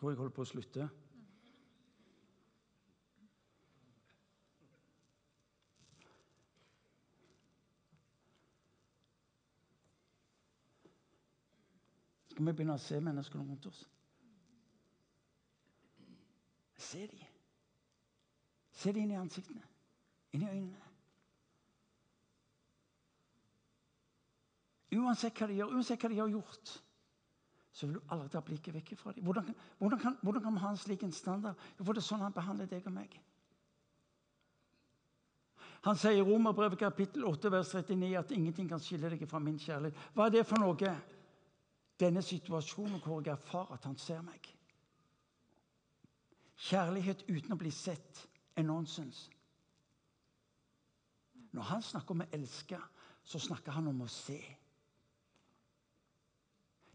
Tror 0.00 0.10
jeg 0.10 0.16
holder 0.18 0.32
på 0.34 0.42
å 0.46 0.48
slutte. 0.48 0.88
skal 12.40 12.46
vi 12.46 12.52
begynne 12.56 12.72
å 12.78 12.80
se 12.80 12.96
menneskene 13.04 13.44
rundt 13.44 13.66
oss. 13.68 13.82
Se 16.80 17.02
dem. 17.10 17.26
Se 18.72 18.94
dem 18.96 19.02
inn 19.02 19.12
i 19.12 19.18
ansiktene, 19.20 19.66
inn 20.32 20.46
i 20.46 20.48
øynene. 20.48 20.86
Uansett 25.02 25.36
hva 25.36 25.50
de 25.50 25.58
gjør, 25.58 25.74
uansett 25.76 26.00
hva 26.00 26.08
de 26.14 26.22
har 26.22 26.32
gjort, 26.32 26.72
så 27.72 27.86
vil 27.86 27.98
du 27.98 28.12
aldri 28.12 28.28
ta 28.32 28.42
blikket 28.42 28.74
vekk 28.74 28.94
fra 28.98 29.12
dem. 29.14 29.24
Hvordan, 29.24 29.52
hvordan, 29.78 30.00
kan, 30.00 30.16
hvordan 30.22 30.42
kan 30.42 30.56
vi 30.56 30.62
ha 30.64 30.70
en 30.70 30.80
slik 30.80 31.04
en 31.06 31.12
standard? 31.14 31.68
For 31.78 31.94
det 31.94 32.02
er 32.02 32.08
sånn 32.08 32.24
han 32.24 32.34
behandler 32.34 32.66
deg 32.70 32.88
og 32.90 32.96
meg. 32.96 33.14
Han 35.86 35.96
sier 35.96 36.18
i 36.18 36.24
Romerbrevet 36.26 36.80
kapittel 36.80 37.24
8 37.24 37.52
vers 37.54 37.70
39 37.72 38.10
at 38.18 38.34
ingenting 38.36 38.68
kan 38.68 38.82
skille 38.82 39.08
deg 39.08 39.22
fra 39.30 39.40
min 39.40 39.56
kjærlighet. 39.58 40.10
Hva 40.12 40.26
er 40.26 40.34
det 40.34 40.44
for 40.48 40.60
noe? 40.60 40.92
denne 42.00 42.22
situasjonen 42.24 43.00
hvor 43.04 43.20
jeg 43.20 43.34
erfarer 43.34 43.76
at 43.76 43.84
han 43.84 43.98
ser 44.00 44.22
meg. 44.24 44.48
Kjærlighet 46.60 47.26
uten 47.28 47.54
å 47.54 47.60
bli 47.60 47.72
sett 47.72 48.24
er 48.56 48.66
nonsens. 48.68 49.28
Når 51.56 51.68
han 51.72 51.84
snakker 51.84 52.14
om 52.14 52.24
å 52.24 52.30
elske, 52.36 52.78
så 53.24 53.40
snakker 53.42 53.74
han 53.74 53.90
om 53.90 54.04
å 54.04 54.10
se. 54.10 54.38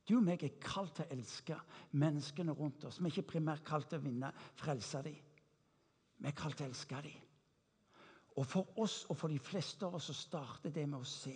Du 0.06 0.18
og 0.20 0.26
meg 0.26 0.44
er 0.46 0.58
kalt 0.62 0.94
til 0.98 1.06
å 1.08 1.16
elske 1.16 1.58
menneskene 1.98 2.54
rundt 2.54 2.86
oss. 2.86 3.00
Vi 3.00 3.08
er 3.10 3.14
ikke 3.14 3.34
primært 3.36 3.66
kalt 3.66 3.90
til 3.90 4.00
å 4.00 4.06
vinne, 4.06 4.30
frelse 4.60 5.02
dem. 5.06 5.18
Vi 6.22 6.30
er 6.30 6.38
kalt 6.38 6.60
til 6.60 6.68
å 6.68 6.70
elske 6.70 7.02
dem. 7.08 7.24
Og 8.36 8.46
for 8.46 8.80
oss 8.84 9.02
og 9.10 9.18
for 9.18 9.32
de 9.32 9.40
fleste 9.40 9.88
av 9.88 9.96
oss 9.98 10.12
så 10.12 10.18
starter 10.18 10.74
det 10.76 10.86
med 10.92 11.00
å 11.00 11.10
se. 11.10 11.36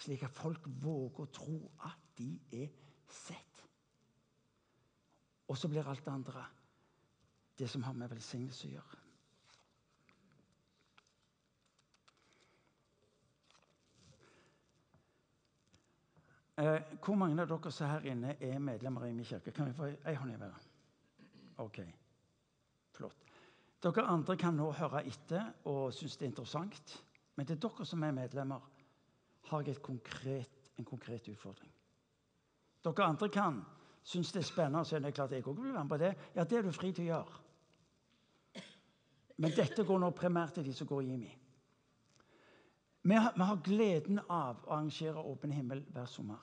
Slik 0.00 0.24
at 0.26 0.34
folk 0.34 0.64
våger 0.82 1.26
å 1.26 1.32
tro 1.34 1.58
at 1.86 2.10
de 2.18 2.30
er 2.62 2.70
sett. 3.10 3.64
Og 5.50 5.58
så 5.58 5.68
blir 5.68 5.86
alt 5.86 6.04
det 6.06 6.14
andre 6.14 6.46
det 7.58 7.68
som 7.70 7.84
har 7.86 7.94
med 7.94 8.10
velsignelse 8.10 8.66
å 8.66 8.72
gjøre. 8.72 9.03
Eh, 16.56 16.82
hvor 17.02 17.16
mange 17.18 17.42
av 17.42 17.48
dere 17.50 17.70
som 17.74 17.90
her 17.90 18.04
inne 18.06 18.36
er 18.38 18.58
medlemmer 18.62 19.08
i 19.08 19.12
min 19.12 19.26
kirke? 19.26 19.50
Kan 19.50 19.66
vi 19.66 19.74
få 19.74 19.88
ei 19.90 20.14
hånd 20.14 20.34
i 20.34 20.38
været? 20.38 20.68
OK. 21.58 21.80
Flott. 22.94 23.24
Dere 23.82 24.06
andre 24.06 24.36
kan 24.36 24.54
nå 24.54 24.70
høre 24.72 25.02
etter 25.04 25.50
og 25.64 25.92
synes 25.92 26.16
det 26.16 26.26
er 26.26 26.30
interessant. 26.30 26.94
Men 27.34 27.46
til 27.46 27.58
dere 27.62 27.86
som 27.86 28.02
er 28.02 28.14
medlemmer, 28.14 28.70
har 29.50 29.62
jeg 29.66 29.82
konkret, 29.82 30.70
en 30.78 30.84
konkret 30.84 31.28
utfordring. 31.28 31.72
Dere 32.84 33.04
andre 33.04 33.28
kan 33.28 33.62
synes 34.04 34.32
det 34.32 34.40
er 34.40 34.46
spennende, 34.46 34.84
så 34.84 34.96
er 34.96 35.00
det 35.00 35.14
klart 35.14 35.32
jeg 35.32 35.46
òg 35.46 35.56
vil 35.56 35.72
være 35.72 35.84
med 35.84 35.90
på 35.90 35.96
det. 35.96 36.14
Ja, 36.36 36.44
det 36.44 36.58
er 36.58 36.62
du 36.62 36.72
fri 36.72 36.92
til 36.92 37.08
å 37.08 37.12
gjøre. 37.14 37.40
Men 39.36 39.50
dette 39.56 39.84
går 39.84 39.98
nå 39.98 40.10
primært 40.14 40.54
til 40.54 40.64
de 40.64 40.74
som 40.74 40.86
går 40.86 41.02
i 41.02 41.14
IMI. 41.14 41.32
Vi 43.04 43.14
har, 43.14 43.56
gleden 43.64 44.20
av 44.32 44.62
å 44.64 44.70
arrangere 44.78 45.20
Åpen 45.20 45.52
himmel 45.52 45.82
hver 45.92 46.06
sommer. 46.08 46.40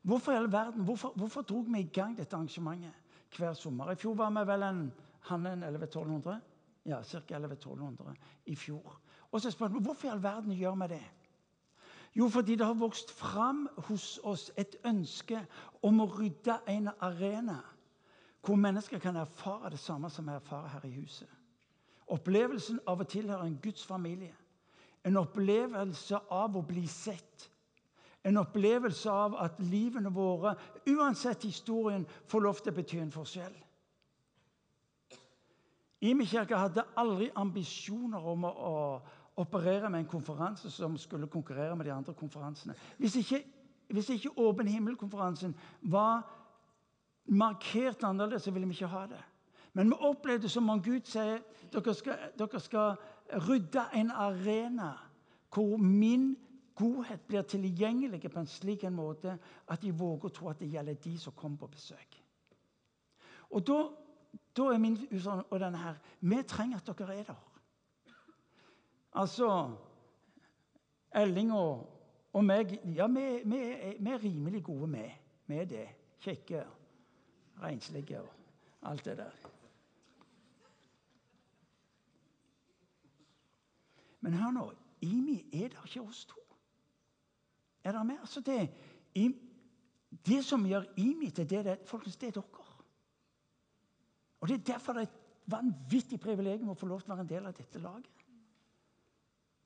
Hvorfor 0.00 0.32
i 0.32 0.38
all 0.40 0.48
verden, 0.48 0.86
hvorfor, 0.88 1.12
hvorfor 1.12 1.44
dro 1.44 1.60
vi 1.66 1.82
i 1.82 1.90
gang 1.92 2.14
dette 2.16 2.36
arrangementet 2.36 3.36
hver 3.36 3.52
sommer? 3.54 3.92
I 3.92 4.00
fjor 4.00 4.16
var 4.16 4.32
vi 4.32 4.46
vel 4.48 4.64
en, 4.64 4.80
en 5.28 5.46
1100-1200? 5.46 6.38
Ja, 6.88 7.02
ca. 7.04 7.20
1100-1200 7.36 8.14
i 8.48 8.56
fjor. 8.56 8.96
Og 9.30 9.44
så 9.44 9.52
spør 9.52 9.74
vi 9.74 9.84
hvorfor 9.84 10.08
i 10.08 10.14
all 10.14 10.22
verden 10.22 10.56
gjør 10.56 10.78
vi 10.80 10.88
det? 10.94 11.04
Jo, 12.16 12.28
fordi 12.28 12.56
det 12.56 12.66
har 12.66 12.80
vokst 12.80 13.12
fram 13.12 13.68
hos 13.76 14.18
oss 14.24 14.48
et 14.56 14.80
ønske 14.88 15.44
om 15.82 16.00
å 16.00 16.08
rydde 16.16 16.56
en 16.66 16.88
arena 16.98 17.60
hvor 18.40 18.56
mennesker 18.56 18.98
kan 18.98 19.20
erfare 19.20 19.70
det 19.70 19.78
samme 19.78 20.08
som 20.10 20.26
vi 20.26 20.32
erfarer 20.32 20.72
her 20.72 20.88
i 20.88 20.94
huset. 20.96 21.28
Opplevelsen 22.08 22.80
av 22.88 23.04
å 23.04 23.06
tilhøre 23.06 23.44
en 23.46 23.58
Guds 23.62 23.84
familie. 23.86 24.32
En 25.04 25.16
opplevelse 25.16 26.18
av 26.30 26.56
å 26.56 26.62
bli 26.66 26.86
sett. 26.90 27.46
En 28.24 28.36
opplevelse 28.36 29.10
av 29.10 29.36
at 29.40 29.60
livene 29.64 30.12
våre, 30.12 30.52
uansett 30.92 31.46
historien, 31.48 32.04
får 32.28 32.44
lov 32.44 32.60
til 32.60 32.72
å 32.72 32.76
bety 32.76 32.98
en 33.00 33.14
forskjell. 33.14 33.54
Imi 36.10 36.26
kirke 36.28 36.56
hadde 36.56 36.84
aldri 37.00 37.30
ambisjoner 37.36 38.28
om 38.32 38.44
å, 38.48 38.74
operere 39.40 39.88
med 39.88 40.02
en 40.02 40.08
konferanse 40.10 40.68
som 40.74 40.98
skulle 41.00 41.28
konkurrere 41.30 41.72
med 41.78 41.86
de 41.86 41.92
andre 41.94 42.12
konferansene. 42.18 42.74
Hvis 42.98 43.14
ikke 43.22 43.38
hvis 43.90 44.08
ikke 44.14 44.30
Åpen 44.38 44.68
himmel-konferansen 44.68 45.54
var 45.80 46.22
markert 47.26 48.04
annerledes, 48.04 48.42
så 48.42 48.50
ville 48.50 48.68
vi 48.68 48.76
ikke 48.78 48.86
ha 48.86 49.06
det. 49.10 49.22
Men 49.72 49.90
vi 49.90 49.96
opplevde 50.06 50.48
som 50.48 50.68
om 50.70 50.82
Gud 50.82 51.06
sier 51.10 51.40
dere 51.72 51.94
skal, 51.94 52.28
dere 52.38 52.60
skal 52.62 53.00
rydde 53.32 53.84
en 53.94 54.10
arena 54.10 54.92
hvor 55.54 55.76
min 55.76 56.36
godhet 56.74 57.20
blir 57.28 57.42
tilgjengelig 57.42 58.30
på 58.30 58.40
en 58.40 58.46
slik 58.46 58.84
en 58.84 58.94
måte 58.94 59.36
at 59.68 59.82
de 59.82 59.92
våger 59.92 60.30
å 60.30 60.34
tro 60.34 60.48
at 60.50 60.60
det 60.62 60.70
gjelder 60.70 60.98
de 61.04 61.18
som 61.18 61.34
kommer 61.36 61.58
på 61.58 61.70
besøk. 61.74 62.18
Og 63.50 63.66
da, 63.66 63.78
da 64.56 64.68
er 64.72 64.78
min 64.78 64.96
utfordring 65.10 65.46
og 65.50 65.60
denne 65.60 65.78
her 65.78 65.96
Vi 66.20 66.42
trenger 66.46 66.78
at 66.78 66.98
dere 66.98 67.16
er 67.18 67.24
der. 67.32 67.46
Altså 69.12 69.48
Elling 71.14 71.52
og, 71.52 71.86
og 72.32 72.44
meg 72.44 72.76
Ja, 72.94 73.06
vi, 73.10 73.42
vi, 73.44 73.62
vi, 73.98 74.10
er 74.10 74.22
rimelig 74.22 74.62
gode 74.64 74.86
med, 74.86 75.10
er 75.50 75.64
det. 75.64 75.88
Kjekke, 76.20 76.62
renslige 77.62 78.20
og 78.20 78.28
alt 78.82 79.04
det 79.04 79.16
der. 79.18 79.59
Men 84.20 84.36
hør 84.36 84.54
nå. 84.54 84.66
Imi 85.02 85.38
er 85.52 85.72
det 85.72 85.80
ikke 85.84 86.02
oss 86.04 86.24
to. 86.28 86.40
Er 87.84 87.92
dere 87.92 88.04
med? 88.04 88.20
Altså 88.20 88.40
det, 88.44 88.68
det 90.26 90.42
som 90.44 90.66
gjør 90.66 90.84
Imi 91.00 91.30
til 91.30 91.48
det, 91.48 91.64
det, 91.64 91.78
folkens, 91.88 92.16
det 92.16 92.28
er 92.28 92.40
dere. 92.40 92.66
Og 94.40 94.48
Det 94.48 94.54
er 94.54 94.72
derfor 94.72 94.92
det 94.92 95.02
er 95.02 95.06
et 95.06 95.50
vanvittig 95.52 96.20
privilegium 96.20 96.72
å 96.72 96.78
få 96.78 96.88
lov 96.88 97.02
til 97.02 97.12
å 97.12 97.14
være 97.14 97.26
en 97.26 97.32
del 97.32 97.48
av 97.48 97.56
dette 97.56 97.80
laget. 97.80 98.24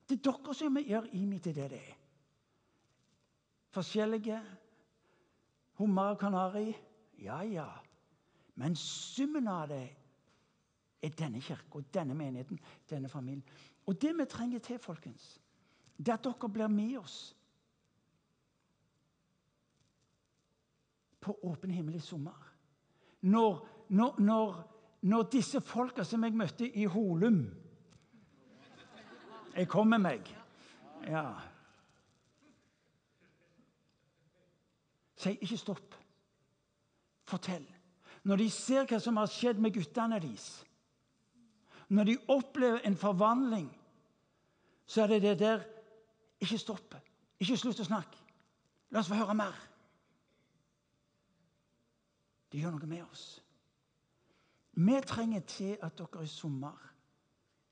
Det 0.08 0.18
er 0.18 0.24
dere 0.30 0.54
som 0.54 0.78
gjør 0.78 1.10
Imi 1.16 1.38
til 1.42 1.54
det 1.54 1.68
det 1.70 1.80
er. 1.80 2.00
Forskjellige. 3.74 4.40
Hummer 5.78 6.14
og 6.14 6.18
kanari. 6.18 6.74
Ja, 7.18 7.42
ja. 7.42 7.68
Men 8.54 8.76
summen 8.78 9.48
av 9.50 9.68
det 9.68 9.84
er 11.02 11.14
denne 11.18 11.40
kirka, 11.42 11.82
denne 11.94 12.14
menigheten, 12.14 12.60
denne 12.90 13.08
familien. 13.08 13.42
Og 13.86 14.02
det 14.02 14.12
vi 14.18 14.24
trenger 14.24 14.58
til, 14.58 14.78
folkens, 14.78 15.40
det 15.98 16.08
er 16.08 16.18
at 16.18 16.24
dere 16.24 16.50
blir 16.50 16.68
med 16.68 16.96
oss 16.98 17.18
på 21.24 21.38
åpen 21.42 21.70
himmel 21.70 21.94
i 21.96 22.00
sommer. 22.00 22.52
Når, 23.20 23.68
når, 23.88 24.20
når, 24.20 24.56
når 25.00 25.28
disse 25.32 25.60
folka 25.60 26.04
som 26.04 26.24
jeg 26.24 26.36
møtte 26.36 26.68
i 26.68 26.84
Holum 26.84 27.44
Jeg 29.54 29.68
kom 29.70 29.86
med 29.86 30.02
meg. 30.02 30.28
Ja. 31.06 31.28
Si 35.14 35.30
ikke 35.30 35.56
stopp. 35.60 35.94
Fortell. 37.24 37.64
Når 38.24 38.40
de 38.42 38.48
ser 38.50 38.88
hva 38.90 38.98
som 39.00 39.20
har 39.20 39.30
skjedd 39.30 39.60
med 39.62 39.76
guttene 39.76 40.18
deres 40.18 40.64
når 41.94 42.04
de 42.04 42.16
opplever 42.28 42.82
en 42.84 42.96
forvandling, 42.96 43.68
så 44.86 45.02
er 45.02 45.14
det 45.14 45.22
det 45.22 45.38
der 45.38 45.62
Ikke 46.40 46.58
stopp. 46.58 46.94
Ikke 47.40 47.56
slutt 47.56 47.78
å 47.80 47.86
snakke. 47.86 48.18
La 48.92 49.00
oss 49.00 49.08
få 49.08 49.16
høre 49.16 49.36
mer. 49.38 49.54
Det 52.52 52.60
gjør 52.60 52.74
noe 52.74 52.88
med 52.90 53.04
oss. 53.06 53.22
Vi 54.76 54.98
trenger 55.06 55.46
til 55.48 55.78
at 55.80 55.96
dere 55.96 56.24
i 56.26 56.28
sommer 56.28 56.82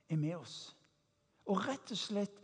er 0.09 0.17
med 0.17 0.39
oss. 0.39 0.57
Og 1.51 1.61
rett 1.67 1.93
og 1.93 1.99
slett 1.99 2.39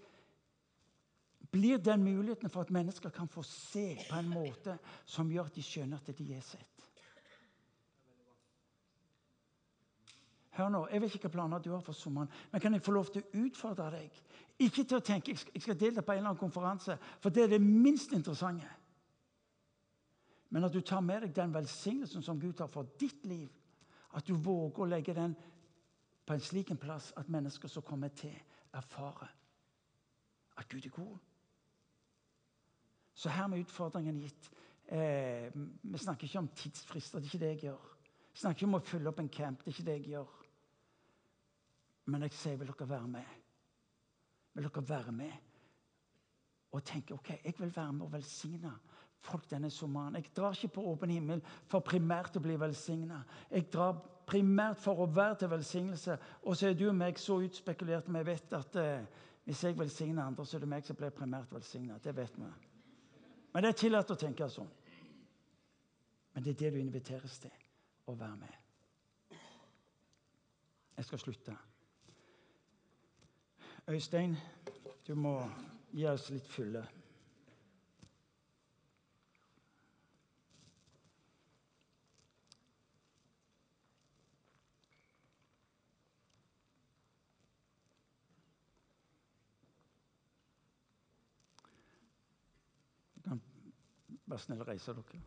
blir 1.55 1.79
den 1.81 2.05
muligheten 2.05 2.51
for 2.51 2.67
at 2.67 2.75
mennesker 2.75 3.15
kan 3.15 3.31
få 3.31 3.43
se 3.47 3.95
på 4.11 4.19
en 4.19 4.29
måte 4.35 4.77
som 5.07 5.31
gjør 5.33 5.49
at 5.49 5.57
de 5.57 5.65
skjønner 5.65 6.03
at 6.03 6.19
de 6.19 6.29
er 6.35 6.45
sett. 6.45 6.78
Hør 10.59 10.69
nå, 10.75 10.87
Jeg 10.91 11.01
vet 11.01 11.07
ikke 11.15 11.21
hvilke 11.23 11.37
planer 11.37 11.59
du 11.63 11.71
har 11.71 11.81
for 11.87 11.95
sommeren, 11.95 12.31
men 12.53 12.61
kan 12.61 12.75
jeg 12.75 12.83
få 12.83 12.93
lov 12.93 13.13
til 13.13 13.23
å 13.23 13.45
utfordre 13.45 13.91
deg? 13.95 14.23
Ikke 14.59 14.83
til 14.83 14.99
å 14.99 15.05
tenke 15.07 15.31
jeg 15.31 15.63
skal 15.63 15.79
delta 15.79 16.03
på 16.03 16.13
en 16.13 16.19
eller 16.19 16.33
annen 16.33 16.41
konferanse, 16.41 16.97
for 17.23 17.31
det 17.31 17.45
er 17.45 17.53
det 17.53 17.61
minst 17.63 18.13
interessante. 18.13 18.67
Men 20.51 20.65
at 20.65 20.73
du 20.75 20.81
tar 20.81 21.01
med 21.05 21.23
deg 21.23 21.35
den 21.37 21.55
velsignelsen 21.55 22.25
som 22.25 22.41
Gud 22.41 22.59
har 22.59 22.71
for 22.73 22.89
ditt 22.99 23.27
liv. 23.27 23.49
At 24.17 24.27
du 24.27 24.35
våger 24.35 24.83
å 24.83 24.89
legge 24.89 25.15
den 25.15 25.37
på 26.27 26.35
en 26.35 26.43
slik 26.43 26.71
en 26.73 26.81
plass 26.81 27.13
at 27.17 27.29
mennesker 27.29 27.69
som 27.69 27.85
kommer 27.85 28.09
til, 28.09 28.35
erfarer 28.75 29.29
at 30.59 30.69
Gud 30.69 30.87
er 30.87 30.91
god. 30.97 31.19
Så 33.15 33.31
her 33.31 33.47
med 33.47 33.63
utfordringen 33.63 34.19
gitt. 34.19 34.51
Eh, 34.89 35.53
vi 35.83 35.99
snakker 35.99 36.27
ikke 36.27 36.39
om 36.39 36.49
tidsfrister. 36.49 37.19
Det 37.19 37.29
er 37.29 37.35
ikke 37.35 37.45
det 37.45 37.53
jeg 37.55 37.63
gjør. 37.69 37.89
Vi 38.33 38.41
snakker 38.41 38.59
ikke 38.59 38.71
om 38.73 38.79
å 38.79 38.85
fylle 38.85 39.11
opp 39.11 39.23
en 39.23 39.29
camp. 39.29 39.65
Det 39.65 39.71
er 39.71 39.77
ikke 39.77 39.87
det 39.91 39.97
jeg 39.99 40.13
gjør. 40.17 40.38
Men 42.09 42.25
jeg 42.25 42.37
sier, 42.37 42.57
vil 42.57 42.71
dere 42.71 42.89
være 42.89 43.09
med? 43.13 43.37
Vil 44.57 44.69
dere 44.69 44.89
være 44.89 45.13
med 45.13 45.45
og 46.73 46.83
tenke 46.85 47.15
ok, 47.15 47.31
jeg 47.45 47.55
vil 47.59 47.71
være 47.77 47.93
med 47.93 48.05
og 48.07 48.13
velsigne 48.13 48.73
folk 49.25 49.49
denne 49.51 49.71
sommeren? 49.71 50.17
Jeg 50.17 50.31
drar 50.37 50.57
ikke 50.57 50.75
på 50.79 50.85
åpen 50.93 51.11
himmel 51.13 51.43
for 51.69 51.85
primært 51.85 52.37
å 52.37 52.45
bli 52.45 52.57
velsigna. 52.61 53.21
Jeg 53.51 53.69
drar 53.73 54.01
primært 54.29 54.81
for 54.81 55.05
å 55.05 55.09
være 55.13 55.43
til 55.43 55.53
velsignelse. 55.53 56.19
Og 56.45 56.57
så 56.57 56.71
er 56.71 56.77
du 56.77 56.89
og 56.89 56.97
meg 56.97 57.21
så 57.21 57.41
utspekulert, 57.45 58.09
vi 58.09 58.25
vet 58.25 58.57
at 58.57 58.81
eh, 58.81 59.23
hvis 59.49 59.65
jeg 59.65 59.79
velsigner 59.79 60.25
andre, 60.25 60.47
så 60.47 60.57
er 60.57 60.65
det 60.65 60.73
meg 60.73 60.89
som 60.89 60.97
blir 60.97 61.13
primært 61.17 61.53
velsigna. 61.53 62.01
Det 62.05 62.17
vet 62.17 62.37
vi. 62.37 62.51
Men 63.53 63.65
det 63.65 63.73
er 63.73 63.81
tillatt 63.85 64.13
å 64.13 64.21
tenke 64.21 64.49
sånn. 64.53 64.69
Men 66.35 66.45
det 66.45 66.53
er 66.55 66.61
det 66.65 66.75
du 66.77 66.83
inviteres 66.83 67.41
til 67.43 67.53
å 68.09 68.17
være 68.17 68.37
med. 68.37 69.41
Jeg 70.99 71.07
skal 71.07 71.21
slutte. 71.23 71.57
Øystein, 73.89 74.37
du 75.07 75.15
må 75.15 75.51
gi 75.97 76.05
oss 76.07 76.27
litt 76.31 76.49
fylle. 76.53 76.83
Vær 94.29 94.43
snill 94.45 94.61
å 94.61 94.69
reise 94.69 94.93
dere. 94.93 95.23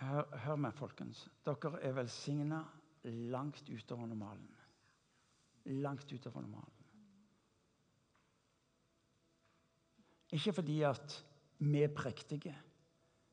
Hør, 0.00 0.36
hør 0.44 0.59
meg, 0.70 0.78
folkens. 0.78 1.24
Dere 1.44 1.80
er 1.82 1.96
velsigna 1.96 2.62
langt 3.04 3.68
utover 3.68 4.06
normalen. 4.06 4.50
Langt 5.82 6.12
utover 6.12 6.40
normalen. 6.40 6.76
Ikke 10.30 10.52
fordi 10.52 10.82
at 10.86 11.24
vi 11.58 11.82
er 11.82 11.94
prektige, 11.94 12.54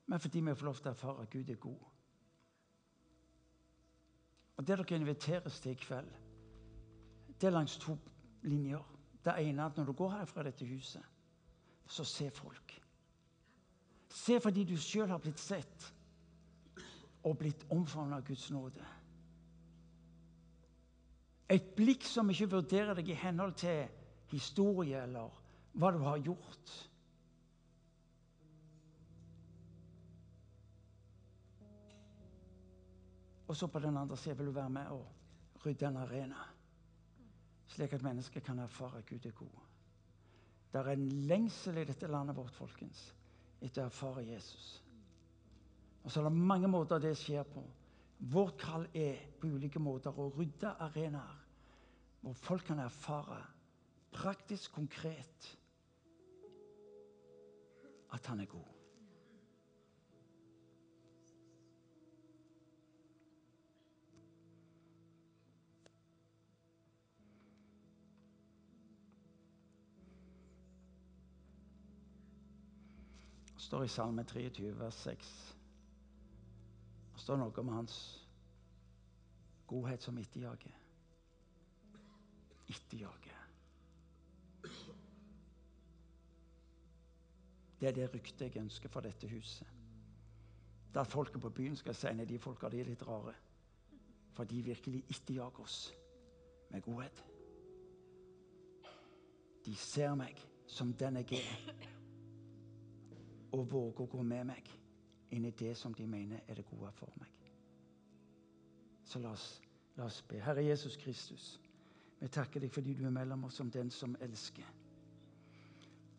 men 0.07 0.19
fordi 0.19 0.41
vi 0.41 0.55
får 0.55 0.65
lov 0.65 0.79
til 0.79 0.89
å 0.89 0.95
erfare 0.95 1.23
at 1.23 1.29
Gud 1.31 1.49
er 1.49 1.59
god. 1.61 1.83
Og 4.57 4.65
Det 4.65 4.77
dere 4.77 4.97
inviteres 4.97 5.59
til 5.61 5.71
i 5.71 5.77
kveld, 5.77 6.09
det 7.38 7.47
er 7.47 7.53
langs 7.53 7.77
to 7.77 7.93
linjer. 8.41 8.81
Det 9.23 9.35
ene 9.38 9.61
er 9.61 9.69
at 9.69 9.77
når 9.77 9.85
du 9.85 9.93
går 9.93 10.15
herfra 10.15 10.43
dette 10.43 10.65
huset, 10.65 11.03
så 11.85 12.03
se 12.03 12.29
folk. 12.33 12.73
Se 14.09 14.39
fordi 14.41 14.63
du 14.63 14.77
sjøl 14.77 15.11
har 15.11 15.21
blitt 15.21 15.39
sett 15.39 15.93
og 17.28 17.38
blitt 17.39 17.65
omfavnet 17.73 18.21
av 18.21 18.28
Guds 18.28 18.47
nåde. 18.53 18.86
Et 21.51 21.69
blikk 21.78 22.03
som 22.07 22.30
ikke 22.32 22.49
vurderer 22.57 22.97
deg 22.97 23.09
i 23.11 23.19
henhold 23.21 23.55
til 23.59 23.86
historie 24.32 25.03
eller 25.03 25.32
hva 25.78 25.91
du 25.95 26.01
har 26.03 26.23
gjort. 26.23 26.73
Og 33.47 33.55
så 33.55 33.69
på 33.71 33.80
den 33.80 33.97
andre 33.97 34.17
siden 34.19 34.38
vil 34.38 34.49
du 34.51 34.57
være 34.57 34.69
med 34.69 34.91
og 34.91 35.05
rydde 35.65 35.88
en 35.88 36.01
arena, 36.01 36.41
slik 37.71 37.93
at 37.95 38.03
mennesker 38.03 38.43
kan 38.43 38.59
erfare 38.59 38.99
at 38.99 39.05
Gud 39.07 39.25
er 39.25 39.32
god. 39.32 39.63
Det 40.73 40.82
er 40.82 40.91
en 40.91 41.07
lengsel 41.30 41.78
i 41.78 41.86
dette 41.88 42.07
landet 42.11 42.36
vårt 42.36 42.55
folkens, 42.55 43.13
etter 43.61 43.86
å 43.86 43.88
erfare 43.88 44.25
Jesus. 44.28 44.82
Og 46.08 46.12
så 46.12 46.22
er 46.22 46.24
det 46.30 46.38
mange 46.39 46.68
måter 46.72 47.01
det 47.03 47.18
skjer 47.20 47.43
på. 47.43 47.60
Vårt 48.32 48.53
kall 48.62 48.86
er 48.95 49.18
på 49.41 49.49
ulike 49.51 49.80
måter 49.84 50.16
å 50.16 50.30
rydde 50.38 50.70
arenaer 50.80 51.41
hvor 52.22 52.38
folk 52.39 52.64
kan 52.70 52.80
erfare 52.80 53.41
praktisk, 54.16 54.72
konkret, 54.72 55.49
at 58.16 58.32
han 58.32 58.39
er 58.39 58.45
god. 58.45 58.72
Det 73.51 73.68
står 73.68 73.84
i 73.84 73.91
Salme 73.91 74.24
23, 74.24 74.72
vers 74.80 75.03
6. 75.03 75.57
Står 77.28 77.41
noe 77.41 77.59
om 77.59 77.69
hans 77.75 77.93
godhet 79.67 80.05
som 80.05 80.15
etterjager. 80.15 80.75
Etterjager. 82.71 83.41
Det 87.82 87.89
er 87.89 87.97
det 87.97 88.07
ryktet 88.13 88.45
jeg 88.45 88.63
ønsker 88.63 88.93
for 88.95 89.03
dette 89.03 89.28
huset. 89.28 89.67
Det 90.93 91.03
at 91.03 91.11
folket 91.11 91.43
på 91.43 91.51
byen 91.59 91.75
skal 91.75 91.99
si 91.99 92.07
at 92.07 92.23
de 92.32 92.39
folka 92.39 92.71
de 92.71 92.80
er 92.80 92.93
litt 92.93 93.03
rare. 93.03 93.36
For 94.32 94.47
de 94.47 94.63
virkelig 94.63 95.03
etterjager 95.11 95.67
oss 95.67 95.84
med 96.71 96.88
godhet. 96.88 97.23
De 99.67 99.75
ser 99.75 100.15
meg 100.15 100.39
som 100.63 100.95
den 100.95 101.25
jeg 101.25 101.43
er, 101.43 101.88
og 103.51 103.67
våger 103.67 104.05
å 104.07 104.13
gå 104.15 104.23
med 104.23 104.53
meg 104.55 104.78
inn 105.32 105.45
i 105.45 105.51
det 105.51 105.75
som 105.78 105.93
de 105.93 106.07
mener 106.07 106.43
er 106.47 106.55
det 106.59 106.65
gode 106.69 106.91
for 106.95 107.11
meg. 107.19 107.32
Så 109.07 109.19
la 109.19 109.32
oss, 109.32 109.61
la 109.95 110.05
oss 110.05 110.21
be. 110.28 110.39
Herre 110.43 110.63
Jesus 110.65 110.97
Kristus, 110.99 111.59
vi 112.19 112.28
takker 112.28 112.63
deg 112.63 112.73
fordi 112.73 112.95
du 112.97 113.05
er 113.05 113.13
mellom 113.13 113.45
oss 113.47 113.59
som 113.59 113.71
den 113.71 113.91
som 113.91 114.15
elsker. 114.21 114.65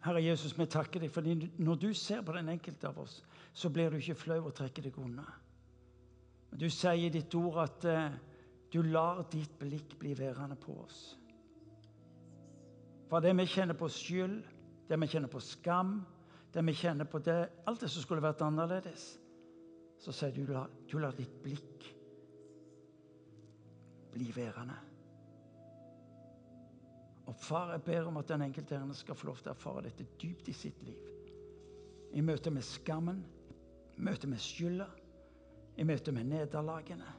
Herre 0.04 0.22
Jesus, 0.22 0.54
vi 0.58 0.66
takker 0.70 1.02
deg 1.02 1.12
fordi 1.12 1.34
når 1.58 1.80
du 1.82 1.92
ser 1.94 2.22
på 2.22 2.32
den 2.36 2.48
enkelte 2.48 2.88
av 2.88 3.00
oss, 3.02 3.20
så 3.52 3.70
blir 3.70 3.90
du 3.90 3.98
ikke 3.98 4.18
flau 4.18 4.40
og 4.46 4.54
trekker 4.54 4.86
deg 4.86 4.98
unna. 5.02 5.26
Men 6.50 6.60
du 6.60 6.68
sier 6.70 7.08
i 7.08 7.12
ditt 7.12 7.34
ord 7.36 7.58
at 7.64 7.84
eh, 7.88 8.18
du 8.72 8.82
lar 8.86 9.24
ditt 9.32 9.58
blikk 9.58 9.96
bli 10.00 10.14
værende 10.16 10.56
på 10.60 10.76
oss. 10.84 11.00
For 13.08 13.24
det 13.24 13.34
vi 13.36 13.48
kjenner 13.48 13.76
på 13.76 13.88
skyld, 13.88 14.38
det 14.88 15.00
vi 15.00 15.08
kjenner 15.08 15.32
på 15.32 15.40
skam, 15.40 15.98
det 16.58 16.66
vi 16.66 16.74
kjenner 16.74 17.06
på 17.06 17.20
det, 17.22 17.38
alt 17.70 17.80
det 17.84 17.90
som 17.92 18.02
skulle 18.02 18.24
vært 18.24 18.42
annerledes, 18.42 19.06
så 20.02 20.14
sier 20.14 20.34
du 20.34 20.42
du 20.90 20.98
lar 20.98 21.14
ditt 21.14 21.36
blikk 21.42 21.86
bli 24.12 24.32
værende. 24.34 24.74
Og 27.28 27.36
far, 27.36 27.70
jeg 27.70 27.82
ber 27.82 28.08
om 28.08 28.16
at 28.16 28.28
den 28.28 28.42
enkelte 28.42 28.78
her 28.78 28.92
skal 28.92 29.14
få 29.14 29.28
lov 29.28 29.38
til 29.38 29.52
å 29.52 29.54
erfare 29.54 29.84
dette 29.86 30.06
dypt 30.18 30.48
i 30.48 30.56
sitt 30.56 30.82
liv. 30.82 31.06
I 32.16 32.24
møte 32.24 32.50
med 32.50 32.64
skammen, 32.64 33.20
i 33.94 34.02
møte 34.02 34.26
med 34.26 34.40
skylda, 34.42 34.88
i 35.76 35.84
møte 35.86 36.12
med 36.12 36.26
nederlagene. 36.32 37.14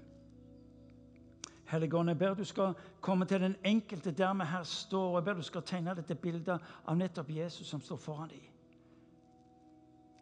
Helligånd, 1.69 2.09
jeg 2.09 2.17
ber 2.17 2.33
du 2.35 2.43
skal 2.49 2.73
komme 3.05 3.29
til 3.29 3.45
den 3.45 3.55
enkelte 3.63 4.11
der 4.11 4.33
vi 4.33 4.51
her 4.51 4.63
står. 4.63 5.09
og 5.09 5.15
Jeg 5.15 5.25
ber 5.29 5.33
du 5.33 5.47
skal 5.47 5.61
tegne 5.61 5.95
dette 5.95 6.15
bildet 6.15 6.71
av 6.83 6.97
nettopp 6.97 7.29
Jesus 7.29 7.69
som 7.69 7.81
står 7.81 8.01
foran 8.01 8.33
dem. 8.33 8.58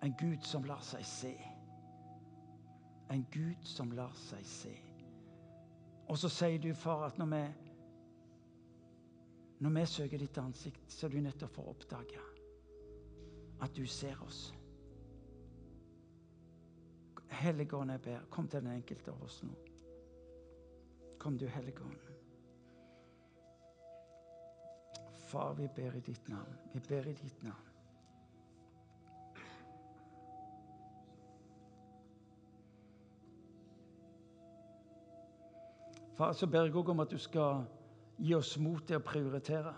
En 0.04 0.14
Gud 0.20 0.44
som 0.46 0.66
lar 0.68 0.82
seg 0.86 1.06
se. 1.06 1.34
En 3.10 3.26
Gud 3.32 3.64
som 3.66 3.92
lar 3.92 4.14
seg 4.20 4.46
se. 4.46 4.74
Og 6.08 6.18
så 6.18 6.30
sier 6.32 6.60
du, 6.62 6.74
far, 6.74 7.06
at 7.08 7.18
når 7.18 7.32
vi, 7.34 7.42
når 9.60 9.74
vi 9.80 9.86
søker 9.86 10.22
ditt 10.22 10.38
ansikt, 10.38 10.92
så 10.92 11.08
er 11.08 11.16
du 11.16 11.20
nødt 11.20 11.40
til 11.40 11.50
å 11.50 11.56
få 11.56 11.66
oppdage 11.72 12.24
at 13.62 13.74
du 13.76 13.86
ser 13.90 14.22
oss. 14.24 14.54
Helligånd, 17.38 17.92
jeg 17.92 18.02
ber, 18.02 18.28
kom 18.30 18.48
til 18.48 18.64
den 18.64 18.78
enkelte 18.78 19.12
av 19.12 19.24
oss 19.26 19.42
nå. 19.44 19.54
Kom 21.20 21.38
du, 21.38 21.48
Helligånd. 21.52 21.98
Far, 25.28 25.54
vi 25.58 25.68
ber 25.76 25.98
i 25.98 26.00
ditt 26.00 26.30
navn. 26.32 26.56
Vi 26.74 26.80
ber 26.88 27.10
i 27.10 27.14
ditt 27.14 27.44
navn. 27.44 27.67
Far, 36.18 36.34
så 36.34 36.48
ber 36.48 36.66
jeg 36.66 36.74
òg 36.76 36.88
om 36.90 37.04
at 37.04 37.12
du 37.14 37.20
skal 37.22 37.60
gi 38.18 38.34
oss 38.34 38.56
mot 38.58 38.82
til 38.90 38.98
å 38.98 39.06
prioritere. 39.06 39.74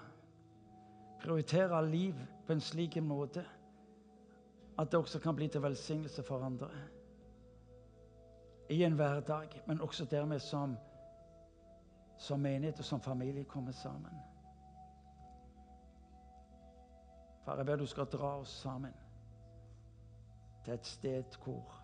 Prioritere 1.19 1.81
liv 1.83 2.21
på 2.47 2.55
en 2.55 2.63
slik 2.63 2.95
måte 3.03 3.43
at 4.79 4.87
det 4.87 5.01
også 5.01 5.19
kan 5.19 5.35
bli 5.35 5.49
til 5.51 5.61
velsignelse 5.65 6.23
for 6.23 6.45
andre. 6.47 6.69
I 8.71 8.83
en 8.87 8.95
hverdag, 8.95 9.57
men 9.67 9.81
også 9.81 10.05
dermed 10.05 10.39
som, 10.39 10.77
som 12.17 12.39
menighet 12.39 12.79
og 12.79 12.87
som 12.87 13.03
familie 13.03 13.43
kommer 13.43 13.75
sammen. 13.75 14.23
Far, 17.43 17.57
jeg 17.57 17.65
ber 17.65 17.83
du 17.83 17.85
skal 17.85 18.07
dra 18.07 18.37
oss 18.39 18.55
sammen 18.63 18.95
til 20.63 20.77
et 20.77 20.87
sted 20.87 21.35
hvor 21.43 21.75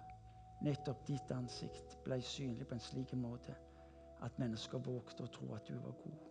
nettopp 0.64 1.04
ditt 1.08 1.32
ansikt 1.36 2.00
ble 2.08 2.22
synlig 2.24 2.68
på 2.70 2.80
en 2.80 2.88
slik 2.88 3.12
måte 3.20 3.65
at 4.26 4.40
mennesker 4.40 4.82
vågte 4.82 5.24
å 5.24 5.32
tro 5.32 5.54
at 5.56 5.68
du 5.68 5.76
var 5.78 5.94
god. 6.04 6.24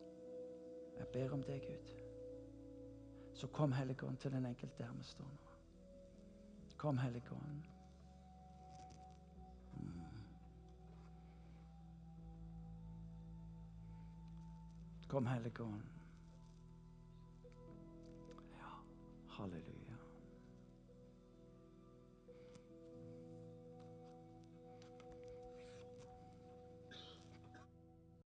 Jeg 0.99 1.07
ber 1.13 1.35
om 1.35 1.43
det, 1.43 1.61
Gud. 1.63 1.93
Så 3.35 3.47
kom 3.47 3.73
Helligånd 3.73 4.17
til 4.17 4.33
den 4.33 4.47
enkelte 4.47 4.83
der 4.83 4.93
vi 4.93 5.05
står 5.05 5.25
nå. 5.25 5.55
Kom, 6.77 6.99
Helligånd. 6.99 7.63
Mm. 9.73 10.03
Kom, 15.09 15.27
Helligånd. 15.27 15.83
Ja, 18.59 18.75
halleluja. 19.29 19.74